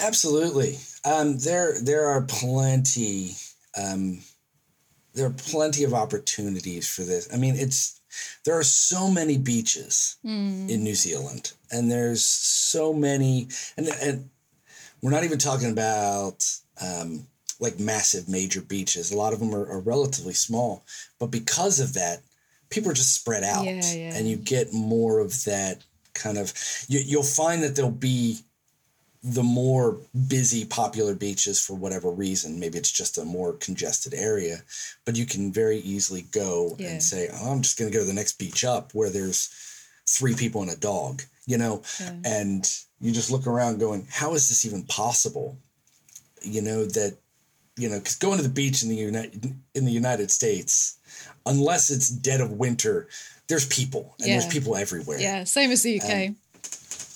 Absolutely. 0.00 0.78
Um, 1.04 1.36
there 1.38 1.74
there 1.82 2.06
are 2.06 2.22
plenty 2.22 3.32
um, 3.76 4.20
there 5.14 5.26
are 5.26 5.30
plenty 5.30 5.84
of 5.84 5.94
opportunities 5.94 6.86
for 6.92 7.02
this. 7.02 7.28
I 7.32 7.36
mean, 7.36 7.54
it's 7.56 8.00
there 8.44 8.58
are 8.58 8.64
so 8.64 9.10
many 9.10 9.38
beaches 9.38 10.16
in 10.70 10.84
New 10.84 10.94
Zealand, 10.94 11.52
and 11.70 11.90
there's 11.90 12.24
so 12.24 12.92
many, 12.92 13.48
and 13.76 13.88
and 14.02 14.30
we're 15.02 15.10
not 15.10 15.24
even 15.24 15.38
talking 15.38 15.70
about 15.70 16.44
um, 16.80 17.26
like 17.60 17.78
massive 17.78 18.28
major 18.28 18.60
beaches. 18.60 19.10
A 19.12 19.16
lot 19.16 19.32
of 19.32 19.40
them 19.40 19.54
are, 19.54 19.66
are 19.70 19.80
relatively 19.80 20.34
small, 20.34 20.84
but 21.18 21.26
because 21.30 21.80
of 21.80 21.94
that, 21.94 22.20
people 22.70 22.90
are 22.90 22.94
just 22.94 23.14
spread 23.14 23.44
out, 23.44 23.64
Yeah, 23.64 23.80
yeah. 23.94 24.14
and 24.16 24.28
you 24.28 24.36
get 24.36 24.72
more 24.72 25.20
of 25.20 25.44
that 25.44 25.82
kind 26.14 26.38
of. 26.38 26.52
You, 26.88 27.00
you'll 27.04 27.22
find 27.22 27.62
that 27.62 27.74
there'll 27.76 27.90
be 27.90 28.38
the 29.26 29.42
more 29.42 29.98
busy 30.28 30.66
popular 30.66 31.14
beaches 31.14 31.58
for 31.64 31.74
whatever 31.74 32.10
reason 32.10 32.60
maybe 32.60 32.76
it's 32.76 32.92
just 32.92 33.16
a 33.16 33.24
more 33.24 33.54
congested 33.54 34.12
area 34.12 34.58
but 35.06 35.16
you 35.16 35.24
can 35.24 35.50
very 35.50 35.78
easily 35.78 36.22
go 36.30 36.76
Yeah. 36.78 36.90
and 36.90 37.02
say 37.02 37.30
oh, 37.32 37.50
i'm 37.52 37.62
just 37.62 37.78
going 37.78 37.90
to 37.90 37.96
go 37.96 38.02
to 38.02 38.06
the 38.06 38.12
next 38.12 38.38
beach 38.38 38.64
up 38.64 38.92
where 38.92 39.08
there's 39.10 39.48
three 40.06 40.34
people 40.34 40.60
and 40.62 40.70
a 40.70 40.76
dog 40.76 41.22
you 41.46 41.58
know? 41.58 41.82
And 42.24 42.64
you 43.00 43.12
just 43.12 43.30
look 43.30 43.46
around 43.46 43.78
going 43.78 44.06
how 44.10 44.32
is 44.34 44.48
this 44.48 44.64
even 44.64 44.84
possible? 44.84 45.58
You 46.42 46.62
know 46.62 46.84
that 46.86 47.18
you 47.76 47.88
know 47.88 47.98
because 47.98 48.16
going 48.16 48.38
to 48.38 48.42
the 48.42 48.48
beach 48.48 48.82
in 48.82 48.88
the 48.88 48.96
united 48.96 49.54
in 49.74 49.84
the 49.84 49.92
united 49.92 50.30
states 50.30 50.98
unless 51.44 51.90
it's 51.90 52.08
dead 52.08 52.40
of 52.40 52.52
winter 52.52 53.08
there's 53.48 53.66
people 53.66 54.14
and 54.20 54.28
there's 54.30 54.46
people 54.46 54.74
everywhere. 54.76 55.20
Yeah, 55.20 55.44
same 55.44 55.70
as 55.70 55.82
the 55.82 56.00
UK. 56.00 56.28
Um, 56.28 56.36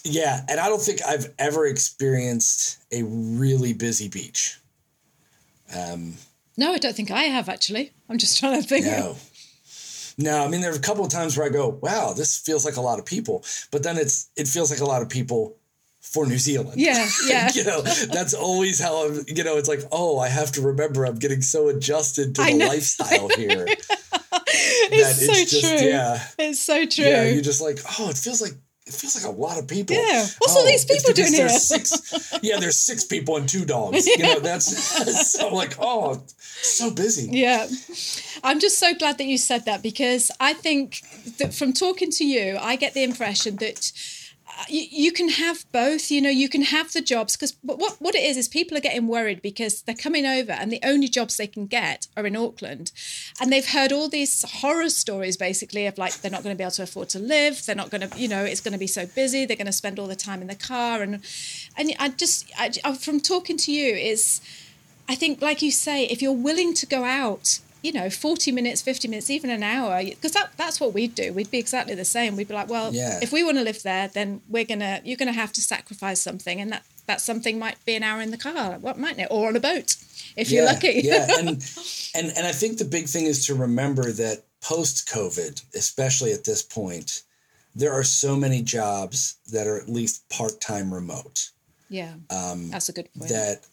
yeah, 0.05 0.45
and 0.49 0.59
I 0.61 0.69
don't 0.69 0.81
think 0.83 1.01
I've 1.07 1.33
ever 1.39 1.67
experienced 1.67 2.79
a 2.93 3.03
really 3.05 3.73
busy 3.73 4.09
beach. 4.09 4.59
Um, 5.75 6.15
no, 6.57 6.73
I 6.73 6.79
don't 6.79 6.95
think 6.97 7.11
I 7.11 7.25
have 7.25 7.49
actually. 7.49 7.93
I'm 8.09 8.19
just 8.19 8.39
trying 8.41 8.61
to 8.61 8.67
think. 8.67 8.87
no. 8.87 9.17
No, 10.21 10.45
I 10.45 10.49
mean 10.49 10.61
there 10.63 10.73
are 10.73 10.77
a 10.77 10.81
couple 10.81 11.05
of 11.05 11.13
times 11.13 11.37
where 11.37 11.47
I 11.47 11.49
go, 11.49 11.79
"Wow, 11.81 12.13
this 12.13 12.39
feels 12.39 12.65
like 12.65 12.77
a 12.77 12.81
lot 12.81 12.99
of 12.99 13.05
people," 13.07 13.45
but 13.71 13.85
then 13.85 13.97
it's 13.97 14.31
it 14.37 14.49
feels 14.49 14.69
like 14.71 14.81
a 14.81 14.85
lot 14.85 15.01
of 15.01 15.09
people 15.09 15.57
for 16.01 16.27
New 16.27 16.39
Zealand. 16.39 16.81
Yeah, 16.81 17.09
yeah. 17.29 17.51
you 17.55 17.63
know, 17.63 17.83
that's 17.83 18.35
always 18.35 18.81
how 18.81 19.07
I'm. 19.07 19.25
You 19.29 19.45
know, 19.45 19.59
it's 19.59 19.69
like, 19.69 19.83
oh, 19.93 20.19
I 20.19 20.29
have 20.29 20.51
to 20.53 20.61
remember 20.61 21.05
I'm 21.07 21.21
getting 21.21 21.41
so 21.43 21.69
adjusted 21.69 22.35
to 22.35 22.43
I 22.43 22.51
the 22.53 22.59
know. 22.59 22.67
lifestyle 22.67 23.29
here. 23.37 23.67
It's 23.69 23.87
that 25.19 25.27
so 25.27 25.33
it's 25.33 25.51
just- 25.53 25.79
true. 25.79 25.89
yeah. 25.89 26.21
It's 26.39 26.59
so 26.61 26.85
true. 26.87 27.05
Yeah, 27.05 27.25
you're 27.29 27.43
just 27.43 27.61
like, 27.61 27.79
oh, 28.01 28.11
it 28.11 28.17
feels 28.17 28.41
like 28.43 28.55
it 28.89 28.95
feels 28.95 29.23
like 29.23 29.31
a 29.31 29.37
lot 29.37 29.59
of 29.59 29.69
people. 29.69 29.95
Yeah. 29.95 30.23
What's 30.39 30.57
oh, 30.57 30.61
all 30.61 30.65
Oh, 30.65 30.67
these 30.67 30.85
people 30.87 31.13
doing 31.13 31.35
here? 31.35 31.49
Six, 31.51 32.39
yeah, 32.43 32.59
there's 32.59 32.77
six 32.77 33.05
people 33.05 33.37
and 33.37 33.47
two 33.47 33.67
dogs. 33.67 34.07
Yeah. 34.07 34.15
You 34.17 34.23
know, 34.35 34.41
that's 34.41 35.31
so 35.31 35.55
like, 35.55 35.77
oh, 35.79 36.23
so 36.39 36.91
busy. 36.91 37.29
Yeah. 37.31 37.69
I'm 38.43 38.59
just 38.61 38.79
so 38.79 38.95
glad 38.95 39.19
that 39.19 39.27
you 39.27 39.37
said 39.37 39.67
that 39.67 39.83
because 39.83 40.31
I 40.41 40.55
think 40.55 41.03
that 41.37 41.53
from 41.53 41.75
talking 41.75 42.11
to 42.13 42.25
you, 42.25 42.57
I 42.59 42.77
get 42.77 42.95
the 42.95 43.03
impression 43.05 43.57
that 43.57 43.93
you, 44.69 44.87
you 44.91 45.13
can 45.13 45.29
have 45.29 45.65
both, 45.73 46.11
you 46.11 46.21
know, 46.21 46.31
you 46.31 46.49
can 46.49 46.63
have 46.63 46.93
the 46.93 47.01
jobs 47.01 47.37
because 47.37 47.57
what, 47.63 47.97
what 48.01 48.15
it 48.15 48.23
is 48.23 48.37
is 48.37 48.49
people 48.49 48.77
are 48.77 48.81
getting 48.81 49.07
worried 49.07 49.41
because 49.41 49.83
they're 49.83 49.95
coming 49.95 50.27
over 50.27 50.53
and 50.53 50.73
the 50.73 50.81
only 50.83 51.09
jobs 51.09 51.37
they 51.37 51.47
can 51.47 51.67
get 51.67 52.09
are 52.17 52.27
in 52.27 52.37
Auckland. 52.37 52.91
And 53.41 53.53
they've 53.53 53.69
heard 53.69 53.93
all 53.93 54.09
these 54.09 54.45
horror 54.61 54.89
stories 54.89 55.37
basically 55.37 55.87
of 55.87 55.99
like 55.99 56.21
they're 56.21 56.31
not 56.31 56.43
going 56.43 56.55
to 56.55 56.59
be 56.59 56.65
able 56.65 56.73
to 56.73 56.83
afford 56.83 57.09
to 57.11 57.19
live, 57.19 57.65
they're 57.67 57.77
not 57.77 57.91
going 57.91 58.09
to, 58.09 58.19
you 58.19 58.29
know, 58.29 58.45
it's 58.45 58.61
going 58.61 58.73
to 58.73 58.79
be 58.79 58.87
so 58.87 59.07
busy, 59.07 59.45
they're 59.45 59.57
going 59.57 59.67
to 59.67 59.73
spend 59.73 59.99
all 59.99 60.09
the 60.09 60.17
time 60.17 60.41
in 60.41 60.49
the 60.49 60.57
car. 60.57 61.03
And, 61.03 61.23
and 61.77 61.95
I 61.99 62.09
just, 62.09 62.51
I, 62.59 62.71
from 62.95 63.21
talking 63.21 63.57
to 63.59 63.73
you, 63.73 63.95
is 63.95 64.41
I 65.09 65.15
think, 65.15 65.41
like 65.41 65.63
you 65.63 65.71
say, 65.71 66.05
if 66.05 66.21
you're 66.21 66.33
willing 66.33 66.75
to 66.75 66.87
go 66.87 67.05
out, 67.05 67.61
you 67.89 67.95
know, 67.95 68.11
40 68.11 68.53
minutes, 68.53 68.83
50 68.83 69.09
minutes, 69.09 69.31
even 69.31 69.49
an 69.51 69.63
hour, 69.63 70.05
because 70.05 70.33
that, 70.33 70.51
that's 70.57 70.79
what 70.81 70.93
we'd 70.93 71.15
do. 71.15 71.33
We'd 71.33 71.51
be 71.51 71.59
exactly 71.59 71.95
the 71.95 72.05
same. 72.05 72.37
We'd 72.37 72.49
be 72.49 72.55
like, 72.55 72.69
well, 72.69 72.93
Yeah. 72.93 73.19
if 73.23 73.33
we 73.33 73.43
want 73.43 73.57
to 73.57 73.65
live 73.65 73.83
there, 73.83 74.09
then 74.09 74.43
we're 74.49 74.65
going 74.67 74.81
to, 74.81 75.01
you're 75.05 75.17
going 75.17 75.33
to 75.35 75.41
have 75.41 75.53
to 75.55 75.63
sacrifice 75.63 76.21
something. 76.21 76.61
And 76.61 76.71
that, 76.73 76.83
that 77.07 77.21
something 77.23 77.59
might 77.59 77.83
be 77.87 77.95
an 77.95 78.03
hour 78.03 78.21
in 78.21 78.31
the 78.31 78.37
car, 78.39 78.79
what 78.79 78.99
mightn't 78.99 79.21
it? 79.21 79.29
Or 79.31 79.49
on 79.49 79.57
a 79.57 79.61
boat, 79.61 79.97
if 80.37 80.51
you're 80.51 80.67
lucky. 80.67 81.01
yeah, 81.03 81.27
and 81.39 81.49
and 82.15 82.27
and 82.37 82.47
I 82.47 82.53
think 82.53 82.77
the 82.79 82.85
big 82.85 83.07
thing 83.07 83.25
is 83.25 83.47
to 83.47 83.55
remember 83.55 84.13
that 84.13 84.45
post 84.61 85.09
COVID, 85.09 85.65
especially 85.75 86.33
at 86.33 86.45
this 86.45 86.63
point, 86.63 87.23
there 87.75 87.93
are 87.93 88.05
so 88.05 88.37
many 88.37 88.61
jobs 88.63 89.37
that 89.53 89.67
are 89.67 89.79
at 89.81 89.89
least 89.89 90.29
part 90.29 90.61
time 90.61 90.93
remote. 90.93 91.51
yeah. 91.89 92.13
Um, 92.29 92.69
That's 92.71 92.89
a 92.91 92.93
good 92.93 93.09
point. 93.17 93.31
that 93.31 93.67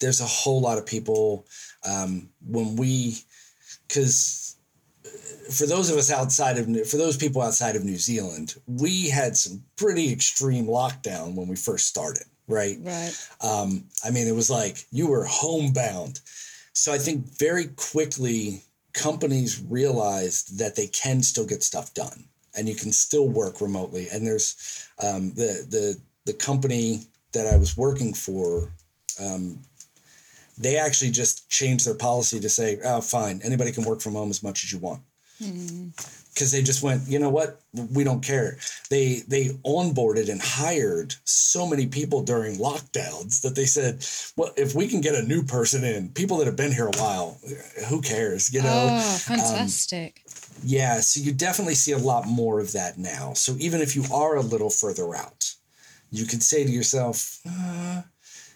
there's 0.00 0.20
a 0.20 0.24
whole 0.40 0.60
lot 0.60 0.78
of 0.78 0.84
people 0.86 1.46
um, 1.88 2.28
when 2.46 2.74
we 2.76 3.18
because 3.90 4.56
for 5.50 5.66
those 5.66 5.90
of 5.90 5.96
us 5.96 6.12
outside 6.12 6.58
of 6.58 6.66
for 6.86 6.96
those 6.96 7.16
people 7.16 7.42
outside 7.42 7.74
of 7.74 7.84
New 7.84 7.96
Zealand, 7.96 8.54
we 8.66 9.08
had 9.08 9.36
some 9.36 9.64
pretty 9.76 10.12
extreme 10.12 10.66
lockdown 10.66 11.34
when 11.34 11.48
we 11.48 11.56
first 11.56 11.88
started, 11.88 12.24
right? 12.46 12.78
right. 12.80 13.28
Um, 13.40 13.84
I 14.04 14.10
mean, 14.10 14.28
it 14.28 14.34
was 14.34 14.48
like 14.48 14.86
you 14.92 15.08
were 15.08 15.24
homebound. 15.24 16.20
So 16.72 16.92
I 16.92 16.98
think 16.98 17.26
very 17.38 17.66
quickly 17.66 18.62
companies 18.92 19.60
realized 19.68 20.58
that 20.58 20.76
they 20.76 20.86
can 20.86 21.22
still 21.22 21.46
get 21.46 21.62
stuff 21.64 21.92
done. 21.94 22.24
and 22.56 22.68
you 22.68 22.74
can 22.74 22.92
still 22.92 23.28
work 23.28 23.60
remotely. 23.60 24.08
And 24.12 24.26
there's 24.26 24.88
um, 25.02 25.32
the 25.34 25.66
the 25.68 26.00
the 26.26 26.32
company 26.32 27.06
that 27.32 27.46
I 27.46 27.56
was 27.56 27.76
working 27.76 28.14
for. 28.14 28.72
Um, 29.20 29.60
they 30.60 30.76
actually 30.76 31.10
just 31.10 31.48
changed 31.50 31.86
their 31.86 31.94
policy 31.94 32.38
to 32.40 32.48
say, 32.48 32.78
"Oh, 32.84 33.00
fine, 33.00 33.40
anybody 33.42 33.72
can 33.72 33.84
work 33.84 34.00
from 34.00 34.14
home 34.14 34.30
as 34.30 34.42
much 34.42 34.64
as 34.64 34.72
you 34.72 34.78
want." 34.78 35.02
because 36.34 36.52
they 36.52 36.62
just 36.62 36.82
went, 36.82 37.08
you 37.08 37.18
know 37.18 37.30
what, 37.30 37.60
we 37.92 38.04
don't 38.04 38.22
care. 38.22 38.58
They 38.88 39.22
they 39.26 39.48
onboarded 39.64 40.30
and 40.30 40.40
hired 40.40 41.14
so 41.24 41.66
many 41.66 41.86
people 41.86 42.22
during 42.22 42.56
lockdowns 42.56 43.42
that 43.42 43.54
they 43.54 43.64
said, 43.64 44.04
well, 44.36 44.52
if 44.56 44.74
we 44.74 44.88
can 44.88 45.00
get 45.00 45.14
a 45.14 45.22
new 45.22 45.42
person 45.42 45.84
in, 45.84 46.10
people 46.10 46.38
that 46.38 46.46
have 46.46 46.56
been 46.56 46.72
here 46.72 46.86
a 46.88 46.98
while, 46.98 47.38
who 47.88 48.00
cares, 48.00 48.52
you 48.52 48.62
know? 48.62 48.88
Oh, 48.90 49.18
fantastic. 49.18 50.22
Yeah, 50.62 51.00
so 51.00 51.20
you 51.20 51.32
definitely 51.32 51.74
see 51.74 51.92
a 51.92 51.98
lot 51.98 52.26
more 52.26 52.60
of 52.60 52.72
that 52.72 52.98
now. 52.98 53.32
So 53.34 53.56
even 53.58 53.80
if 53.80 53.96
you 53.96 54.04
are 54.12 54.36
a 54.36 54.42
little 54.42 54.70
further 54.70 55.14
out, 55.14 55.54
you 56.10 56.26
could 56.26 56.42
say 56.42 56.64
to 56.64 56.70
yourself, 56.70 57.40
uh, 57.48 58.02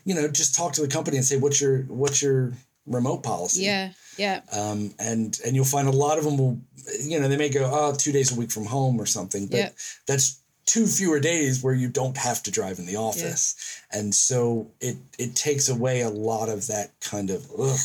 you 0.04 0.14
know, 0.14 0.28
just 0.28 0.54
talk 0.54 0.72
to 0.74 0.82
the 0.82 0.88
company 0.88 1.16
and 1.16 1.26
say, 1.26 1.36
what's 1.36 1.60
your 1.60 1.82
what's 1.82 2.22
your 2.22 2.52
remote 2.86 3.22
policy? 3.22 3.62
yeah. 3.62 3.90
Yeah. 4.16 4.42
um, 4.52 4.94
and 5.00 5.38
and 5.44 5.56
you'll 5.56 5.64
find 5.64 5.88
a 5.88 5.90
lot 5.90 6.18
of 6.18 6.24
them 6.24 6.36
will, 6.38 6.60
you 7.02 7.18
know, 7.18 7.26
they 7.28 7.36
may 7.36 7.48
go, 7.48 7.68
oh, 7.72 7.94
two 7.96 8.12
days 8.12 8.30
a 8.30 8.38
week 8.38 8.52
from 8.52 8.64
home 8.66 9.00
or 9.00 9.06
something, 9.06 9.46
but 9.48 9.56
Yeah. 9.58 9.68
that's 10.06 10.38
two 10.66 10.86
fewer 10.86 11.18
days 11.20 11.62
where 11.62 11.74
you 11.74 11.88
don't 11.88 12.16
have 12.16 12.42
to 12.44 12.50
drive 12.50 12.78
in 12.78 12.86
the 12.86 12.96
office, 12.96 13.54
and 13.90 14.14
so 14.14 14.70
it 14.80 14.96
it 15.18 15.34
takes 15.34 15.68
away 15.68 16.02
a 16.02 16.08
lot 16.10 16.48
of 16.48 16.68
that 16.68 16.92
kind 17.00 17.30
of 17.30 17.44
ugh, 17.58 17.78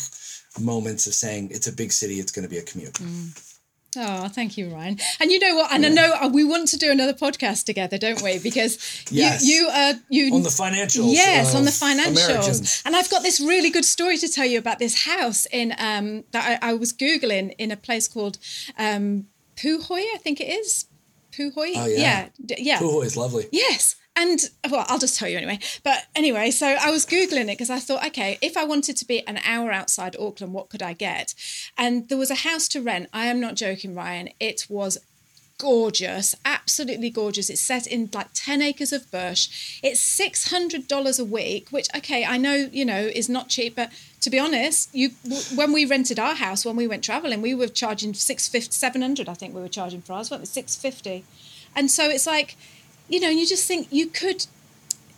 moments 0.60 1.06
of 1.06 1.14
saying 1.14 1.50
it's 1.50 1.66
a 1.66 1.72
big 1.72 1.92
city, 1.92 2.20
it's 2.20 2.32
going 2.32 2.44
to 2.44 2.48
be 2.48 2.58
a 2.58 2.62
commute. 2.62 2.96
Oh, 3.96 4.28
thank 4.28 4.56
you, 4.56 4.68
Ryan. 4.72 4.98
And 5.20 5.32
you 5.32 5.40
know 5.40 5.56
what? 5.56 5.72
And 5.72 5.84
I 5.84 5.88
know 5.88 6.14
uh, 6.14 6.28
we 6.28 6.44
want 6.44 6.68
to 6.68 6.76
do 6.76 6.92
another 6.92 7.12
podcast 7.12 7.64
together, 7.64 7.98
don't 7.98 8.22
we? 8.22 8.38
Because 8.38 8.78
Yes. 9.10 9.44
you, 9.44 9.54
you, 9.62 9.68
uh, 9.68 9.94
you 10.08 10.34
On 10.34 10.42
the 10.44 10.48
financials, 10.48 11.12
Yes, 11.12 11.54
on 11.56 11.64
the 11.64 11.72
financials. 11.72 12.28
Americans. 12.28 12.82
And 12.86 12.94
I've 12.94 13.10
got 13.10 13.22
this 13.24 13.40
really 13.40 13.68
good 13.70 13.84
story 13.84 14.16
to 14.18 14.28
tell 14.28 14.46
you 14.46 14.58
about 14.58 14.78
this 14.78 15.04
house 15.06 15.46
in 15.52 15.74
um, 15.78 16.22
that 16.30 16.60
I, 16.62 16.70
I 16.70 16.74
was 16.74 16.92
googling 16.92 17.52
in 17.58 17.72
a 17.72 17.76
place 17.76 18.06
called 18.06 18.38
um, 18.78 19.26
Puhoi, 19.56 20.04
I 20.14 20.18
think 20.18 20.40
it 20.40 20.48
is. 20.48 20.86
Puhoi. 21.40 21.72
Oh, 21.76 21.86
yeah. 21.86 22.28
yeah, 22.38 22.56
yeah. 22.58 22.78
Puhoi 22.78 23.04
is 23.04 23.16
lovely. 23.16 23.46
Yes. 23.52 23.96
And 24.16 24.40
well, 24.68 24.84
I'll 24.88 24.98
just 24.98 25.18
tell 25.18 25.28
you 25.28 25.38
anyway. 25.38 25.58
But 25.82 26.06
anyway, 26.14 26.50
so 26.50 26.66
I 26.66 26.90
was 26.90 27.06
Googling 27.06 27.44
it 27.44 27.58
because 27.58 27.70
I 27.70 27.78
thought, 27.78 28.04
okay, 28.08 28.38
if 28.42 28.56
I 28.56 28.64
wanted 28.64 28.96
to 28.96 29.06
be 29.06 29.26
an 29.26 29.38
hour 29.44 29.70
outside 29.70 30.16
Auckland, 30.18 30.52
what 30.52 30.68
could 30.68 30.82
I 30.82 30.92
get? 30.92 31.34
And 31.78 32.08
there 32.08 32.18
was 32.18 32.30
a 32.30 32.34
house 32.36 32.68
to 32.68 32.82
rent. 32.82 33.08
I 33.12 33.26
am 33.26 33.40
not 33.40 33.54
joking, 33.54 33.94
Ryan. 33.94 34.28
It 34.38 34.66
was 34.68 34.98
gorgeous, 35.60 36.34
absolutely 36.44 37.10
gorgeous. 37.10 37.50
It's 37.50 37.60
set 37.60 37.86
in 37.86 38.08
like 38.14 38.28
10 38.32 38.62
acres 38.62 38.92
of 38.92 39.10
bush. 39.10 39.78
It's 39.82 40.00
$600 40.18 41.20
a 41.20 41.24
week, 41.24 41.68
which, 41.70 41.86
okay, 41.94 42.24
I 42.24 42.38
know, 42.38 42.68
you 42.72 42.86
know, 42.86 43.10
is 43.14 43.28
not 43.28 43.50
cheap, 43.50 43.76
but 43.76 43.90
to 44.22 44.30
be 44.30 44.38
honest, 44.38 44.88
you 44.94 45.10
when 45.54 45.72
we 45.72 45.84
rented 45.84 46.18
our 46.18 46.34
house, 46.34 46.64
when 46.64 46.76
we 46.76 46.86
went 46.86 47.04
traveling, 47.04 47.42
we 47.42 47.54
were 47.54 47.68
charging 47.68 48.14
650 48.14 48.72
700 48.72 49.28
I 49.28 49.34
think 49.34 49.54
we 49.54 49.60
were 49.60 49.68
charging 49.68 50.00
for 50.00 50.14
ours, 50.14 50.30
weren't 50.30 50.42
we? 50.42 50.46
650 50.46 51.24
And 51.76 51.90
so 51.90 52.08
it's 52.08 52.26
like, 52.26 52.56
you 53.08 53.20
know, 53.20 53.28
you 53.28 53.46
just 53.46 53.66
think 53.68 53.88
you 53.90 54.06
could 54.06 54.46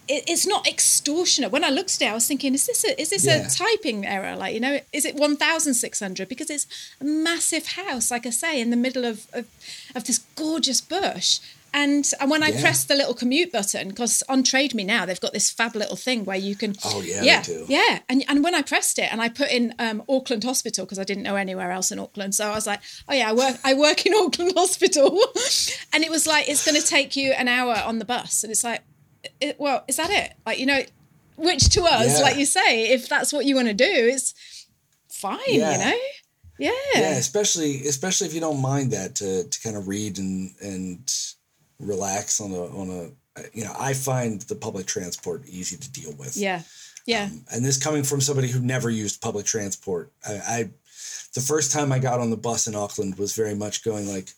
it, 0.09 0.25
it's 0.29 0.47
not 0.47 0.67
extortionate. 0.69 1.51
When 1.53 1.65
I 1.65 1.71
looked 1.71 1.95
at 1.95 2.03
it, 2.03 2.11
I 2.11 2.15
was 2.15 2.27
thinking, 2.27 2.55
is 2.55 2.67
this 2.67 2.85
a 2.85 3.01
is 3.01 3.11
this 3.11 3.25
Yeah. 3.27 3.47
a 3.47 3.49
typing 3.49 4.05
error? 4.07 4.37
Like, 4.37 4.55
you 4.55 4.61
know, 4.61 4.81
is 4.93 5.05
it 5.05 5.15
one 5.17 5.37
thousand 5.37 5.75
six 5.75 6.01
hundred? 6.01 6.29
Because 6.29 6.51
it's 6.51 6.67
a 7.01 7.05
massive 7.05 7.67
house, 7.69 8.11
like 8.11 8.27
I 8.27 8.31
say, 8.31 8.61
in 8.61 8.71
the 8.71 8.77
middle 8.77 9.05
of 9.05 9.27
of, 9.33 9.47
of 9.95 10.05
this 10.05 10.19
gorgeous 10.37 10.81
bush. 10.81 11.41
And 11.75 12.05
and 12.21 12.31
when 12.31 12.43
I 12.43 12.49
Yeah. 12.49 12.61
pressed 12.61 12.89
the 12.89 12.95
little 12.95 13.15
commute 13.15 13.51
button, 13.51 13.89
because 13.89 14.23
on 14.29 14.43
Trade 14.43 14.75
Me 14.75 14.85
now 14.85 15.07
they've 15.07 15.19
got 15.21 15.33
this 15.33 15.51
fab 15.51 15.75
little 15.75 15.97
thing 15.97 16.27
where 16.27 16.37
you 16.37 16.55
can 16.55 16.75
Oh, 16.85 17.01
yeah, 17.01 17.23
yeah 17.23 17.43
do. 17.43 17.65
yeah 17.67 18.01
and 18.11 18.23
and 18.29 18.45
when 18.45 18.55
I 18.55 18.61
pressed 18.61 18.99
it 18.99 19.11
and 19.11 19.23
I 19.23 19.31
put 19.31 19.51
in 19.51 19.75
um, 19.79 20.03
Auckland 20.07 20.45
Hospital 20.45 20.85
because 20.85 20.99
I 20.99 21.05
didn't 21.05 21.23
know 21.23 21.37
anywhere 21.37 21.71
else 21.71 21.91
in 21.91 21.99
Auckland, 21.99 22.35
so 22.35 22.51
I 22.51 22.55
was 22.55 22.67
like, 22.67 22.81
oh 23.09 23.15
yeah, 23.15 23.31
I 23.31 23.33
work 23.33 23.57
I 23.65 23.73
work 23.73 24.05
in 24.05 24.13
Auckland 24.23 24.53
Hospital, 24.55 25.19
and 25.95 26.05
it 26.05 26.11
was 26.11 26.27
like 26.27 26.47
it's 26.49 26.63
going 26.67 26.79
to 26.79 26.87
take 26.87 27.17
you 27.17 27.33
an 27.33 27.49
hour 27.49 27.75
on 27.87 27.99
the 28.01 28.05
bus, 28.05 28.43
and 28.45 28.51
it's 28.51 28.65
like, 28.65 28.83
it, 29.41 29.57
well, 29.59 29.85
is 29.89 29.97
that 29.97 30.11
it? 30.11 30.35
Like 30.47 30.59
you 30.59 30.67
know, 30.67 30.81
which 31.37 31.69
to 31.71 31.83
us, 31.83 32.19
Yeah. 32.19 32.23
like 32.25 32.37
you 32.37 32.47
say, 32.47 32.91
if 32.93 33.09
that's 33.09 33.33
what 33.33 33.45
you 33.45 33.55
want 33.57 33.69
to 33.69 33.75
do, 33.75 33.85
it's 33.89 34.35
fine, 35.09 35.39
Yeah. 35.49 35.73
you 35.73 35.79
know, 35.79 35.99
yeah, 36.59 36.71
yeah 36.95 37.17
especially 37.17 37.87
especially 37.87 38.27
if 38.29 38.35
you 38.35 38.41
don't 38.41 38.61
mind 38.61 38.93
that 38.93 39.15
to, 39.17 39.45
to 39.45 39.61
kind 39.63 39.77
of 39.77 39.89
read 39.89 40.19
and 40.19 40.53
and 40.61 41.13
relax 41.79 42.41
on 42.41 42.53
a 42.53 42.65
on 42.67 42.89
a 42.91 43.49
you 43.53 43.65
know 43.65 43.75
i 43.79 43.93
find 43.95 44.43
the 44.43 44.55
public 44.55 44.87
transport 44.87 45.43
easy 45.49 45.77
to 45.77 45.91
deal 45.91 46.13
with 46.19 46.37
yeah, 46.37 46.63
yeah. 47.07 47.25
Um, 47.25 47.45
and 47.53 47.65
this 47.65 47.83
coming 47.83 48.05
from 48.05 48.21
somebody 48.21 48.49
who 48.49 48.61
never 48.61 48.91
used 48.91 49.21
public 49.21 49.47
transport 49.47 50.13
I, 50.29 50.33
I 50.33 50.71
the 51.35 51.41
first 51.41 51.73
time 51.73 51.91
i 51.91 51.99
got 51.99 52.21
on 52.21 52.31
the 52.31 52.37
bus 52.37 52.67
in 52.67 52.77
auckland 52.77 53.19
was 53.19 53.35
very 53.35 53.55
much 53.55 53.83
going 53.83 54.07
like 54.07 54.29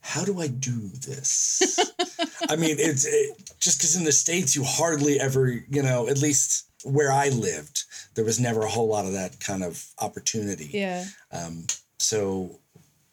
how 0.00 0.24
do 0.24 0.40
i 0.40 0.46
do 0.46 0.88
this 1.06 1.92
i 2.48 2.56
mean 2.56 2.76
it's 2.78 3.04
it, 3.04 3.36
just 3.60 3.78
because 3.78 3.96
in 3.96 4.04
the 4.04 4.12
states 4.12 4.54
you 4.54 4.62
hardly 4.64 5.20
ever 5.20 5.48
you 5.48 5.82
know 5.82 6.08
at 6.08 6.18
least 6.18 6.66
where 6.84 7.12
i 7.12 7.28
lived 7.28 7.84
there 8.14 8.24
was 8.24 8.40
never 8.40 8.62
a 8.62 8.68
whole 8.68 8.88
lot 8.88 9.04
of 9.04 9.12
that 9.12 9.38
kind 9.40 9.62
of 9.62 9.84
opportunity 10.00 10.70
yeah. 10.72 11.04
Um, 11.32 11.64
so, 11.98 12.58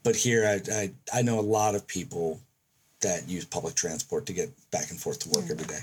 but 0.03 0.15
here 0.15 0.45
I, 0.45 0.61
I 0.71 0.91
I 1.13 1.21
know 1.21 1.39
a 1.39 1.41
lot 1.41 1.75
of 1.75 1.87
people 1.87 2.39
that 3.01 3.27
use 3.27 3.45
public 3.45 3.75
transport 3.75 4.25
to 4.27 4.33
get 4.33 4.49
back 4.71 4.89
and 4.89 4.99
forth 4.99 5.19
to 5.19 5.29
work 5.29 5.49
every 5.49 5.65
day. 5.65 5.79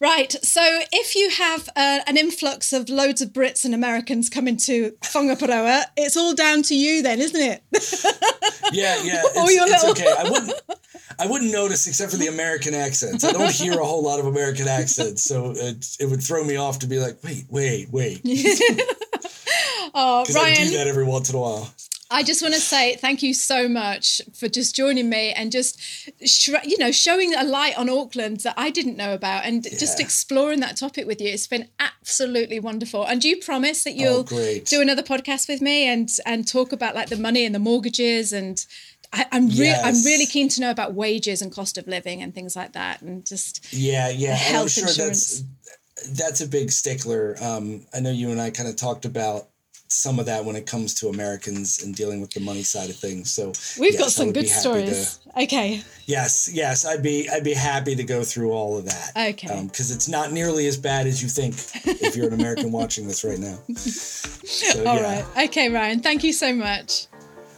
Right. 0.00 0.32
So 0.44 0.62
if 0.92 1.14
you 1.16 1.30
have 1.30 1.68
uh, 1.76 2.00
an 2.06 2.16
influx 2.16 2.72
of 2.72 2.88
loads 2.88 3.20
of 3.20 3.30
Brits 3.32 3.64
and 3.64 3.74
Americans 3.74 4.28
coming 4.30 4.56
to 4.58 4.92
Whangaparaoa, 5.02 5.82
it's 5.96 6.16
all 6.16 6.34
down 6.34 6.62
to 6.64 6.74
you 6.74 7.02
then, 7.02 7.20
isn't 7.20 7.40
it? 7.40 7.62
Yeah, 8.72 9.02
yeah, 9.02 9.22
it's, 9.24 9.54
your 9.54 9.64
it's 9.66 9.82
little- 9.82 9.90
okay. 9.90 10.14
I 10.16 10.30
wouldn't 10.30 10.52
I 11.18 11.26
wouldn't 11.26 11.50
notice 11.52 11.88
except 11.88 12.12
for 12.12 12.18
the 12.18 12.28
American 12.28 12.72
accents. 12.72 13.24
I 13.24 13.32
don't 13.32 13.50
hear 13.50 13.72
a 13.80 13.84
whole 13.84 14.04
lot 14.04 14.20
of 14.20 14.26
American 14.26 14.68
accents, 14.68 15.24
so 15.24 15.50
it, 15.56 15.84
it 15.98 16.06
would 16.06 16.22
throw 16.22 16.44
me 16.44 16.54
off 16.54 16.78
to 16.80 16.86
be 16.86 17.00
like, 17.00 17.18
wait, 17.24 17.46
wait, 17.50 17.90
wait, 17.90 18.20
Oh, 19.92 20.22
because 20.22 20.36
I 20.36 20.42
Ryan, 20.42 20.68
do 20.68 20.76
that 20.78 20.86
every 20.86 21.04
once 21.04 21.30
in 21.30 21.36
a 21.36 21.40
while. 21.40 21.68
I 22.12 22.24
just 22.24 22.42
want 22.42 22.54
to 22.54 22.60
say 22.60 22.96
thank 22.96 23.22
you 23.22 23.32
so 23.32 23.68
much 23.68 24.20
for 24.34 24.48
just 24.48 24.74
joining 24.74 25.08
me 25.08 25.32
and 25.32 25.52
just, 25.52 25.80
sh- 26.26 26.48
you 26.64 26.76
know, 26.78 26.90
showing 26.90 27.32
a 27.34 27.44
light 27.44 27.78
on 27.78 27.88
Auckland 27.88 28.40
that 28.40 28.54
I 28.56 28.70
didn't 28.70 28.96
know 28.96 29.14
about 29.14 29.44
and 29.44 29.62
just 29.62 30.00
exploring 30.00 30.58
that 30.60 30.76
topic 30.76 31.06
with 31.06 31.20
you. 31.20 31.28
It's 31.28 31.46
been 31.46 31.68
absolutely 31.78 32.58
wonderful. 32.58 33.04
And 33.04 33.20
do 33.20 33.28
you 33.28 33.36
promise 33.36 33.84
that 33.84 33.94
you'll 33.94 34.26
Oh, 34.30 34.58
do 34.64 34.80
another 34.80 35.02
podcast 35.04 35.48
with 35.48 35.60
me 35.60 35.86
and 35.86 36.10
and 36.26 36.48
talk 36.48 36.72
about 36.72 36.94
like 36.96 37.10
the 37.10 37.16
money 37.16 37.44
and 37.44 37.54
the 37.54 37.58
mortgages 37.60 38.32
and 38.32 38.64
I, 39.12 39.26
I'm 39.30 39.48
really 39.48 39.74
I'm 39.84 40.02
really 40.04 40.26
keen 40.26 40.48
to 40.48 40.60
know 40.60 40.70
about 40.72 40.94
wages 40.94 41.42
and 41.42 41.52
cost 41.52 41.78
of 41.78 41.86
living 41.86 42.22
and 42.22 42.34
things 42.34 42.56
like 42.56 42.72
that 42.72 43.02
and 43.02 43.24
just 43.24 43.72
Yeah, 43.72 44.08
yeah, 44.08 44.34
health 44.34 44.72
sure 44.72 44.88
insurance. 44.88 45.44
that's 45.98 46.18
that's 46.18 46.40
a 46.40 46.48
big 46.48 46.72
stickler. 46.72 47.36
Um, 47.42 47.86
I 47.94 48.00
know 48.00 48.10
you 48.10 48.30
and 48.30 48.40
I 48.40 48.50
kind 48.50 48.68
of 48.68 48.76
talked 48.76 49.04
about 49.04 49.49
some 49.92 50.18
of 50.18 50.26
that 50.26 50.44
when 50.44 50.56
it 50.56 50.66
comes 50.66 50.94
to 50.94 51.08
Americans 51.08 51.82
and 51.82 51.94
dealing 51.94 52.20
with 52.20 52.30
the 52.30 52.40
money 52.40 52.62
side 52.62 52.90
of 52.90 52.96
things. 52.96 53.30
So 53.30 53.52
We've 53.78 53.92
yes, 53.92 54.00
got 54.00 54.10
some 54.12 54.32
good 54.32 54.48
stories. 54.48 55.18
Okay. 55.36 55.82
Yes, 56.06 56.48
yes, 56.52 56.84
I'd 56.84 57.02
be 57.02 57.28
I'd 57.28 57.44
be 57.44 57.54
happy 57.54 57.94
to 57.96 58.04
go 58.04 58.22
through 58.22 58.52
all 58.52 58.78
of 58.78 58.84
that. 58.86 59.12
Okay. 59.34 59.48
Um, 59.48 59.66
because 59.66 59.90
it's 59.90 60.08
not 60.08 60.32
nearly 60.32 60.66
as 60.66 60.76
bad 60.76 61.06
as 61.06 61.22
you 61.22 61.28
think 61.28 61.54
if 61.84 62.16
you're 62.16 62.28
an 62.28 62.34
American 62.34 62.72
watching 62.72 63.06
this 63.06 63.24
right 63.24 63.38
now. 63.38 63.58
So, 64.50 64.84
All 64.84 64.96
yeah. 64.96 65.22
right. 65.22 65.44
Okay, 65.48 65.68
Ryan. 65.68 66.00
Thank 66.00 66.24
you 66.24 66.32
so 66.32 66.52
much. 66.52 67.06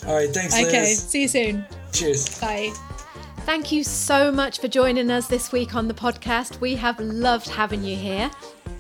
All 0.07 0.15
right. 0.15 0.29
Thanks, 0.29 0.55
Liz. 0.55 0.67
Okay. 0.67 0.85
See 0.95 1.23
you 1.23 1.29
soon. 1.29 1.65
Cheers. 1.93 2.39
Bye. 2.39 2.73
Thank 3.41 3.73
you 3.73 3.83
so 3.83 4.31
much 4.31 4.61
for 4.61 4.69
joining 4.69 5.11
us 5.11 5.27
this 5.27 5.51
week 5.53 5.75
on 5.75 5.89
the 5.89 5.95
podcast. 5.95 6.61
We 6.61 6.77
have 6.77 7.01
loved 7.01 7.49
having 7.49 7.83
you 7.83 7.97
here. 7.97 8.31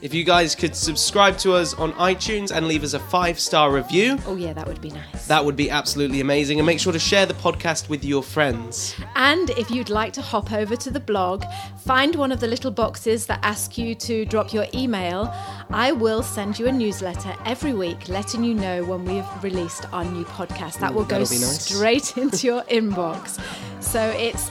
If 0.03 0.13
you 0.13 0.25
guys 0.25 0.57
could 0.57 0.75
subscribe 0.75 1.39
to 1.39 1.53
us 1.53 1.75
on 1.75 1.93
iTunes 1.93 2.51
and 2.51 2.67
leave 2.67 2.83
us 2.83 2.93
a 2.95 2.99
five 2.99 3.39
star 3.39 3.71
review, 3.71 4.19
Oh, 4.27 4.35
yeah, 4.35 4.53
that 4.53 4.67
would 4.67 4.81
be 4.81 4.91
nice. 4.91 5.27
that 5.29 5.45
would 5.45 5.55
be 5.55 5.71
absolutely 5.71 6.21
amazing. 6.21 6.59
And 6.59 6.67
make 6.67 6.81
sure 6.81 6.93
to 6.93 6.99
share 6.99 7.25
the 7.25 7.35
podcast 7.35 7.89
with 7.89 8.05
your 8.05 8.21
friends. 8.25 8.97
And 9.15 9.51
if 9.51 9.71
you'd 9.71 9.91
like 9.91 10.13
to 10.15 10.21
hop 10.21 10.53
over 10.53 10.75
to 10.75 10.91
the 10.91 10.99
blog, 10.99 11.45
find 11.85 12.17
one 12.17 12.33
of 12.33 12.41
the 12.41 12.49
little 12.49 12.73
boxes 12.73 13.27
that 13.27 13.39
ask 13.45 13.79
you 13.79 13.95
to 13.95 14.25
drop 14.25 14.53
your 14.53 14.67
email. 14.75 15.33
I 15.71 15.93
will 15.93 16.25
send 16.25 16.59
you 16.59 16.67
a 16.67 16.73
newsletter 16.73 17.37
every 17.45 17.73
week 17.73 18.09
letting 18.09 18.43
you 18.43 18.55
know 18.55 18.83
when 18.83 19.05
we've 19.05 19.45
released 19.45 19.87
our 19.93 20.05
new 20.05 20.25
podcast. 20.25 20.81
That 20.81 20.93
will 20.93 21.05
go 21.05 21.21
that'll 21.21 21.33
be 21.33 21.41
nice. 21.41 21.65
straight 21.65 22.17
into 22.17 22.49
your 22.49 22.63
inbox. 22.65 23.41
So 23.81 24.01
it's 24.17 24.51